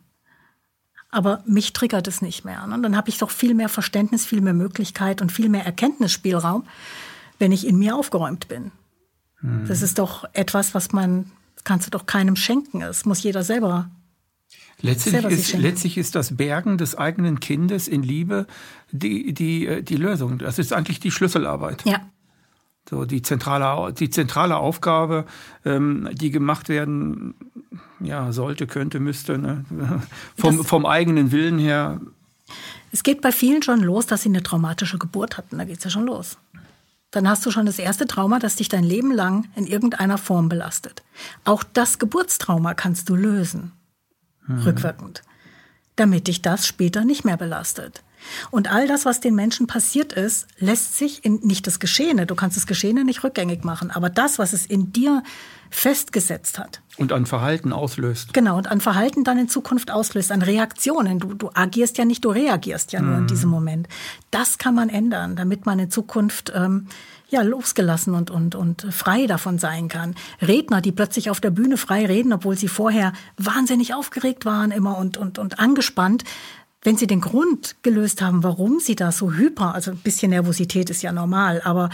Aber 1.11 1.43
mich 1.47 1.73
triggert 1.73 2.07
es 2.07 2.23
nicht 2.23 2.45
mehr. 2.45 2.63
Und 2.63 2.83
dann 2.83 2.97
habe 2.97 3.09
ich 3.09 3.19
doch 3.19 3.31
viel 3.31 3.55
mehr 3.55 3.69
Verständnis, 3.69 4.25
viel 4.25 4.41
mehr 4.41 4.53
Möglichkeit 4.53 5.21
und 5.21 5.33
viel 5.33 5.49
mehr 5.49 5.65
Erkenntnisspielraum, 5.65 6.65
wenn 7.41 7.51
ich 7.51 7.67
in 7.67 7.77
mir 7.77 7.97
aufgeräumt 7.97 8.47
bin. 8.47 8.71
Mhm. 9.41 9.67
Das 9.67 9.83
ist 9.83 9.99
doch 9.99 10.25
etwas, 10.33 10.75
was 10.75 10.93
man, 10.93 11.33
kannst 11.65 11.87
du 11.87 11.91
doch 11.91 12.07
keinem 12.07 12.37
schenken. 12.37 12.83
Es 12.83 13.05
muss 13.05 13.23
jeder 13.23 13.43
selber 13.43 13.91
Letztlich 14.81 15.25
ist, 15.25 15.53
letztlich 15.55 15.99
ist 15.99 16.15
das 16.15 16.37
Bergen 16.37 16.79
des 16.79 16.97
eigenen 16.97 17.41
Kindes 17.41 17.89
in 17.89 18.03
Liebe 18.03 18.47
die, 18.93 19.35
die, 19.35 19.67
äh, 19.67 19.83
die 19.83 19.97
Lösung. 19.97 20.39
Das 20.39 20.59
ist 20.59 20.73
eigentlich 20.73 21.01
die 21.01 21.11
Schlüsselarbeit. 21.11 21.85
Ja. 21.85 22.01
So 22.89 23.05
die 23.05 23.23
zentrale, 23.23 23.93
die 23.93 24.09
zentrale 24.09 24.57
Aufgabe, 24.57 25.27
ähm, 25.65 26.09
die 26.13 26.31
gemacht 26.31 26.69
werden, 26.69 27.35
ja, 28.01 28.33
sollte, 28.33 28.67
könnte, 28.67 29.01
müsste, 29.01 29.37
ne? 29.37 29.65
vom, 30.37 30.65
vom 30.65 30.87
eigenen 30.87 31.33
Willen 31.33 31.59
her. 31.59 32.01
Es 32.93 33.03
geht 33.03 33.21
bei 33.21 33.33
vielen 33.33 33.63
schon 33.63 33.81
los, 33.81 34.07
dass 34.07 34.23
sie 34.23 34.29
eine 34.29 34.43
traumatische 34.43 34.97
Geburt 34.97 35.37
hatten. 35.37 35.59
Da 35.59 35.65
geht's 35.65 35.85
ja 35.85 35.91
schon 35.91 36.07
los. 36.07 36.39
Dann 37.11 37.29
hast 37.29 37.45
du 37.45 37.51
schon 37.51 37.67
das 37.67 37.79
erste 37.79 38.07
Trauma, 38.07 38.39
das 38.39 38.57
dich 38.57 38.69
dein 38.69 38.85
Leben 38.85 39.13
lang 39.13 39.49
in 39.57 39.67
irgendeiner 39.67 40.19
Form 40.19 40.49
belastet. 40.49 41.03
Auch 41.45 41.65
das 41.65 41.99
Geburtstrauma 41.99 42.75
kannst 42.75 43.09
du 43.09 43.17
lösen 43.17 43.73
mhm. 44.49 44.63
rückwirkend, 44.63 45.23
damit 45.97 46.27
dich 46.27 46.43
das 46.43 46.67
später 46.67 47.05
nicht 47.05 47.25
mehr 47.25 47.37
belastet. 47.37 48.03
Und 48.51 48.71
all 48.71 48.87
das, 48.89 49.05
was 49.05 49.21
den 49.21 49.35
Menschen 49.35 49.67
passiert 49.67 50.13
ist, 50.13 50.47
lässt 50.59 50.99
sich 50.99 51.25
in 51.25 51.41
nicht 51.43 51.67
das 51.67 51.79
Geschehene, 51.79 52.27
du 52.27 52.35
kannst 52.35 52.57
das 52.57 52.67
Geschehene 52.67 53.05
nicht 53.05 53.23
rückgängig 53.25 53.65
machen, 53.65 53.91
aber 53.91 54.11
das, 54.11 54.39
was 54.39 54.53
es 54.53 54.67
in 54.67 54.93
dir 54.93 55.23
festgesetzt 55.71 56.59
hat. 56.59 56.81
Und 56.97 57.13
an 57.13 57.27
Verhalten 57.27 57.73
auslöst. 57.73 58.33
Genau, 58.33 58.57
und 58.57 58.69
an 58.69 58.81
Verhalten 58.81 59.23
dann 59.23 59.39
in 59.39 59.49
Zukunft 59.49 59.91
auslöst, 59.91 60.33
an 60.33 60.43
Reaktionen. 60.43 61.21
Du, 61.21 61.35
du 61.35 61.51
agierst 61.55 61.99
ja 61.99 62.05
nicht, 62.05 62.25
du 62.25 62.31
reagierst 62.31 62.93
ja 62.93 63.01
nur 63.01 63.17
in 63.17 63.23
mhm. 63.23 63.29
diesem 63.29 63.51
Moment. 63.51 63.89
Das 64.31 64.59
kann 64.59 64.75
man 64.75 64.89
ändern, 64.89 65.37
damit 65.37 65.67
man 65.67 65.79
in 65.79 65.91
Zukunft 65.91 66.53
ähm, 66.55 66.89
ja, 67.29 67.43
losgelassen 67.43 68.15
und, 68.15 68.31
und, 68.31 68.55
und 68.55 68.87
frei 68.91 69.27
davon 69.27 69.59
sein 69.59 69.89
kann. 69.89 70.15
Redner, 70.41 70.81
die 70.81 70.93
plötzlich 70.93 71.31
auf 71.31 71.41
der 71.41 71.51
Bühne 71.51 71.77
frei 71.77 72.07
reden, 72.07 72.33
obwohl 72.33 72.57
sie 72.57 72.69
vorher 72.69 73.13
wahnsinnig 73.37 73.95
aufgeregt 73.95 74.45
waren 74.45 74.71
immer 74.71 74.97
und, 74.97 75.17
und, 75.17 75.39
und 75.39 75.59
angespannt. 75.59 76.25
Wenn 76.83 76.97
sie 76.97 77.07
den 77.07 77.21
Grund 77.21 77.77
gelöst 77.83 78.23
haben, 78.23 78.43
warum 78.43 78.81
sie 78.81 78.97
da 78.97 79.13
so 79.13 79.33
hyper, 79.33 79.75
also 79.75 79.91
ein 79.91 79.99
bisschen 79.99 80.31
Nervosität 80.31 80.91
ist 80.91 81.03
ja 81.03 81.13
normal, 81.13 81.61
aber 81.65 81.91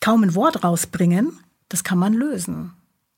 kaum 0.00 0.22
ein 0.22 0.34
Wort 0.34 0.62
rausbringen, 0.62 1.38
das 1.68 1.82
kann 1.82 1.98
man 1.98 2.12
lösen 2.12 2.72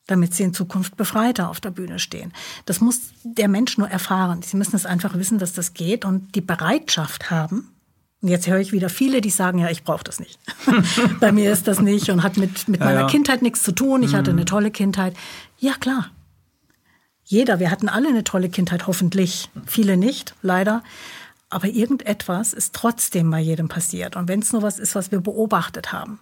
damit 0.06 0.34
sie 0.34 0.42
in 0.42 0.52
Zukunft 0.52 0.96
befreiter 0.96 1.48
auf 1.48 1.60
der 1.60 1.70
Bühne 1.70 1.98
stehen. 1.98 2.32
Das 2.66 2.80
muss 2.80 3.00
der 3.22 3.48
Mensch 3.48 3.78
nur 3.78 3.88
erfahren. 3.88 4.42
Sie 4.42 4.56
müssen 4.56 4.76
es 4.76 4.86
einfach 4.86 5.14
wissen, 5.14 5.38
dass 5.38 5.54
das 5.54 5.72
geht 5.72 6.04
und 6.04 6.34
die 6.34 6.42
Bereitschaft 6.42 7.30
haben, 7.30 7.73
und 8.24 8.30
jetzt 8.30 8.46
höre 8.46 8.58
ich 8.58 8.72
wieder 8.72 8.88
viele, 8.88 9.20
die 9.20 9.28
sagen, 9.28 9.58
ja, 9.58 9.68
ich 9.68 9.84
brauche 9.84 10.02
das 10.02 10.18
nicht. 10.18 10.38
Bei 11.20 11.30
mir 11.30 11.52
ist 11.52 11.68
das 11.68 11.82
nicht 11.82 12.08
und 12.08 12.22
hat 12.22 12.38
mit, 12.38 12.68
mit 12.68 12.80
ja, 12.80 12.86
meiner 12.86 13.00
ja. 13.00 13.06
Kindheit 13.06 13.42
nichts 13.42 13.62
zu 13.62 13.72
tun. 13.72 14.02
Ich 14.02 14.12
mhm. 14.12 14.16
hatte 14.16 14.30
eine 14.30 14.46
tolle 14.46 14.70
Kindheit. 14.70 15.14
Ja, 15.58 15.74
klar. 15.74 16.10
Jeder, 17.22 17.60
wir 17.60 17.70
hatten 17.70 17.90
alle 17.90 18.08
eine 18.08 18.24
tolle 18.24 18.48
Kindheit, 18.48 18.86
hoffentlich. 18.86 19.50
Viele 19.66 19.98
nicht, 19.98 20.34
leider. 20.40 20.82
Aber 21.50 21.68
irgendetwas 21.68 22.54
ist 22.54 22.74
trotzdem 22.74 23.30
bei 23.30 23.40
jedem 23.40 23.68
passiert. 23.68 24.16
Und 24.16 24.26
wenn 24.26 24.40
es 24.40 24.54
nur 24.54 24.62
was 24.62 24.78
ist, 24.78 24.94
was 24.94 25.12
wir 25.12 25.20
beobachtet 25.20 25.92
haben. 25.92 26.18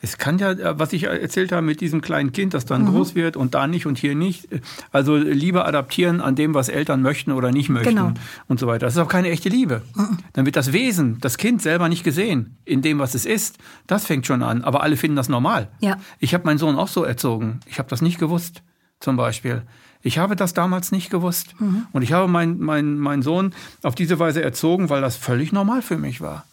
Es 0.00 0.18
kann 0.18 0.38
ja, 0.38 0.52
äh, 0.52 0.78
was 0.78 0.92
ich 0.92 1.04
erzählt 1.04 1.52
habe 1.52 1.62
mit 1.62 1.80
diesem 1.80 2.00
kleinen 2.00 2.32
Kind, 2.32 2.54
das 2.54 2.64
dann 2.64 2.82
mhm. 2.82 2.92
groß 2.92 3.14
wird 3.14 3.36
und 3.36 3.54
da 3.54 3.66
nicht 3.66 3.86
und 3.86 3.98
hier 3.98 4.14
nicht. 4.14 4.48
Also 4.92 5.16
lieber 5.16 5.66
adaptieren 5.66 6.20
an 6.20 6.34
dem, 6.34 6.54
was 6.54 6.68
Eltern 6.68 7.02
möchten 7.02 7.32
oder 7.32 7.50
nicht 7.50 7.68
möchten 7.68 7.96
genau. 7.96 8.12
und 8.48 8.60
so 8.60 8.66
weiter. 8.66 8.86
Das 8.86 8.94
ist 8.94 9.00
auch 9.00 9.08
keine 9.08 9.30
echte 9.30 9.48
Liebe. 9.48 9.82
Mhm. 9.94 10.18
Dann 10.32 10.46
wird 10.46 10.56
das 10.56 10.72
Wesen, 10.72 11.18
das 11.20 11.38
Kind 11.38 11.62
selber 11.62 11.88
nicht 11.88 12.04
gesehen 12.04 12.56
in 12.64 12.82
dem, 12.82 12.98
was 12.98 13.14
es 13.14 13.24
ist. 13.24 13.58
Das 13.86 14.06
fängt 14.06 14.26
schon 14.26 14.42
an. 14.42 14.62
Aber 14.62 14.82
alle 14.82 14.96
finden 14.96 15.16
das 15.16 15.28
normal. 15.28 15.68
Ja. 15.80 15.98
Ich 16.18 16.34
habe 16.34 16.44
meinen 16.44 16.58
Sohn 16.58 16.76
auch 16.76 16.88
so 16.88 17.04
erzogen. 17.04 17.60
Ich 17.66 17.78
habe 17.78 17.88
das 17.88 18.02
nicht 18.02 18.18
gewusst, 18.18 18.62
zum 19.00 19.16
Beispiel. 19.16 19.62
Ich 20.02 20.18
habe 20.18 20.36
das 20.36 20.54
damals 20.54 20.92
nicht 20.92 21.10
gewusst. 21.10 21.60
Mhm. 21.60 21.86
Und 21.92 22.02
ich 22.02 22.12
habe 22.12 22.28
meinen 22.28 22.60
mein, 22.60 22.98
mein 22.98 23.22
Sohn 23.22 23.54
auf 23.82 23.94
diese 23.94 24.18
Weise 24.18 24.42
erzogen, 24.42 24.88
weil 24.88 25.00
das 25.00 25.16
völlig 25.16 25.52
normal 25.52 25.82
für 25.82 25.96
mich 25.96 26.20
war. 26.20 26.44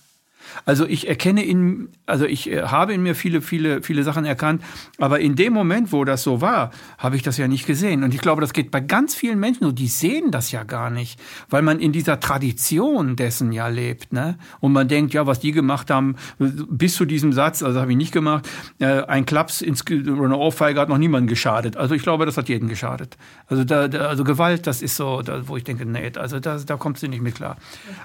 Also 0.66 0.86
ich 0.86 1.08
erkenne 1.08 1.44
in, 1.44 1.90
also 2.06 2.26
ich 2.26 2.50
äh, 2.50 2.64
habe 2.64 2.94
in 2.94 3.04
mir 3.04 3.16
viele, 3.16 3.42
viele, 3.42 3.82
viele 3.82 4.04
Sachen 4.04 4.26
erkannt, 4.26 4.64
aber 5.00 5.20
in 5.20 5.36
dem 5.36 5.54
Moment, 5.54 5.92
wo 5.92 6.06
das 6.06 6.24
so 6.24 6.42
war, 6.42 6.72
habe 6.98 7.16
ich 7.16 7.24
das 7.24 7.38
ja 7.38 7.48
nicht 7.48 7.66
gesehen. 7.66 8.04
Und 8.04 8.14
ich 8.14 8.22
glaube, 8.22 8.42
das 8.42 8.54
geht 8.54 8.72
bei 8.72 8.80
ganz 8.80 9.16
vielen 9.16 9.40
Menschen 9.40 9.66
so, 9.66 9.72
die 9.72 9.88
sehen 9.88 10.32
das 10.32 10.52
ja 10.52 10.64
gar 10.64 10.90
nicht, 10.90 11.20
weil 11.50 11.62
man 11.62 11.80
in 11.80 11.92
dieser 11.92 12.20
Tradition 12.20 13.16
dessen 13.16 13.52
ja 13.52 13.68
lebt, 13.68 14.14
ne? 14.14 14.38
Und 14.60 14.74
man 14.74 14.88
denkt, 14.88 15.14
ja, 15.14 15.28
was 15.28 15.40
die 15.40 15.52
gemacht 15.52 15.90
haben, 15.90 16.16
bis 16.40 16.96
zu 16.96 17.06
diesem 17.06 17.34
Satz, 17.34 17.64
also 17.64 17.80
habe 17.80 17.92
ich 17.92 17.98
nicht 17.98 18.14
gemacht, 18.14 18.48
äh, 18.80 19.04
ein 19.04 19.26
Klaps 19.26 19.62
ins 19.62 19.84
oder 19.90 20.24
eine 20.24 20.38
Ohrfeige 20.38 20.80
hat 20.80 20.90
noch 20.90 20.98
niemandem 20.98 21.28
geschadet. 21.28 21.78
Also 21.78 21.96
ich 21.96 22.04
glaube, 22.04 22.26
das 22.26 22.38
hat 22.38 22.50
jedem 22.50 22.68
geschadet. 22.70 23.18
Also 23.48 23.64
da, 23.64 23.88
da 23.88 24.08
also 24.08 24.24
Gewalt, 24.24 24.68
das 24.68 24.82
ist 24.82 24.96
so, 24.96 25.22
da, 25.22 25.48
wo 25.48 25.58
ich 25.58 25.64
denke, 25.64 25.86
nee, 25.86 26.12
also 26.16 26.40
da, 26.40 26.58
da 26.58 26.78
kommst 26.78 27.04
du 27.04 27.08
nicht 27.08 27.22
mit 27.22 27.36
klar. 27.36 27.58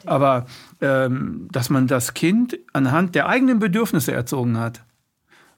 Aber 0.06 0.46
dass 0.80 1.70
man 1.70 1.86
das 1.86 2.14
Kind 2.14 2.58
anhand 2.72 3.14
der 3.14 3.28
eigenen 3.28 3.58
Bedürfnisse 3.58 4.12
erzogen 4.12 4.58
hat. 4.58 4.84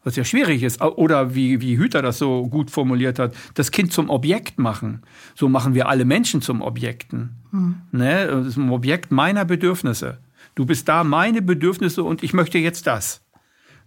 Was 0.02 0.16
ja 0.16 0.24
schwierig 0.24 0.62
ist. 0.62 0.80
Oder 0.80 1.34
wie, 1.34 1.60
wie 1.60 1.76
Hüter 1.76 2.00
das 2.00 2.16
so 2.16 2.46
gut 2.48 2.70
formuliert 2.70 3.18
hat, 3.18 3.34
das 3.54 3.70
Kind 3.70 3.92
zum 3.92 4.08
Objekt 4.08 4.58
machen. 4.58 5.02
So 5.34 5.48
machen 5.50 5.74
wir 5.74 5.88
alle 5.88 6.06
Menschen 6.06 6.40
zum 6.40 6.62
Objekten. 6.62 7.36
Mhm. 7.50 7.82
Ne? 7.92 8.26
Das 8.26 8.46
ist 8.46 8.56
ein 8.56 8.70
Objekt 8.70 9.10
meiner 9.10 9.44
Bedürfnisse. 9.44 10.18
Du 10.54 10.64
bist 10.64 10.88
da, 10.88 11.04
meine 11.04 11.42
Bedürfnisse 11.42 12.02
und 12.02 12.22
ich 12.22 12.32
möchte 12.32 12.58
jetzt 12.58 12.86
das. 12.86 13.22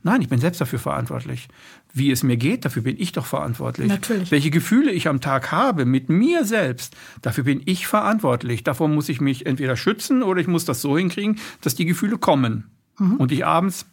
Nein, 0.04 0.22
ich 0.22 0.30
bin 0.30 0.40
selbst 0.40 0.62
dafür 0.62 0.80
verantwortlich. 0.80 1.48
Wie 1.96 2.10
es 2.10 2.24
mir 2.24 2.38
geht, 2.38 2.66
dafür 2.66 2.82
bin 2.82 2.96
ich 3.00 3.12
doch 3.12 3.28
verantwortlich. 3.28 3.88
Natürlich. 3.88 4.32
Welche 4.32 4.50
Gefühle 4.50 4.92
ich 4.92 5.08
am 5.08 5.22
Tag 5.22 5.52
habe 5.52 5.86
mit 5.86 6.10
mir 6.10 6.44
selbst, 6.44 6.96
dafür 7.22 7.44
bin 7.44 7.62
ich 7.66 7.86
verantwortlich. 7.86 8.64
Davor 8.64 8.88
muss 8.88 9.10
ich 9.10 9.22
mich 9.22 9.46
entweder 9.46 9.78
schützen 9.78 10.24
oder 10.24 10.42
ich 10.42 10.48
muss 10.48 10.66
das 10.66 10.82
so 10.82 10.98
hinkriegen, 10.98 11.40
dass 11.62 11.76
die 11.76 11.86
Gefühle 11.86 12.18
kommen. 12.18 12.72
Mhm. 12.98 13.18
Und 13.18 13.32
ich 13.32 13.46
abends 13.46 13.86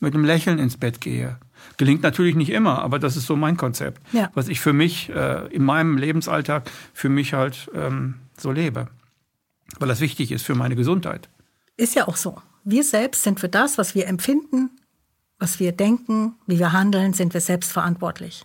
mit 0.00 0.14
einem 0.14 0.24
Lächeln 0.24 0.58
ins 0.58 0.76
Bett 0.76 1.00
gehe. 1.00 1.38
Gelingt 1.76 2.02
natürlich 2.02 2.34
nicht 2.34 2.50
immer, 2.50 2.82
aber 2.82 2.98
das 2.98 3.16
ist 3.16 3.26
so 3.26 3.36
mein 3.36 3.56
Konzept, 3.56 4.02
ja. 4.12 4.30
was 4.34 4.48
ich 4.48 4.58
für 4.60 4.72
mich 4.72 5.10
äh, 5.10 5.46
in 5.54 5.62
meinem 5.62 5.98
Lebensalltag 5.98 6.70
für 6.92 7.10
mich 7.10 7.34
halt 7.34 7.70
ähm, 7.74 8.14
so 8.36 8.50
lebe, 8.50 8.88
weil 9.78 9.88
das 9.88 10.00
wichtig 10.00 10.32
ist 10.32 10.44
für 10.44 10.54
meine 10.54 10.74
Gesundheit. 10.74 11.28
Ist 11.76 11.94
ja 11.94 12.08
auch 12.08 12.16
so. 12.16 12.40
Wir 12.64 12.82
selbst 12.82 13.22
sind 13.22 13.40
für 13.40 13.48
das, 13.48 13.78
was 13.78 13.94
wir 13.94 14.06
empfinden, 14.06 14.70
was 15.40 15.58
wir 15.58 15.72
denken, 15.72 16.34
wie 16.46 16.60
wir 16.60 16.72
handeln, 16.72 17.12
sind 17.12 17.34
wir 17.34 17.40
selbst 17.40 17.72
verantwortlich. 17.72 18.44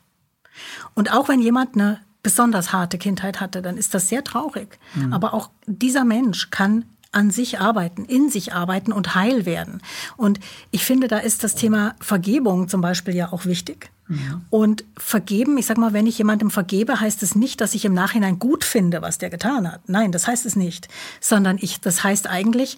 Und 0.96 1.14
auch 1.14 1.30
wenn 1.30 1.42
jemand 1.42 1.76
eine 1.76 2.00
besonders 2.24 2.74
harte 2.74 2.98
Kindheit 2.98 3.40
hatte, 3.40 3.62
dann 3.62 3.78
ist 3.78 3.94
das 3.94 4.10
sehr 4.10 4.24
traurig. 4.24 4.80
Mhm. 4.96 5.14
Aber 5.14 5.36
auch 5.36 5.52
dieser 5.68 6.06
Mensch 6.06 6.50
kann 6.50 6.86
an 7.12 7.32
sich 7.32 7.60
arbeiten, 7.60 8.04
in 8.04 8.30
sich 8.30 8.54
arbeiten 8.54 8.92
und 8.92 9.16
heil 9.16 9.46
werden. 9.46 9.82
Und 10.18 10.40
ich 10.72 10.84
finde, 10.84 11.08
da 11.08 11.20
ist 11.20 11.44
das 11.44 11.56
Thema 11.56 11.96
Vergebung 12.02 12.68
zum 12.68 12.82
Beispiel 12.82 13.16
ja 13.16 13.32
auch 13.32 13.46
wichtig. 13.46 13.90
Ja. 14.10 14.42
Und 14.50 14.84
vergeben, 14.98 15.58
ich 15.58 15.66
sag 15.66 15.78
mal, 15.78 15.94
wenn 15.94 16.08
ich 16.08 16.18
jemandem 16.18 16.52
vergebe, 16.52 17.00
heißt 17.00 17.24
es 17.24 17.36
nicht, 17.36 17.62
dass 17.62 17.74
ich 17.74 17.86
im 17.86 17.94
Nachhinein 17.94 18.38
gut 18.38 18.64
finde, 18.64 19.02
was 19.02 19.18
der 19.18 19.30
getan 19.30 19.72
hat. 19.72 19.88
Nein, 19.88 20.12
das 20.12 20.28
heißt 20.28 20.46
es 20.46 20.56
nicht. 20.56 20.90
Sondern 21.22 21.58
ich, 21.60 21.80
das 21.80 22.04
heißt 22.04 22.28
eigentlich, 22.28 22.78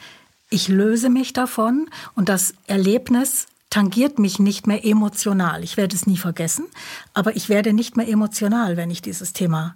ich 0.49 0.67
löse 0.67 1.09
mich 1.09 1.33
davon 1.33 1.89
und 2.15 2.29
das 2.29 2.53
Erlebnis 2.67 3.47
tangiert 3.69 4.19
mich 4.19 4.39
nicht 4.39 4.67
mehr 4.67 4.85
emotional. 4.85 5.63
Ich 5.63 5.77
werde 5.77 5.95
es 5.95 6.07
nie 6.07 6.17
vergessen, 6.17 6.65
aber 7.13 7.35
ich 7.35 7.49
werde 7.49 7.73
nicht 7.73 7.97
mehr 7.97 8.07
emotional, 8.07 8.77
wenn 8.77 8.89
ich 8.89 9.01
dieses 9.01 9.33
Thema 9.33 9.75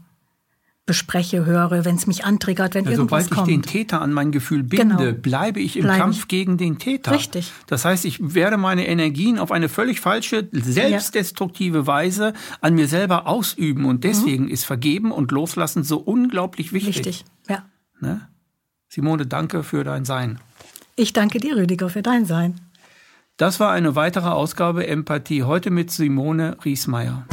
bespreche, 0.85 1.45
höre, 1.45 1.85
wenn 1.85 1.95
es 1.95 2.07
mich 2.07 2.25
antriggert, 2.25 2.73
wenn 2.73 2.85
ja, 2.85 2.91
irgendwas 2.91 3.25
sobald 3.25 3.29
kommt. 3.29 3.47
Sobald 3.47 3.65
ich 3.65 3.71
den 3.71 3.81
Täter 3.81 4.01
an 4.01 4.11
mein 4.13 4.31
Gefühl 4.31 4.63
binde, 4.63 4.97
genau. 4.97 5.11
bleibe 5.13 5.59
ich 5.59 5.77
im 5.77 5.83
Bleib 5.83 5.99
Kampf 5.99 6.19
ich. 6.19 6.27
gegen 6.27 6.57
den 6.57 6.79
Täter. 6.79 7.11
Richtig. 7.11 7.51
Das 7.67 7.85
heißt, 7.85 8.03
ich 8.03 8.33
werde 8.33 8.57
meine 8.57 8.87
Energien 8.87 9.37
auf 9.37 9.51
eine 9.51 9.69
völlig 9.69 9.99
falsche, 9.99 10.49
selbstdestruktive 10.51 11.77
ja. 11.79 11.87
Weise 11.87 12.33
an 12.61 12.73
mir 12.73 12.87
selber 12.87 13.27
ausüben. 13.27 13.85
Und 13.85 14.03
deswegen 14.03 14.45
mhm. 14.45 14.51
ist 14.51 14.65
Vergeben 14.65 15.11
und 15.11 15.31
Loslassen 15.31 15.83
so 15.83 15.97
unglaublich 15.97 16.73
wichtig. 16.73 16.97
Wichtig, 16.97 17.25
ja. 17.47 17.63
Ne? 17.99 18.27
Simone, 18.89 19.27
danke 19.27 19.63
für 19.63 19.83
dein 19.83 20.03
Sein. 20.03 20.39
Ich 20.95 21.13
danke 21.13 21.39
dir, 21.39 21.55
Rüdiger, 21.55 21.89
für 21.89 22.01
dein 22.01 22.25
Sein. 22.25 22.59
Das 23.37 23.59
war 23.59 23.71
eine 23.71 23.95
weitere 23.95 24.29
Ausgabe 24.29 24.85
Empathie, 24.85 25.43
heute 25.43 25.71
mit 25.71 25.89
Simone 25.89 26.57
Riesmeier. 26.63 27.25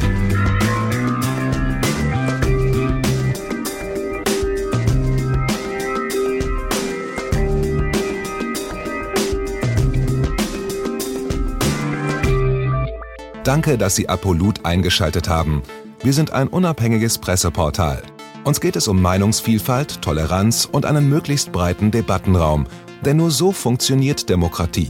Danke, 13.43 13.79
dass 13.79 13.95
Sie 13.95 14.09
Apolut 14.09 14.63
eingeschaltet 14.63 15.27
haben. 15.27 15.63
Wir 16.03 16.13
sind 16.13 16.31
ein 16.31 16.47
unabhängiges 16.47 17.17
Presseportal. 17.17 18.03
Uns 18.43 18.61
geht 18.61 18.75
es 18.75 18.87
um 18.87 19.01
Meinungsvielfalt, 19.01 20.01
Toleranz 20.01 20.69
und 20.71 20.85
einen 20.85 21.09
möglichst 21.09 21.51
breiten 21.51 21.91
Debattenraum, 21.91 22.67
denn 23.03 23.17
nur 23.17 23.31
so 23.31 23.51
funktioniert 23.51 24.29
Demokratie. 24.29 24.89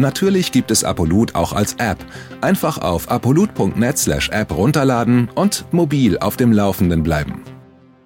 Natürlich 0.00 0.50
gibt 0.50 0.70
es 0.70 0.82
Apolut 0.82 1.34
auch 1.34 1.52
als 1.52 1.74
App. 1.74 1.98
Einfach 2.40 2.78
auf 2.78 3.10
apolut.net/app 3.10 4.50
runterladen 4.50 5.28
und 5.34 5.66
mobil 5.72 6.18
auf 6.18 6.38
dem 6.38 6.52
Laufenden 6.52 7.02
bleiben. 7.02 7.42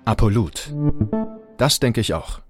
Apolut. 0.04 0.74
Das 1.56 1.78
denke 1.78 2.00
ich 2.00 2.12
auch. 2.12 2.40